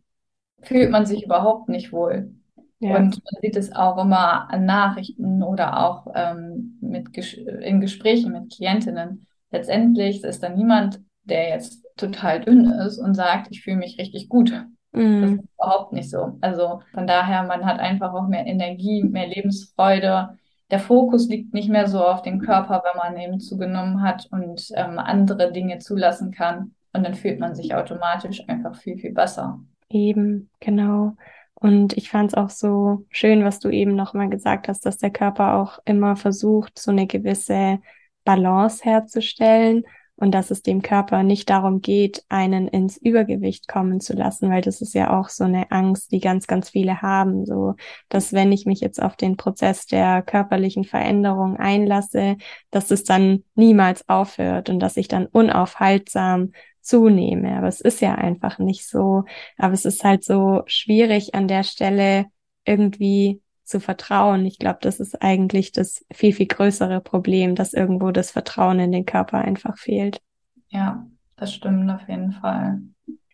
fühlt 0.61 0.91
man 0.91 1.05
sich 1.05 1.23
überhaupt 1.23 1.69
nicht 1.69 1.93
wohl. 1.93 2.33
Ja. 2.79 2.95
Und 2.97 3.21
man 3.23 3.41
sieht 3.41 3.55
es 3.55 3.75
auch 3.75 3.97
immer 3.97 4.51
an 4.51 4.65
Nachrichten 4.65 5.41
oder 5.41 5.83
auch 5.85 6.07
ähm, 6.13 6.77
mit 6.81 7.11
Ges 7.13 7.33
in 7.33 7.81
Gesprächen 7.81 8.31
mit 8.31 8.55
Klientinnen. 8.55 9.25
Letztendlich 9.51 10.23
ist 10.23 10.43
da 10.43 10.49
niemand, 10.49 10.99
der 11.23 11.49
jetzt 11.49 11.83
total 11.95 12.41
dünn 12.41 12.65
ist 12.65 12.99
und 12.99 13.15
sagt, 13.15 13.47
ich 13.49 13.63
fühle 13.63 13.77
mich 13.77 13.97
richtig 13.97 14.29
gut. 14.29 14.53
Mhm. 14.91 15.21
Das 15.21 15.31
ist 15.31 15.49
überhaupt 15.55 15.93
nicht 15.93 16.09
so. 16.09 16.37
Also 16.41 16.81
von 16.93 17.07
daher, 17.07 17.43
man 17.43 17.65
hat 17.65 17.79
einfach 17.79 18.13
auch 18.13 18.27
mehr 18.27 18.45
Energie, 18.45 19.03
mehr 19.03 19.27
Lebensfreude. 19.27 20.37
Der 20.69 20.79
Fokus 20.79 21.27
liegt 21.29 21.53
nicht 21.53 21.69
mehr 21.69 21.87
so 21.87 22.03
auf 22.03 22.21
den 22.21 22.39
Körper, 22.39 22.83
wenn 22.83 22.97
man 22.97 23.21
eben 23.21 23.39
zugenommen 23.39 24.01
hat 24.01 24.27
und 24.31 24.69
ähm, 24.75 24.99
andere 24.99 25.51
Dinge 25.51 25.79
zulassen 25.79 26.31
kann. 26.31 26.73
Und 26.93 27.03
dann 27.03 27.15
fühlt 27.15 27.39
man 27.39 27.55
sich 27.55 27.73
automatisch 27.73 28.47
einfach 28.47 28.75
viel, 28.75 28.97
viel 28.97 29.13
besser. 29.13 29.59
Eben, 29.89 30.49
genau. 30.59 31.15
Und 31.59 31.97
ich 31.97 32.09
fand 32.09 32.31
es 32.31 32.37
auch 32.37 32.51
so 32.51 33.05
schön, 33.09 33.43
was 33.43 33.59
du 33.59 33.69
eben 33.69 33.95
nochmal 33.95 34.29
gesagt 34.29 34.67
hast, 34.67 34.85
dass 34.85 34.97
der 34.97 35.09
Körper 35.09 35.55
auch 35.55 35.79
immer 35.85 36.15
versucht, 36.15 36.77
so 36.77 36.91
eine 36.91 37.07
gewisse 37.07 37.79
Balance 38.23 38.83
herzustellen 38.83 39.83
und 40.17 40.31
dass 40.31 40.51
es 40.51 40.61
dem 40.61 40.81
Körper 40.81 41.23
nicht 41.23 41.49
darum 41.49 41.81
geht, 41.81 42.23
einen 42.27 42.67
ins 42.67 42.97
Übergewicht 42.97 43.67
kommen 43.67 44.01
zu 44.01 44.13
lassen, 44.13 44.49
weil 44.49 44.61
das 44.61 44.81
ist 44.81 44.93
ja 44.93 45.17
auch 45.17 45.29
so 45.29 45.45
eine 45.45 45.71
Angst, 45.71 46.11
die 46.11 46.19
ganz, 46.19 46.47
ganz 46.47 46.69
viele 46.69 47.01
haben, 47.01 47.45
so 47.45 47.75
dass 48.09 48.33
wenn 48.33 48.51
ich 48.51 48.65
mich 48.65 48.79
jetzt 48.79 49.01
auf 49.01 49.15
den 49.15 49.37
Prozess 49.37 49.85
der 49.85 50.21
körperlichen 50.23 50.83
Veränderung 50.83 51.57
einlasse, 51.57 52.37
dass 52.71 52.91
es 52.91 53.03
dann 53.03 53.43
niemals 53.55 54.07
aufhört 54.09 54.69
und 54.69 54.79
dass 54.79 54.97
ich 54.97 55.07
dann 55.07 55.27
unaufhaltsam 55.27 56.51
zunehme. 56.87 57.57
Aber 57.57 57.67
es 57.67 57.81
ist 57.81 58.01
ja 58.01 58.15
einfach 58.15 58.59
nicht 58.59 58.87
so. 58.87 59.25
Aber 59.57 59.73
es 59.73 59.85
ist 59.85 60.03
halt 60.03 60.23
so 60.23 60.63
schwierig 60.65 61.35
an 61.35 61.47
der 61.47 61.63
Stelle 61.63 62.27
irgendwie 62.65 63.41
zu 63.63 63.79
vertrauen. 63.79 64.45
Ich 64.45 64.59
glaube, 64.59 64.79
das 64.81 64.99
ist 64.99 65.21
eigentlich 65.21 65.71
das 65.71 66.05
viel, 66.11 66.33
viel 66.33 66.47
größere 66.47 67.01
Problem, 67.01 67.55
dass 67.55 67.73
irgendwo 67.73 68.11
das 68.11 68.31
Vertrauen 68.31 68.79
in 68.79 68.91
den 68.91 69.05
Körper 69.05 69.39
einfach 69.39 69.77
fehlt. 69.77 70.21
Ja, 70.69 71.05
das 71.35 71.53
stimmt 71.53 71.89
auf 71.91 72.07
jeden 72.07 72.31
Fall. 72.31 72.81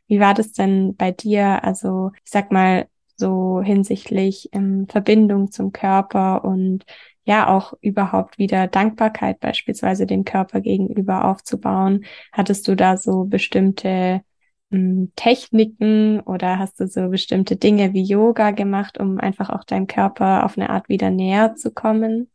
Wie 0.07 0.19
war 0.19 0.33
das 0.33 0.51
denn 0.51 0.95
bei 0.95 1.11
dir? 1.11 1.63
Also, 1.63 2.11
ich 2.23 2.31
sag 2.31 2.51
mal, 2.51 2.87
so 3.15 3.61
hinsichtlich 3.61 4.49
ähm, 4.53 4.87
Verbindung 4.89 5.51
zum 5.51 5.71
Körper 5.71 6.43
und 6.43 6.83
ja 7.25 7.47
auch 7.47 7.73
überhaupt 7.81 8.37
wieder 8.37 8.67
Dankbarkeit 8.67 9.39
beispielsweise 9.39 10.05
dem 10.05 10.25
Körper 10.25 10.61
gegenüber 10.61 11.25
aufzubauen. 11.25 12.05
Hattest 12.31 12.67
du 12.67 12.75
da 12.75 12.97
so 12.97 13.25
bestimmte 13.25 14.21
hm, 14.71 15.11
Techniken 15.15 16.19
oder 16.21 16.59
hast 16.59 16.79
du 16.79 16.87
so 16.87 17.09
bestimmte 17.09 17.55
Dinge 17.55 17.93
wie 17.93 18.03
Yoga 18.03 18.51
gemacht, 18.51 18.99
um 18.99 19.19
einfach 19.19 19.49
auch 19.49 19.63
deinem 19.63 19.87
Körper 19.87 20.45
auf 20.45 20.57
eine 20.57 20.69
Art 20.69 20.89
wieder 20.89 21.09
näher 21.09 21.55
zu 21.55 21.71
kommen? 21.71 22.29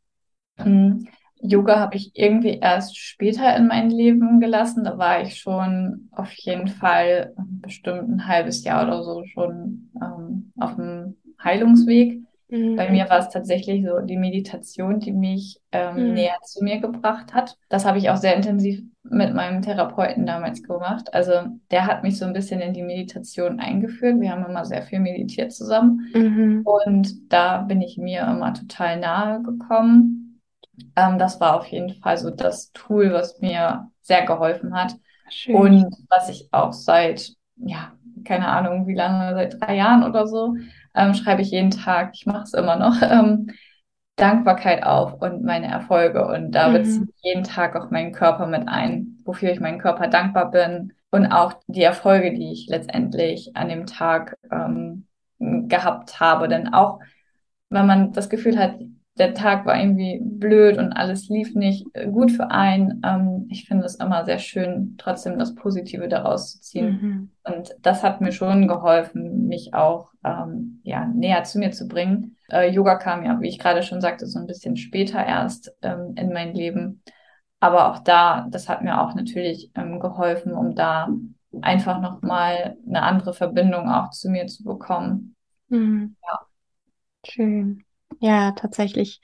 Mhm. 0.57 1.09
Yoga 1.41 1.79
habe 1.79 1.97
ich 1.97 2.11
irgendwie 2.15 2.59
erst 2.59 2.97
später 2.99 3.57
in 3.57 3.69
mein 3.69 3.91
Leben 3.91 4.41
gelassen. 4.41 4.85
Da 4.85 4.99
war 4.99 5.23
ich 5.23 5.39
schon 5.39 6.09
auf 6.11 6.33
jeden 6.33 6.67
Fall 6.67 7.33
bestimmt 7.37 8.09
ein 8.09 8.27
halbes 8.27 8.65
Jahr 8.65 8.85
oder 8.87 9.05
so 9.05 9.25
schon 9.25 9.91
ähm, 10.03 10.53
auf 10.59 10.75
dem 10.75 11.17
Heilungsweg. 11.43 12.23
Mhm. 12.49 12.77
Bei 12.77 12.91
mir 12.91 13.09
war 13.11 13.19
es 13.19 13.29
tatsächlich 13.29 13.85
so 13.87 14.01
die 14.01 14.17
Meditation, 14.17 15.01
die 15.01 15.13
mich 15.13 15.61
ähm, 15.73 16.09
mhm. 16.09 16.15
näher 16.15 16.39
zu 16.45 16.65
mir 16.65 16.81
gebracht 16.81 17.35
hat. 17.35 17.57
Das 17.69 17.85
habe 17.85 17.99
ich 17.99 18.11
auch 18.11 18.17
sehr 18.17 18.35
intensiv 18.35 18.83
mit 19.03 19.35
meinem 19.35 19.63
Therapeuten 19.63 20.27
damals 20.27 20.63
gemacht. 20.63 21.13
Also 21.13 21.33
der 21.71 21.87
hat 21.87 22.03
mich 22.03 22.19
so 22.19 22.25
ein 22.25 22.33
bisschen 22.33 22.61
in 22.61 22.73
die 22.73 22.83
Meditation 22.83 23.61
eingeführt. 23.61 24.21
Wir 24.21 24.33
haben 24.33 24.45
immer 24.45 24.65
sehr 24.65 24.83
viel 24.83 25.01
meditiert 25.01 25.53
zusammen. 25.53 26.09
Mhm. 26.15 26.63
Und 26.65 27.33
da 27.33 27.63
bin 27.63 27.81
ich 27.81 27.99
mir 27.99 28.23
immer 28.23 28.55
total 28.55 28.99
nahe 28.99 29.43
gekommen. 29.43 30.41
Ähm, 30.97 31.19
das 31.19 31.41
war 31.41 31.57
auf 31.57 31.67
jeden 31.67 31.95
Fall 31.95 32.17
so 32.17 32.31
das 32.31 32.73
Tool, 32.73 33.13
was 33.13 33.41
mir 33.41 33.91
sehr 34.01 34.25
geholfen 34.25 34.75
hat. 34.75 34.95
Schön. 35.31 35.55
Und 35.55 35.97
was 36.09 36.29
ich 36.29 36.49
auch 36.53 36.73
seit, 36.73 37.33
ja, 37.57 37.93
keine 38.25 38.49
Ahnung, 38.49 38.87
wie 38.87 38.95
lange, 38.95 39.35
seit 39.35 39.61
drei 39.61 39.77
Jahren 39.77 40.03
oder 40.03 40.27
so, 40.27 40.55
ähm, 40.95 41.15
schreibe 41.15 41.43
ich 41.43 41.51
jeden 41.51 41.71
Tag, 41.71 42.11
ich 42.15 42.27
mache 42.27 42.45
es 42.45 42.55
immer 42.55 42.77
noch, 42.77 43.01
ähm, 43.03 43.51
Dankbarkeit 44.17 44.83
auf 44.83 45.15
und 45.15 45.45
meine 45.45 45.69
Erfolge. 45.69 46.27
Und 46.27 46.53
da 46.53 46.69
mhm. 46.69 46.73
beziehe 46.75 47.05
ich 47.05 47.23
jeden 47.23 47.45
Tag 47.45 47.77
auch 47.77 47.91
meinen 47.91 48.13
Körper 48.13 48.47
mit 48.47 48.67
ein, 48.69 49.19
wofür 49.25 49.53
ich 49.53 49.61
meinen 49.61 49.79
Körper 49.79 50.09
dankbar 50.09 50.51
bin 50.51 50.93
und 51.11 51.27
auch 51.27 51.55
die 51.67 51.83
Erfolge, 51.83 52.33
die 52.35 52.53
ich 52.53 52.67
letztendlich 52.69 53.57
an 53.57 53.69
dem 53.69 53.87
Tag 53.87 54.37
ähm, 54.51 55.07
gehabt 55.39 56.21
habe. 56.21 56.49
Denn 56.49 56.75
auch 56.75 57.01
wenn 57.71 57.87
man 57.87 58.13
das 58.13 58.29
Gefühl 58.29 58.59
hat, 58.59 58.77
der 59.19 59.35
Tag 59.35 59.67
war 59.67 59.79
irgendwie 59.79 60.21
blöd 60.23 60.79
und 60.79 60.93
alles 60.93 61.29
lief 61.29 61.55
nicht 61.55 61.87
gut 62.13 62.31
für 62.31 62.51
einen. 62.51 63.03
Ähm, 63.05 63.47
ich 63.51 63.67
finde 63.67 63.85
es 63.85 63.97
immer 63.97 64.25
sehr 64.25 64.39
schön, 64.39 64.95
trotzdem 64.99 65.39
das 65.39 65.55
Positive 65.55 66.09
daraus 66.09 66.53
zu 66.53 66.61
ziehen. 66.61 66.89
Mhm. 67.01 67.31
Und 67.45 67.75
das 67.83 68.03
hat 68.03 68.21
mir 68.21 68.33
schon 68.33 68.69
geholfen, 68.69 69.47
mich 69.49 69.75
auch 69.75 70.11
ähm, 70.25 70.81
ja, 70.85 71.07
näher 71.07 71.45
zu 71.45 71.59
mir 71.59 71.73
zu 71.73 71.89
bringen. 71.89 72.37
Äh, 72.51 72.71
Yoga 72.71 72.97
kam 72.97 73.25
ja, 73.25 73.41
wie 73.41 73.49
ich 73.49 73.59
gerade 73.59 73.83
schon 73.83 74.01
sagte, 74.01 74.27
so 74.27 74.39
ein 74.39 74.47
bisschen 74.47 74.77
später 74.77 75.25
erst 75.25 75.73
ähm, 75.83 76.15
in 76.17 76.33
mein 76.33 76.55
Leben. 76.55 77.03
Aber 77.61 77.91
auch 77.91 77.99
da, 77.99 78.47
das 78.51 78.69
hat 78.69 78.83
mir 78.83 79.01
auch 79.01 79.15
natürlich 79.15 79.71
ähm, 79.75 79.99
geholfen, 79.99 80.53
um 80.53 80.75
da 80.75 81.09
einfach 81.61 82.01
nochmal 82.01 82.77
eine 82.87 83.03
andere 83.03 83.35
Verbindung 83.35 83.89
auch 83.89 84.11
zu 84.11 84.31
mir 84.31 84.47
zu 84.47 84.65
bekommen. 84.65 85.35
Mhm. 85.69 86.17
Ja. 86.23 86.41
Schön. 87.27 87.85
Ja, 88.21 88.53
tatsächlich 88.53 89.21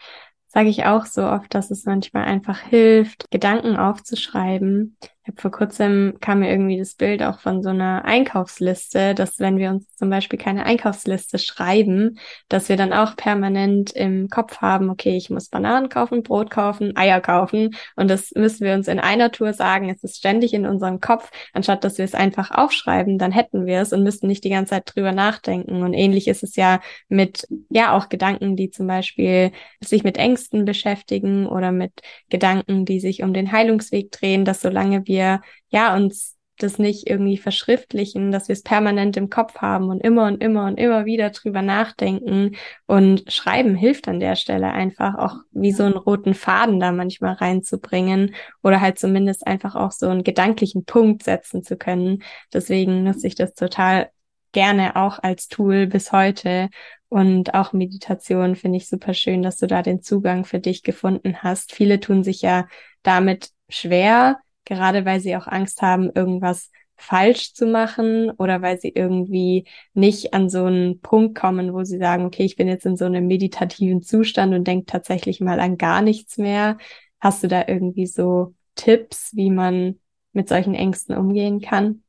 sage 0.46 0.68
ich 0.68 0.84
auch 0.84 1.06
so 1.06 1.24
oft, 1.26 1.52
dass 1.54 1.70
es 1.70 1.84
manchmal 1.84 2.24
einfach 2.24 2.60
hilft, 2.60 3.30
Gedanken 3.30 3.76
aufzuschreiben. 3.76 4.96
Ich 5.24 5.28
habe 5.28 5.40
vor 5.40 5.52
kurzem 5.52 6.18
kam 6.20 6.40
mir 6.40 6.50
irgendwie 6.50 6.76
das 6.76 6.96
Bild 6.96 7.22
auch 7.22 7.38
von 7.40 7.62
so 7.62 7.70
einer 7.70 8.04
Einkaufsliste, 8.04 9.14
dass 9.14 9.38
wenn 9.38 9.56
wir 9.56 9.70
uns 9.70 9.96
zum 9.96 10.10
Beispiel 10.10 10.38
keine 10.38 10.66
Einkaufsliste 10.66 11.38
schreiben, 11.38 12.18
dass 12.50 12.68
wir 12.68 12.76
dann 12.76 12.92
auch 12.92 13.16
permanent 13.16 13.90
im 13.92 14.28
Kopf 14.28 14.58
haben, 14.58 14.90
okay, 14.90 15.16
ich 15.16 15.30
muss 15.30 15.48
Bananen 15.48 15.88
kaufen, 15.88 16.22
Brot 16.22 16.50
kaufen, 16.50 16.94
Eier 16.94 17.22
kaufen 17.22 17.74
und 17.96 18.08
das 18.10 18.32
müssen 18.32 18.66
wir 18.66 18.74
uns 18.74 18.86
in 18.86 19.00
einer 19.00 19.32
Tour 19.32 19.54
sagen, 19.54 19.88
es 19.88 20.04
ist 20.04 20.18
ständig 20.18 20.52
in 20.52 20.66
unserem 20.66 21.00
Kopf, 21.00 21.30
anstatt 21.54 21.84
dass 21.84 21.96
wir 21.96 22.04
es 22.04 22.14
einfach 22.14 22.50
aufschreiben, 22.50 23.16
dann 23.16 23.32
hätten 23.32 23.64
wir 23.64 23.80
es 23.80 23.94
und 23.94 24.02
müssten 24.02 24.26
nicht 24.26 24.44
die 24.44 24.50
ganze 24.50 24.72
Zeit 24.72 24.94
drüber 24.94 25.12
nachdenken. 25.12 25.82
Und 25.82 25.94
ähnlich 25.94 26.28
ist 26.28 26.42
es 26.42 26.54
ja 26.54 26.80
mit, 27.08 27.48
ja, 27.70 27.96
auch 27.96 28.10
Gedanken, 28.10 28.56
die 28.56 28.68
zum 28.68 28.86
Beispiel 28.86 29.52
sich 29.80 30.04
mit 30.04 30.18
Ängsten 30.18 30.66
beschäftigen 30.66 31.46
oder 31.46 31.72
mit 31.72 31.92
Gedanken, 32.28 32.84
die 32.84 33.00
sich 33.00 33.22
um 33.22 33.32
den 33.32 33.52
Heilungsweg 33.52 34.12
drehen, 34.12 34.44
dass 34.44 34.60
solange 34.60 35.06
wir 35.06 35.13
wir 35.14 35.40
ja 35.68 35.94
uns 35.94 36.34
das 36.58 36.78
nicht 36.78 37.08
irgendwie 37.08 37.36
verschriftlichen, 37.36 38.30
dass 38.30 38.48
wir 38.48 38.52
es 38.52 38.62
permanent 38.62 39.16
im 39.16 39.28
Kopf 39.28 39.56
haben 39.56 39.88
und 39.88 40.00
immer 40.00 40.26
und 40.26 40.42
immer 40.42 40.66
und 40.66 40.78
immer 40.78 41.04
wieder 41.04 41.30
drüber 41.30 41.62
nachdenken 41.62 42.56
und 42.86 43.24
schreiben 43.32 43.74
hilft 43.74 44.06
an 44.06 44.20
der 44.20 44.36
Stelle 44.36 44.70
einfach 44.70 45.16
auch 45.16 45.36
wie 45.50 45.72
so 45.72 45.82
einen 45.82 45.96
roten 45.96 46.34
Faden 46.34 46.78
da 46.78 46.92
manchmal 46.92 47.34
reinzubringen 47.34 48.34
oder 48.62 48.80
halt 48.80 48.98
zumindest 48.98 49.46
einfach 49.46 49.74
auch 49.74 49.90
so 49.90 50.08
einen 50.08 50.22
gedanklichen 50.22 50.84
Punkt 50.84 51.24
setzen 51.24 51.64
zu 51.64 51.76
können. 51.76 52.22
Deswegen 52.52 53.02
nutze 53.02 53.26
ich 53.26 53.34
das 53.34 53.54
total 53.54 54.10
gerne 54.52 54.94
auch 54.94 55.18
als 55.20 55.48
Tool 55.48 55.88
bis 55.88 56.12
heute 56.12 56.68
und 57.08 57.54
auch 57.54 57.72
Meditation 57.72 58.56
finde 58.56 58.78
ich 58.78 58.88
super 58.88 59.14
schön, 59.14 59.42
dass 59.42 59.56
du 59.56 59.66
da 59.66 59.82
den 59.82 60.02
Zugang 60.02 60.44
für 60.44 60.60
dich 60.60 60.82
gefunden 60.82 61.42
hast. 61.42 61.72
Viele 61.72 62.00
tun 62.00 62.24
sich 62.24 62.42
ja 62.42 62.66
damit 63.02 63.50
schwer, 63.68 64.38
gerade 64.64 65.04
weil 65.04 65.20
sie 65.20 65.36
auch 65.36 65.46
Angst 65.46 65.82
haben, 65.82 66.10
irgendwas 66.14 66.70
falsch 66.96 67.54
zu 67.54 67.66
machen 67.66 68.30
oder 68.30 68.62
weil 68.62 68.78
sie 68.78 68.90
irgendwie 68.90 69.66
nicht 69.94 70.32
an 70.32 70.48
so 70.48 70.64
einen 70.64 71.00
Punkt 71.00 71.36
kommen, 71.36 71.72
wo 71.72 71.84
sie 71.84 71.98
sagen, 71.98 72.24
okay, 72.24 72.44
ich 72.44 72.56
bin 72.56 72.68
jetzt 72.68 72.86
in 72.86 72.96
so 72.96 73.04
einem 73.04 73.26
meditativen 73.26 74.02
Zustand 74.02 74.54
und 74.54 74.66
denke 74.66 74.86
tatsächlich 74.86 75.40
mal 75.40 75.60
an 75.60 75.76
gar 75.76 76.02
nichts 76.02 76.38
mehr. 76.38 76.78
Hast 77.20 77.42
du 77.42 77.48
da 77.48 77.64
irgendwie 77.66 78.06
so 78.06 78.54
Tipps, 78.74 79.32
wie 79.34 79.50
man 79.50 79.98
mit 80.32 80.48
solchen 80.48 80.74
Ängsten 80.74 81.16
umgehen 81.16 81.60
kann? 81.60 82.02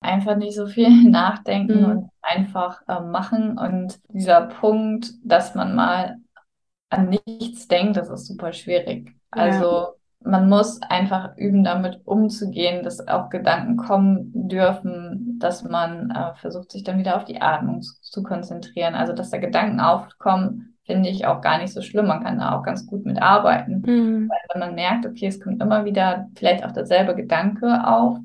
Einfach 0.00 0.36
nicht 0.36 0.54
so 0.54 0.66
viel 0.66 0.88
nachdenken 1.10 1.80
mhm. 1.80 1.90
und 1.90 2.10
einfach 2.22 2.82
äh, 2.88 3.00
machen. 3.00 3.58
Und 3.58 4.00
dieser 4.08 4.42
Punkt, 4.42 5.12
dass 5.24 5.54
man 5.54 5.74
mal 5.74 6.16
an 6.88 7.16
nichts 7.26 7.68
denkt, 7.68 7.96
das 7.96 8.08
ist 8.10 8.26
super 8.26 8.52
schwierig. 8.52 9.14
Also 9.30 9.99
man 10.22 10.48
muss 10.48 10.80
einfach 10.82 11.36
üben, 11.36 11.64
damit 11.64 12.00
umzugehen, 12.04 12.84
dass 12.84 13.06
auch 13.08 13.30
Gedanken 13.30 13.76
kommen 13.76 14.30
dürfen, 14.34 15.38
dass 15.38 15.64
man 15.64 16.10
äh, 16.10 16.34
versucht, 16.34 16.72
sich 16.72 16.84
dann 16.84 16.98
wieder 16.98 17.16
auf 17.16 17.24
die 17.24 17.40
Atmung 17.40 17.80
zu, 17.80 17.94
zu, 18.02 18.22
konzentrieren. 18.22 18.94
Also, 18.94 19.14
dass 19.14 19.30
da 19.30 19.38
Gedanken 19.38 19.80
aufkommen, 19.80 20.74
finde 20.84 21.08
ich 21.08 21.26
auch 21.26 21.40
gar 21.40 21.58
nicht 21.58 21.72
so 21.72 21.80
schlimm. 21.80 22.06
Man 22.06 22.22
kann 22.22 22.38
da 22.38 22.58
auch 22.58 22.62
ganz 22.62 22.86
gut 22.86 23.06
mit 23.06 23.20
arbeiten. 23.20 23.82
Mhm. 23.86 24.28
Weil 24.28 24.38
wenn 24.52 24.60
man 24.60 24.74
merkt, 24.74 25.06
okay, 25.06 25.26
es 25.26 25.40
kommt 25.40 25.62
immer 25.62 25.84
wieder 25.84 26.28
vielleicht 26.34 26.64
auch 26.64 26.72
derselbe 26.72 27.14
Gedanke 27.14 27.86
auf, 27.86 28.18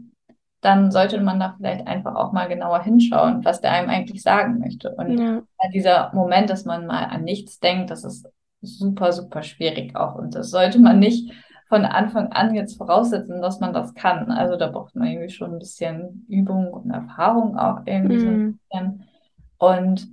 dann 0.59 0.91
sollte 0.91 1.21
man 1.21 1.39
da 1.39 1.53
vielleicht 1.55 1.87
einfach 1.87 2.15
auch 2.15 2.33
mal 2.33 2.47
genauer 2.47 2.83
hinschauen, 2.83 3.45
was 3.45 3.61
der 3.61 3.71
einem 3.71 3.89
eigentlich 3.89 4.23
sagen 4.23 4.59
möchte. 4.59 4.89
Und 4.95 5.17
ja. 5.17 5.41
dieser 5.73 6.11
Moment, 6.13 6.49
dass 6.49 6.65
man 6.65 6.87
mal 6.87 7.05
an 7.05 7.23
nichts 7.23 7.59
denkt, 7.59 7.91
das 7.91 8.03
ist 8.03 8.27
super, 8.61 9.11
super 9.13 9.43
schwierig 9.43 9.95
auch. 9.95 10.15
Und 10.15 10.35
das 10.35 10.49
sollte 10.49 10.79
man 10.79 10.99
nicht 10.99 11.31
von 11.67 11.85
Anfang 11.85 12.31
an 12.31 12.53
jetzt 12.53 12.77
voraussetzen, 12.77 13.41
dass 13.41 13.59
man 13.59 13.73
das 13.73 13.93
kann. 13.95 14.31
Also 14.31 14.55
da 14.55 14.67
braucht 14.67 14.95
man 14.95 15.07
irgendwie 15.07 15.29
schon 15.29 15.53
ein 15.53 15.59
bisschen 15.59 16.25
Übung 16.29 16.71
und 16.71 16.91
Erfahrung 16.91 17.57
auch 17.57 17.81
irgendwie 17.85 18.19
so 18.19 18.27
ein 18.27 18.37
mhm. 18.37 18.59
bisschen. 18.69 19.03
Und 19.57 20.07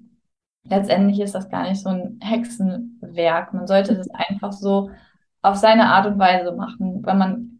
letztendlich 0.64 1.20
ist 1.20 1.34
das 1.34 1.50
gar 1.50 1.68
nicht 1.68 1.82
so 1.82 1.90
ein 1.90 2.18
Hexenwerk. 2.22 3.52
Man 3.52 3.66
sollte 3.66 3.94
das 3.96 4.08
einfach 4.10 4.52
so 4.52 4.90
auf 5.42 5.56
seine 5.56 5.86
Art 5.86 6.06
und 6.06 6.18
Weise 6.18 6.52
machen. 6.52 7.04
Wenn 7.04 7.18
man 7.18 7.58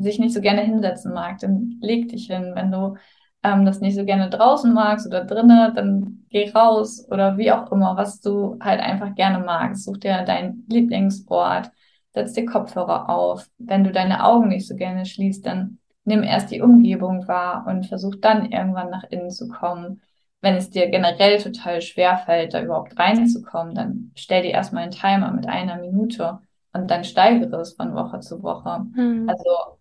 sich 0.00 0.18
nicht 0.18 0.34
so 0.34 0.40
gerne 0.40 0.60
hinsetzen 0.60 1.12
mag, 1.12 1.38
dann 1.38 1.78
leg 1.80 2.08
dich 2.08 2.26
hin. 2.26 2.52
Wenn 2.54 2.70
du 2.70 2.96
ähm, 3.42 3.64
das 3.64 3.80
nicht 3.80 3.96
so 3.96 4.04
gerne 4.04 4.30
draußen 4.30 4.72
magst 4.72 5.06
oder 5.06 5.24
drinnen, 5.24 5.74
dann 5.74 6.24
geh 6.30 6.50
raus 6.50 7.06
oder 7.10 7.36
wie 7.36 7.50
auch 7.50 7.72
immer, 7.72 7.96
was 7.96 8.20
du 8.20 8.58
halt 8.60 8.80
einfach 8.80 9.14
gerne 9.16 9.44
magst. 9.44 9.84
Such 9.84 9.96
dir 9.96 10.22
dein 10.24 10.64
Lieblingssport 10.68 11.72
setz 12.14 12.32
dir 12.32 12.46
Kopfhörer 12.46 13.10
auf. 13.10 13.48
Wenn 13.58 13.84
du 13.84 13.92
deine 13.92 14.24
Augen 14.24 14.48
nicht 14.48 14.66
so 14.66 14.76
gerne 14.76 15.04
schließt, 15.04 15.44
dann 15.44 15.78
nimm 16.04 16.22
erst 16.22 16.50
die 16.50 16.62
Umgebung 16.62 17.26
wahr 17.28 17.66
und 17.66 17.86
versuch 17.86 18.14
dann 18.20 18.50
irgendwann 18.50 18.90
nach 18.90 19.04
innen 19.04 19.30
zu 19.30 19.48
kommen. 19.48 20.00
Wenn 20.40 20.54
es 20.54 20.70
dir 20.70 20.88
generell 20.90 21.38
total 21.42 21.80
schwer 21.80 22.18
fällt, 22.18 22.54
da 22.54 22.62
überhaupt 22.62 22.98
reinzukommen, 22.98 23.74
dann 23.74 24.12
stell 24.14 24.42
dir 24.42 24.50
erstmal 24.50 24.84
einen 24.84 24.92
Timer 24.92 25.30
mit 25.32 25.46
einer 25.46 25.76
Minute 25.78 26.38
und 26.72 26.90
dann 26.90 27.04
steigere 27.04 27.60
es 27.60 27.74
von 27.74 27.94
Woche 27.94 28.20
zu 28.20 28.42
Woche. 28.42 28.84
Mhm. 28.94 29.28
Also 29.28 29.78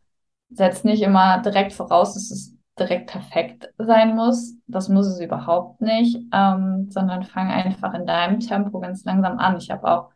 setz 0.50 0.84
nicht 0.84 1.04
immer 1.04 1.42
direkt 1.42 1.74
voraus, 1.74 2.14
dass 2.14 2.32
es 2.32 2.56
direkt 2.80 3.12
perfekt 3.12 3.70
sein 3.78 4.16
muss. 4.16 4.56
Das 4.68 4.90
muss 4.90 5.08
es 5.08 5.20
überhaupt 5.20 5.82
nicht, 5.82 6.18
ähm, 6.34 6.88
sondern 6.90 7.24
fang 7.24 7.52
einfach 7.52 7.94
in 7.94 8.06
deinem 8.06 8.40
Tempo 8.40 8.80
ganz 8.80 9.04
langsam 9.04 9.38
an. 9.40 9.58
Ich 9.58 9.70
habe 9.70 9.86
auch 9.86 10.10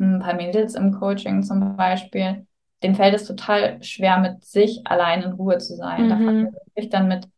ein 0.00 0.20
paar 0.20 0.34
Mädels 0.34 0.74
im 0.74 0.92
Coaching 0.92 1.42
zum 1.42 1.76
Beispiel, 1.76 2.46
denen 2.82 2.94
fällt 2.94 3.14
es 3.14 3.26
total 3.26 3.82
schwer, 3.82 4.18
mit 4.18 4.44
sich 4.44 4.82
allein 4.84 5.22
in 5.22 5.32
Ruhe 5.32 5.58
zu 5.58 5.74
sein. 5.74 6.04
Mhm. 6.04 6.08
Da 6.08 6.18
wir 6.18 6.52
wirklich 6.66 6.88
dann 6.90 7.08
mit 7.08 7.28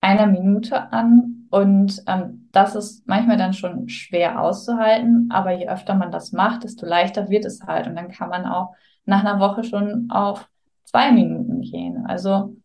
einer 0.00 0.26
Minute 0.26 0.92
an 0.92 1.46
und 1.50 2.02
ähm, 2.06 2.48
das 2.52 2.74
ist 2.74 3.06
manchmal 3.06 3.36
dann 3.36 3.52
schon 3.52 3.88
schwer 3.88 4.40
auszuhalten, 4.40 5.28
aber 5.30 5.52
je 5.52 5.68
öfter 5.68 5.94
man 5.94 6.10
das 6.10 6.32
macht, 6.32 6.64
desto 6.64 6.86
leichter 6.86 7.28
wird 7.28 7.44
es 7.44 7.62
halt 7.62 7.86
und 7.86 7.96
dann 7.96 8.10
kann 8.10 8.30
man 8.30 8.46
auch 8.46 8.74
nach 9.04 9.24
einer 9.24 9.40
Woche 9.40 9.64
schon 9.64 10.10
auf 10.10 10.48
zwei 10.84 11.12
Minuten 11.12 11.60
gehen. 11.60 12.06
Also 12.06 12.56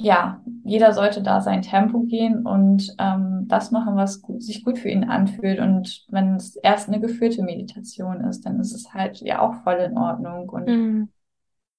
ja, 0.00 0.40
jeder 0.64 0.92
sollte 0.92 1.22
da 1.22 1.40
sein 1.40 1.62
Tempo 1.62 2.00
gehen 2.02 2.46
und 2.46 2.94
ähm, 2.98 3.46
das 3.48 3.72
machen, 3.72 3.96
was 3.96 4.22
gut, 4.22 4.42
sich 4.42 4.64
gut 4.64 4.78
für 4.78 4.88
ihn 4.88 5.04
anfühlt. 5.04 5.58
Und 5.58 6.06
wenn 6.08 6.36
es 6.36 6.54
erst 6.56 6.88
eine 6.88 7.00
geführte 7.00 7.42
Meditation 7.42 8.20
ist, 8.20 8.46
dann 8.46 8.60
ist 8.60 8.72
es 8.72 8.94
halt 8.94 9.20
ja 9.20 9.40
auch 9.40 9.54
voll 9.64 9.78
in 9.78 9.98
Ordnung. 9.98 10.48
Und 10.48 10.68
mhm. 10.68 11.08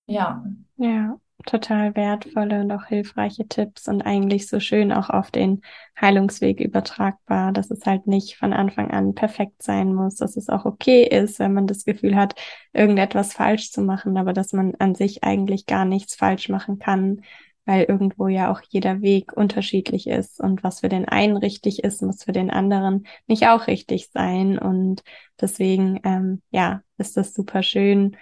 ja. 0.06 0.44
Ja, 0.76 1.16
total 1.46 1.96
wertvolle 1.96 2.60
und 2.62 2.72
auch 2.74 2.86
hilfreiche 2.86 3.48
Tipps 3.48 3.88
und 3.88 4.02
eigentlich 4.02 4.50
so 4.50 4.60
schön 4.60 4.92
auch 4.92 5.10
auf 5.10 5.32
den 5.32 5.62
Heilungsweg 6.00 6.60
übertragbar, 6.60 7.54
dass 7.54 7.72
es 7.72 7.86
halt 7.86 8.06
nicht 8.06 8.36
von 8.36 8.52
Anfang 8.52 8.92
an 8.92 9.16
perfekt 9.16 9.64
sein 9.64 9.94
muss, 9.94 10.16
dass 10.16 10.36
es 10.36 10.50
auch 10.50 10.66
okay 10.66 11.04
ist, 11.04 11.40
wenn 11.40 11.54
man 11.54 11.68
das 11.68 11.86
Gefühl 11.86 12.18
hat, 12.18 12.36
irgendetwas 12.74 13.32
falsch 13.32 13.72
zu 13.72 13.82
machen, 13.82 14.18
aber 14.18 14.34
dass 14.34 14.52
man 14.52 14.76
an 14.80 14.94
sich 14.96 15.24
eigentlich 15.24 15.66
gar 15.66 15.86
nichts 15.86 16.16
falsch 16.16 16.50
machen 16.50 16.80
kann, 16.80 17.22
weil 17.70 17.84
irgendwo 17.84 18.30
ja 18.30 18.52
auch 18.52 18.62
jeder 18.68 19.02
Weg 19.04 19.32
unterschiedlich 19.32 20.08
ist 20.08 20.40
und 20.40 20.64
was 20.64 20.80
für 20.80 20.90
den 20.90 21.08
einen 21.08 21.38
richtig 21.38 21.84
ist, 21.84 22.02
muss 22.02 22.24
für 22.24 22.32
den 22.32 22.50
anderen 22.50 23.06
nicht 23.28 23.48
auch 23.48 23.68
richtig 23.68 24.10
sein. 24.12 24.58
Und 24.58 25.04
deswegen, 25.40 26.00
ähm, 26.04 26.42
ja, 26.50 26.82
ist 26.98 27.16
das 27.16 27.32
super 27.32 27.62
schön, 27.62 28.18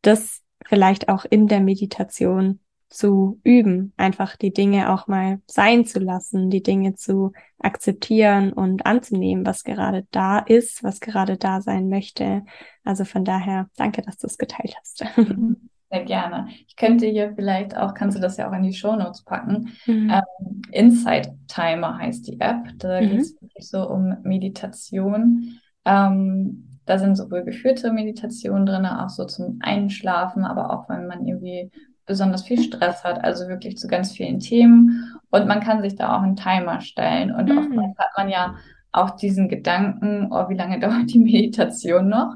das 0.00 0.40
vielleicht 0.64 1.10
auch 1.10 1.26
in 1.28 1.46
der 1.46 1.60
Meditation 1.60 2.60
zu 2.88 3.38
üben, 3.44 3.92
einfach 3.98 4.34
die 4.34 4.54
Dinge 4.54 4.90
auch 4.90 5.08
mal 5.08 5.42
sein 5.46 5.84
zu 5.84 5.98
lassen, 5.98 6.48
die 6.48 6.62
Dinge 6.62 6.94
zu 6.94 7.32
akzeptieren 7.58 8.50
und 8.54 8.86
anzunehmen, 8.86 9.44
was 9.44 9.62
gerade 9.62 10.06
da 10.10 10.38
ist, 10.38 10.82
was 10.84 11.00
gerade 11.00 11.36
da 11.36 11.60
sein 11.60 11.90
möchte. 11.90 12.46
Also 12.82 13.04
von 13.04 13.26
daher, 13.26 13.68
danke, 13.76 14.00
dass 14.00 14.16
du 14.16 14.26
es 14.26 14.38
geteilt 14.38 14.74
hast. 14.80 15.04
Sehr 15.90 16.04
gerne. 16.04 16.48
Ich 16.66 16.76
könnte 16.76 17.06
hier 17.06 17.32
vielleicht 17.34 17.76
auch, 17.76 17.94
kannst 17.94 18.16
du 18.16 18.20
das 18.20 18.36
ja 18.36 18.48
auch 18.48 18.52
in 18.52 18.64
die 18.64 18.72
Show 18.72 18.96
Notes 18.96 19.22
packen. 19.22 19.72
Mhm. 19.86 20.10
Ähm, 20.10 20.62
Insight 20.72 21.30
Timer 21.46 21.98
heißt 21.98 22.26
die 22.26 22.40
App. 22.40 22.64
Da 22.78 23.00
mhm. 23.00 23.08
geht 23.08 23.20
es 23.20 23.40
wirklich 23.40 23.68
so 23.68 23.88
um 23.88 24.16
Meditation. 24.22 25.60
Ähm, 25.84 26.80
da 26.86 26.98
sind 26.98 27.16
sowohl 27.16 27.44
geführte 27.44 27.92
Meditationen 27.92 28.66
drin, 28.66 28.86
auch 28.86 29.08
so 29.08 29.24
zum 29.24 29.58
Einschlafen, 29.60 30.44
aber 30.44 30.72
auch 30.72 30.88
wenn 30.88 31.06
man 31.06 31.26
irgendwie 31.26 31.70
besonders 32.06 32.44
viel 32.44 32.62
Stress 32.62 33.04
hat, 33.04 33.22
also 33.24 33.48
wirklich 33.48 33.76
zu 33.76 33.88
ganz 33.88 34.12
vielen 34.12 34.38
Themen. 34.38 35.12
Und 35.30 35.46
man 35.46 35.60
kann 35.60 35.82
sich 35.82 35.96
da 35.96 36.16
auch 36.16 36.22
einen 36.22 36.36
Timer 36.36 36.80
stellen. 36.80 37.32
Und 37.32 37.48
mhm. 37.48 37.58
oftmals 37.58 37.98
hat 37.98 38.10
man 38.16 38.28
ja 38.28 38.56
auch 38.92 39.10
diesen 39.10 39.48
Gedanken, 39.48 40.28
oh, 40.30 40.48
wie 40.48 40.54
lange 40.54 40.78
dauert 40.80 41.12
die 41.12 41.18
Meditation 41.18 42.08
noch? 42.08 42.34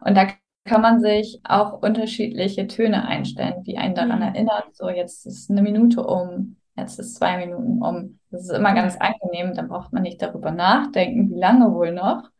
Und 0.00 0.16
da 0.16 0.26
kann 0.64 0.82
man 0.82 1.00
sich 1.00 1.40
auch 1.44 1.82
unterschiedliche 1.82 2.66
Töne 2.66 3.06
einstellen, 3.06 3.62
die 3.64 3.78
einen 3.78 3.94
daran 3.94 4.18
mhm. 4.18 4.34
erinnert, 4.34 4.74
so 4.74 4.88
jetzt 4.88 5.26
ist 5.26 5.50
eine 5.50 5.62
Minute 5.62 6.04
um, 6.04 6.56
jetzt 6.76 6.98
ist 6.98 7.16
zwei 7.16 7.38
Minuten 7.38 7.82
um. 7.82 8.18
Das 8.30 8.42
ist 8.42 8.52
immer 8.52 8.74
ganz 8.74 8.96
angenehm, 8.96 9.54
dann 9.54 9.68
braucht 9.68 9.92
man 9.92 10.02
nicht 10.02 10.22
darüber 10.22 10.50
nachdenken, 10.50 11.30
wie 11.30 11.38
lange 11.38 11.72
wohl 11.72 11.92
noch, 11.92 12.30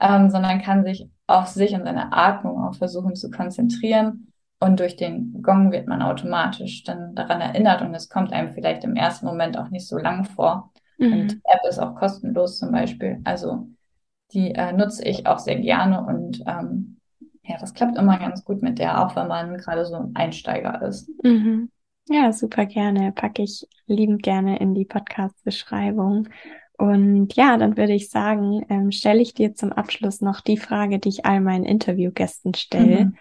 ähm, 0.00 0.28
sondern 0.30 0.60
kann 0.60 0.84
sich 0.84 1.08
auf 1.26 1.46
sich 1.46 1.74
und 1.74 1.84
seine 1.84 2.12
Atmung 2.12 2.62
auch 2.62 2.74
versuchen 2.74 3.14
zu 3.14 3.30
konzentrieren. 3.30 4.32
Und 4.60 4.78
durch 4.78 4.96
den 4.96 5.42
Gong 5.42 5.72
wird 5.72 5.88
man 5.88 6.02
automatisch 6.02 6.84
dann 6.84 7.14
daran 7.14 7.40
erinnert 7.40 7.82
und 7.82 7.94
es 7.94 8.08
kommt 8.08 8.32
einem 8.32 8.52
vielleicht 8.52 8.84
im 8.84 8.94
ersten 8.94 9.26
Moment 9.26 9.58
auch 9.58 9.70
nicht 9.70 9.88
so 9.88 9.98
lang 9.98 10.24
vor. 10.24 10.72
Mhm. 10.98 11.12
Und 11.12 11.32
die 11.32 11.40
App 11.44 11.60
ist 11.68 11.78
auch 11.78 11.94
kostenlos 11.96 12.58
zum 12.58 12.70
Beispiel. 12.70 13.20
Also 13.24 13.66
die 14.32 14.54
äh, 14.54 14.72
nutze 14.72 15.04
ich 15.04 15.26
auch 15.26 15.38
sehr 15.38 15.58
gerne 15.58 16.04
und 16.04 16.42
ähm, 16.46 17.00
ja, 17.44 17.56
das 17.58 17.74
klappt 17.74 17.98
immer 17.98 18.18
ganz 18.18 18.44
gut 18.44 18.62
mit 18.62 18.78
der, 18.78 19.04
auch 19.04 19.16
wenn 19.16 19.28
man 19.28 19.56
gerade 19.58 19.84
so 19.84 19.96
ein 19.96 20.14
Einsteiger 20.14 20.82
ist. 20.82 21.10
Mhm. 21.22 21.70
Ja, 22.08 22.32
super 22.32 22.66
gerne. 22.66 23.12
Packe 23.12 23.42
ich 23.42 23.66
liebend 23.86 24.22
gerne 24.22 24.58
in 24.58 24.74
die 24.74 24.84
Podcast-Beschreibung. 24.84 26.28
Und 26.78 27.34
ja, 27.34 27.56
dann 27.56 27.76
würde 27.76 27.92
ich 27.92 28.10
sagen, 28.10 28.64
ähm, 28.68 28.90
stelle 28.90 29.22
ich 29.22 29.34
dir 29.34 29.54
zum 29.54 29.72
Abschluss 29.72 30.20
noch 30.20 30.40
die 30.40 30.56
Frage, 30.56 30.98
die 30.98 31.10
ich 31.10 31.24
all 31.24 31.40
meinen 31.40 31.64
Interviewgästen 31.64 32.54
stelle. 32.54 33.04
Mhm. 33.06 33.16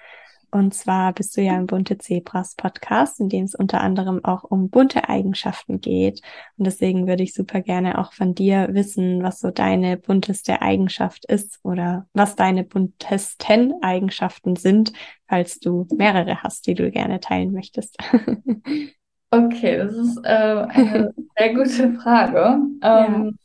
Und 0.51 0.73
zwar 0.73 1.13
bist 1.13 1.35
du 1.37 1.41
ja 1.41 1.57
im 1.57 1.65
Bunte 1.65 1.97
Zebras 1.97 2.55
Podcast, 2.55 3.19
in 3.19 3.29
dem 3.29 3.45
es 3.45 3.55
unter 3.55 3.81
anderem 3.81 4.23
auch 4.25 4.43
um 4.43 4.69
bunte 4.69 5.07
Eigenschaften 5.07 5.79
geht. 5.79 6.21
Und 6.57 6.65
deswegen 6.65 7.07
würde 7.07 7.23
ich 7.23 7.33
super 7.33 7.61
gerne 7.61 7.97
auch 7.97 8.11
von 8.11 8.35
dir 8.35 8.67
wissen, 8.71 9.23
was 9.23 9.39
so 9.39 9.49
deine 9.49 9.97
bunteste 9.97 10.61
Eigenschaft 10.61 11.25
ist 11.25 11.59
oder 11.63 12.07
was 12.13 12.35
deine 12.35 12.65
buntesten 12.65 13.73
Eigenschaften 13.81 14.57
sind, 14.57 14.91
falls 15.27 15.59
du 15.59 15.87
mehrere 15.95 16.43
hast, 16.43 16.67
die 16.67 16.75
du 16.75 16.91
gerne 16.91 17.19
teilen 17.19 17.53
möchtest. 17.53 17.97
Okay, 19.33 19.77
das 19.77 19.93
ist 19.93 20.17
äh, 20.25 20.65
eine 20.67 21.13
sehr 21.37 21.53
gute 21.53 21.93
Frage. 21.93 22.59
Ähm, 22.81 23.37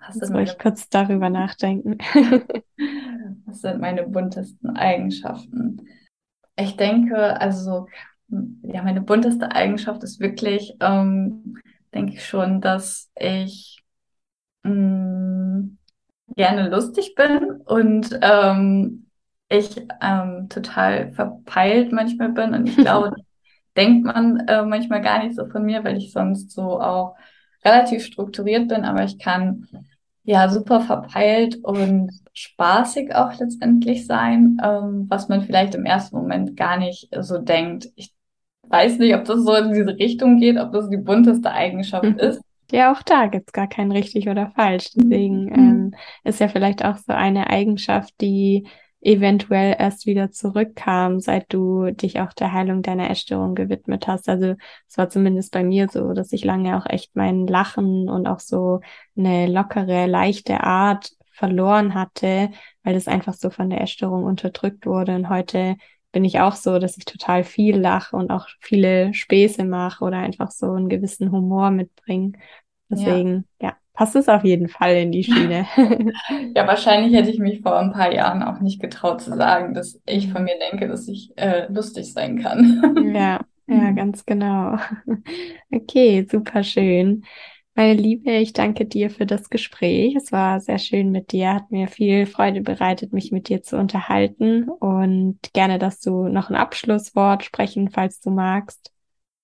ja. 0.00 0.08
Jetzt 0.14 0.28
soll 0.28 0.42
ich 0.42 0.56
kurz 0.58 0.88
darüber 0.88 1.28
nachdenken. 1.28 1.98
was 3.44 3.60
sind 3.60 3.80
meine 3.80 4.06
buntesten 4.06 4.76
Eigenschaften? 4.76 5.88
Ich 6.58 6.76
denke, 6.76 7.40
also 7.40 7.86
ja, 8.62 8.82
meine 8.82 9.00
bunteste 9.00 9.52
Eigenschaft 9.52 10.02
ist 10.02 10.20
wirklich, 10.20 10.76
ähm, 10.80 11.56
denke 11.94 12.14
ich 12.14 12.26
schon, 12.26 12.60
dass 12.60 13.10
ich 13.18 13.82
mh, 14.64 14.72
mm, 14.72 15.78
gerne 16.36 16.68
lustig 16.68 17.14
bin 17.14 17.62
und 17.64 18.18
ähm, 18.22 19.06
ich 19.48 19.86
ähm, 20.02 20.48
total 20.50 21.12
verpeilt 21.12 21.92
manchmal 21.92 22.30
bin. 22.30 22.54
Und 22.54 22.68
ich 22.68 22.76
glaube, 22.76 23.14
denkt 23.76 24.04
man 24.04 24.40
äh, 24.48 24.64
manchmal 24.64 25.00
gar 25.00 25.22
nicht 25.22 25.36
so 25.36 25.46
von 25.46 25.64
mir, 25.64 25.84
weil 25.84 25.96
ich 25.96 26.12
sonst 26.12 26.50
so 26.50 26.80
auch 26.80 27.16
relativ 27.64 28.04
strukturiert 28.04 28.68
bin, 28.68 28.84
aber 28.84 29.04
ich 29.04 29.18
kann 29.18 29.66
ja, 30.28 30.50
super 30.50 30.82
verpeilt 30.82 31.56
und 31.64 32.10
spaßig 32.34 33.14
auch 33.14 33.32
letztendlich 33.38 34.06
sein, 34.06 34.58
ähm, 34.62 35.06
was 35.08 35.30
man 35.30 35.40
vielleicht 35.40 35.74
im 35.74 35.86
ersten 35.86 36.16
Moment 36.16 36.54
gar 36.54 36.76
nicht 36.76 37.08
so 37.18 37.38
denkt. 37.38 37.88
Ich 37.96 38.12
weiß 38.64 38.98
nicht, 38.98 39.14
ob 39.14 39.24
das 39.24 39.42
so 39.42 39.54
in 39.54 39.72
diese 39.72 39.96
Richtung 39.96 40.36
geht, 40.36 40.58
ob 40.58 40.70
das 40.72 40.90
die 40.90 40.98
bunteste 40.98 41.50
Eigenschaft 41.50 42.04
mhm. 42.04 42.18
ist. 42.18 42.42
Ja, 42.70 42.92
auch 42.92 43.02
da 43.02 43.28
gibt's 43.28 43.54
gar 43.54 43.68
kein 43.68 43.90
richtig 43.90 44.28
oder 44.28 44.52
falsch. 44.54 44.90
Deswegen 44.94 45.46
mhm. 45.46 45.54
ähm, 45.54 45.94
ist 46.24 46.40
ja 46.40 46.48
vielleicht 46.48 46.84
auch 46.84 46.98
so 46.98 47.14
eine 47.14 47.48
Eigenschaft, 47.48 48.12
die 48.20 48.66
eventuell 49.00 49.76
erst 49.78 50.06
wieder 50.06 50.30
zurückkam, 50.30 51.20
seit 51.20 51.52
du 51.52 51.90
dich 51.92 52.20
auch 52.20 52.32
der 52.32 52.52
Heilung 52.52 52.82
deiner 52.82 53.10
Essstörung 53.10 53.54
gewidmet 53.54 54.08
hast. 54.08 54.28
Also 54.28 54.54
es 54.88 54.98
war 54.98 55.08
zumindest 55.08 55.52
bei 55.52 55.62
mir 55.62 55.88
so, 55.88 56.12
dass 56.12 56.32
ich 56.32 56.44
lange 56.44 56.76
auch 56.76 56.86
echt 56.86 57.14
mein 57.14 57.46
Lachen 57.46 58.08
und 58.08 58.26
auch 58.26 58.40
so 58.40 58.80
eine 59.16 59.46
lockere, 59.46 60.06
leichte 60.06 60.62
Art 60.64 61.10
verloren 61.30 61.94
hatte, 61.94 62.50
weil 62.82 62.96
es 62.96 63.06
einfach 63.06 63.34
so 63.34 63.50
von 63.50 63.70
der 63.70 63.80
Essstörung 63.80 64.24
unterdrückt 64.24 64.86
wurde. 64.86 65.14
Und 65.14 65.28
heute 65.28 65.76
bin 66.10 66.24
ich 66.24 66.40
auch 66.40 66.56
so, 66.56 66.80
dass 66.80 66.96
ich 66.96 67.04
total 67.04 67.44
viel 67.44 67.76
lache 67.76 68.16
und 68.16 68.32
auch 68.32 68.48
viele 68.60 69.14
Späße 69.14 69.64
mache 69.64 70.04
oder 70.04 70.16
einfach 70.18 70.50
so 70.50 70.72
einen 70.72 70.88
gewissen 70.88 71.30
Humor 71.30 71.70
mitbringe. 71.70 72.32
Deswegen, 72.88 73.46
ja. 73.60 73.68
ja 73.68 73.76
passt 73.98 74.14
es 74.14 74.28
auf 74.28 74.44
jeden 74.44 74.68
Fall 74.68 74.94
in 74.94 75.10
die 75.10 75.24
Schiene. 75.24 75.66
ja, 76.54 76.68
wahrscheinlich 76.68 77.12
hätte 77.12 77.30
ich 77.30 77.40
mich 77.40 77.62
vor 77.62 77.76
ein 77.76 77.90
paar 77.90 78.14
Jahren 78.14 78.44
auch 78.44 78.60
nicht 78.60 78.80
getraut 78.80 79.20
zu 79.20 79.34
sagen, 79.34 79.74
dass 79.74 80.00
ich 80.06 80.30
von 80.30 80.44
mir 80.44 80.54
denke, 80.70 80.86
dass 80.86 81.08
ich 81.08 81.32
äh, 81.34 81.66
lustig 81.68 82.12
sein 82.12 82.38
kann. 82.38 83.12
ja, 83.12 83.40
ja, 83.66 83.90
ganz 83.90 84.24
genau. 84.24 84.76
Okay, 85.72 86.24
super 86.30 86.62
schön. 86.62 87.24
Meine 87.74 87.94
Liebe, 87.94 88.30
ich 88.30 88.52
danke 88.52 88.86
dir 88.86 89.10
für 89.10 89.26
das 89.26 89.50
Gespräch. 89.50 90.14
Es 90.14 90.30
war 90.30 90.60
sehr 90.60 90.78
schön 90.78 91.10
mit 91.10 91.32
dir, 91.32 91.54
hat 91.54 91.72
mir 91.72 91.88
viel 91.88 92.26
Freude 92.26 92.60
bereitet, 92.60 93.12
mich 93.12 93.32
mit 93.32 93.48
dir 93.48 93.62
zu 93.64 93.76
unterhalten 93.78 94.68
und 94.68 95.40
gerne, 95.54 95.80
dass 95.80 95.98
du 95.98 96.28
noch 96.28 96.50
ein 96.50 96.56
Abschlusswort 96.56 97.44
sprechen, 97.44 97.90
falls 97.90 98.20
du 98.20 98.30
magst. 98.30 98.92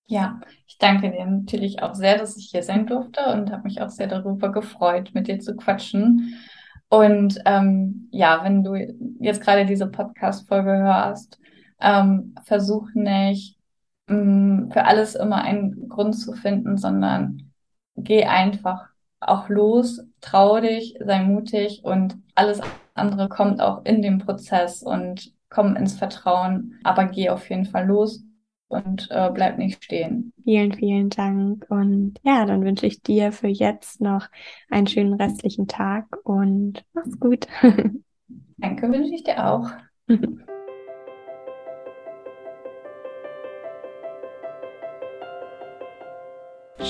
Ja, 0.06 0.40
ich 0.66 0.76
danke 0.78 1.10
dir 1.10 1.24
natürlich 1.24 1.82
auch 1.82 1.94
sehr, 1.94 2.18
dass 2.18 2.36
ich 2.36 2.50
hier 2.50 2.62
sein 2.62 2.86
durfte 2.86 3.24
und 3.32 3.50
habe 3.50 3.62
mich 3.64 3.80
auch 3.80 3.88
sehr 3.88 4.06
darüber 4.06 4.52
gefreut, 4.52 5.10
mit 5.14 5.28
dir 5.28 5.40
zu 5.40 5.56
quatschen. 5.56 6.34
Und 6.90 7.40
ähm, 7.46 8.08
ja, 8.12 8.44
wenn 8.44 8.62
du 8.62 8.74
jetzt 9.20 9.40
gerade 9.42 9.64
diese 9.64 9.86
Podcast-Folge 9.86 10.72
hörst, 10.72 11.38
ähm, 11.80 12.34
versuch 12.44 12.88
nicht 12.94 13.58
mh, 14.08 14.16
mm, 14.16 14.70
für 14.72 14.84
alles 14.84 15.14
immer 15.14 15.42
einen 15.42 15.88
Grund 15.88 16.14
zu 16.18 16.34
finden, 16.34 16.76
sondern 16.76 17.50
geh 17.96 18.24
einfach 18.24 18.88
auch 19.20 19.48
los, 19.48 20.02
trau 20.20 20.60
dich, 20.60 20.96
sei 21.00 21.22
mutig 21.22 21.82
und 21.84 22.16
alles 22.34 22.60
andere 22.94 23.28
kommt 23.28 23.60
auch 23.60 23.84
in 23.84 24.02
dem 24.02 24.18
Prozess 24.18 24.82
und 24.82 25.32
komm 25.48 25.76
ins 25.76 25.94
Vertrauen, 25.94 26.78
aber 26.84 27.06
geh 27.06 27.30
auf 27.30 27.48
jeden 27.48 27.64
Fall 27.64 27.86
los 27.86 28.22
und 28.68 29.08
äh, 29.10 29.30
bleib 29.32 29.58
nicht 29.58 29.84
stehen. 29.84 30.32
Vielen, 30.42 30.72
vielen 30.72 31.10
Dank. 31.10 31.66
Und 31.68 32.14
ja, 32.22 32.44
dann 32.44 32.64
wünsche 32.64 32.86
ich 32.86 33.02
dir 33.02 33.32
für 33.32 33.48
jetzt 33.48 34.00
noch 34.00 34.28
einen 34.70 34.86
schönen 34.86 35.14
restlichen 35.14 35.68
Tag 35.68 36.06
und 36.24 36.84
mach's 36.92 37.18
gut. 37.18 37.46
Danke, 38.58 38.90
wünsche 38.90 39.14
ich 39.14 39.24
dir 39.24 39.46
auch. 39.46 39.70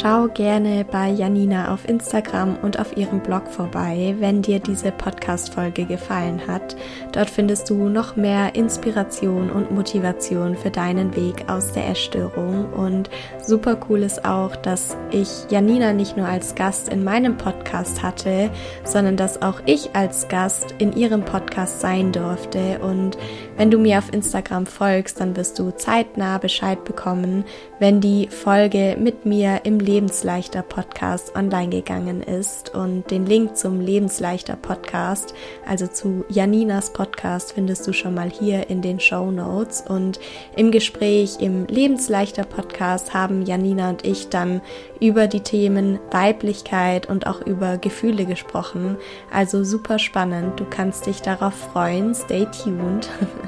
Schau 0.00 0.26
gerne 0.26 0.84
bei 0.84 1.08
Janina 1.08 1.72
auf 1.72 1.88
Instagram 1.88 2.56
und 2.62 2.80
auf 2.80 2.96
ihrem 2.96 3.20
Blog 3.20 3.46
vorbei, 3.46 4.16
wenn 4.18 4.42
dir 4.42 4.58
diese 4.58 4.90
Podcast-Folge 4.90 5.84
gefallen 5.84 6.48
hat. 6.48 6.74
Dort 7.12 7.30
findest 7.30 7.70
du 7.70 7.88
noch 7.88 8.16
mehr 8.16 8.56
Inspiration 8.56 9.50
und 9.50 9.70
Motivation 9.70 10.56
für 10.56 10.72
deinen 10.72 11.14
Weg 11.14 11.48
aus 11.48 11.70
der 11.70 11.88
Essstörung. 11.88 12.72
Und 12.72 13.08
super 13.40 13.78
cool 13.88 14.02
ist 14.02 14.24
auch, 14.24 14.56
dass 14.56 14.96
ich 15.12 15.28
Janina 15.48 15.92
nicht 15.92 16.16
nur 16.16 16.26
als 16.26 16.56
Gast 16.56 16.88
in 16.88 17.04
meinem 17.04 17.36
Podcast 17.36 18.02
hatte, 18.02 18.50
sondern 18.82 19.16
dass 19.16 19.42
auch 19.42 19.60
ich 19.64 19.94
als 19.94 20.26
Gast 20.26 20.74
in 20.78 20.92
ihrem 20.92 21.24
Podcast 21.24 21.80
sein 21.80 22.10
durfte. 22.10 22.80
Und 22.80 23.16
wenn 23.56 23.70
du 23.70 23.78
mir 23.78 23.98
auf 23.98 24.12
Instagram 24.12 24.66
folgst, 24.66 25.20
dann 25.20 25.36
wirst 25.36 25.58
du 25.58 25.70
zeitnah 25.70 26.38
Bescheid 26.38 26.84
bekommen, 26.84 27.44
wenn 27.78 28.00
die 28.00 28.28
Folge 28.28 28.96
mit 28.98 29.26
mir 29.26 29.60
im 29.64 29.78
Lebensleichter 29.78 30.62
Podcast 30.62 31.36
online 31.36 31.68
gegangen 31.68 32.22
ist. 32.22 32.74
Und 32.74 33.10
den 33.10 33.26
Link 33.26 33.56
zum 33.56 33.80
Lebensleichter 33.80 34.56
Podcast, 34.56 35.34
also 35.66 35.86
zu 35.86 36.24
Janinas 36.28 36.92
Podcast, 36.92 37.52
findest 37.52 37.86
du 37.86 37.92
schon 37.92 38.14
mal 38.14 38.30
hier 38.30 38.70
in 38.70 38.82
den 38.82 38.98
Show 38.98 39.30
Notes. 39.30 39.84
Und 39.88 40.18
im 40.56 40.70
Gespräch 40.70 41.36
im 41.40 41.66
Lebensleichter 41.66 42.44
Podcast 42.44 43.14
haben 43.14 43.42
Janina 43.42 43.90
und 43.90 44.04
ich 44.04 44.30
dann 44.30 44.60
über 45.00 45.26
die 45.26 45.40
Themen 45.40 46.00
Weiblichkeit 46.10 47.08
und 47.08 47.26
auch 47.26 47.40
über 47.40 47.78
Gefühle 47.78 48.24
gesprochen. 48.24 48.96
Also 49.30 49.62
super 49.62 49.98
spannend. 49.98 50.58
Du 50.58 50.64
kannst 50.64 51.06
dich 51.06 51.22
darauf 51.22 51.54
freuen. 51.54 52.14
Stay 52.14 52.46
tuned. 52.46 53.08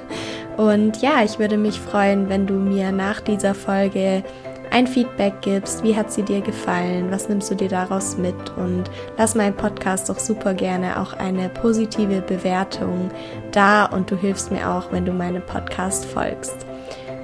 Und 0.56 1.02
ja, 1.02 1.22
ich 1.24 1.38
würde 1.38 1.56
mich 1.56 1.80
freuen, 1.80 2.28
wenn 2.28 2.46
du 2.46 2.54
mir 2.54 2.92
nach 2.92 3.20
dieser 3.20 3.54
Folge 3.54 4.22
ein 4.70 4.86
Feedback 4.86 5.40
gibst. 5.42 5.82
Wie 5.84 5.96
hat 5.96 6.12
sie 6.12 6.22
dir 6.22 6.40
gefallen? 6.40 7.10
Was 7.10 7.28
nimmst 7.28 7.50
du 7.50 7.54
dir 7.54 7.68
daraus 7.68 8.16
mit? 8.16 8.34
Und 8.56 8.84
lass 9.16 9.34
meinen 9.34 9.56
Podcast 9.56 10.08
doch 10.08 10.18
super 10.18 10.54
gerne 10.54 11.00
auch 11.00 11.12
eine 11.12 11.48
positive 11.48 12.20
Bewertung 12.20 13.10
da 13.52 13.86
und 13.86 14.10
du 14.10 14.16
hilfst 14.16 14.50
mir 14.50 14.68
auch, 14.70 14.92
wenn 14.92 15.04
du 15.04 15.12
meinem 15.12 15.44
Podcast 15.44 16.04
folgst. 16.06 16.66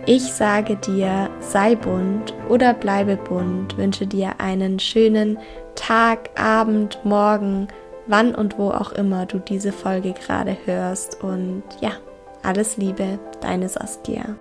Ich 0.07 0.33
sage 0.33 0.77
dir, 0.77 1.31
sei 1.41 1.77
bunt 1.77 2.35
oder 2.49 2.75
bleibe 2.75 3.17
bunt, 3.17 3.77
wünsche 3.77 4.07
dir 4.07 4.41
einen 4.41 4.81
schönen 4.81 5.39
Tag, 5.77 6.31
Abend, 6.35 6.99
Morgen, 7.05 7.69
wann 8.07 8.35
und 8.35 8.59
wo 8.59 8.71
auch 8.71 8.93
immer 8.93 9.27
du 9.27 9.39
diese 9.39 9.73
Folge 9.73 10.13
gerade 10.13 10.57
hörst. 10.65 11.23
Und 11.23 11.63
ja, 11.81 11.93
alles 12.43 12.77
Liebe, 12.77 13.19
deine 13.41 13.69
Saskia. 13.69 14.37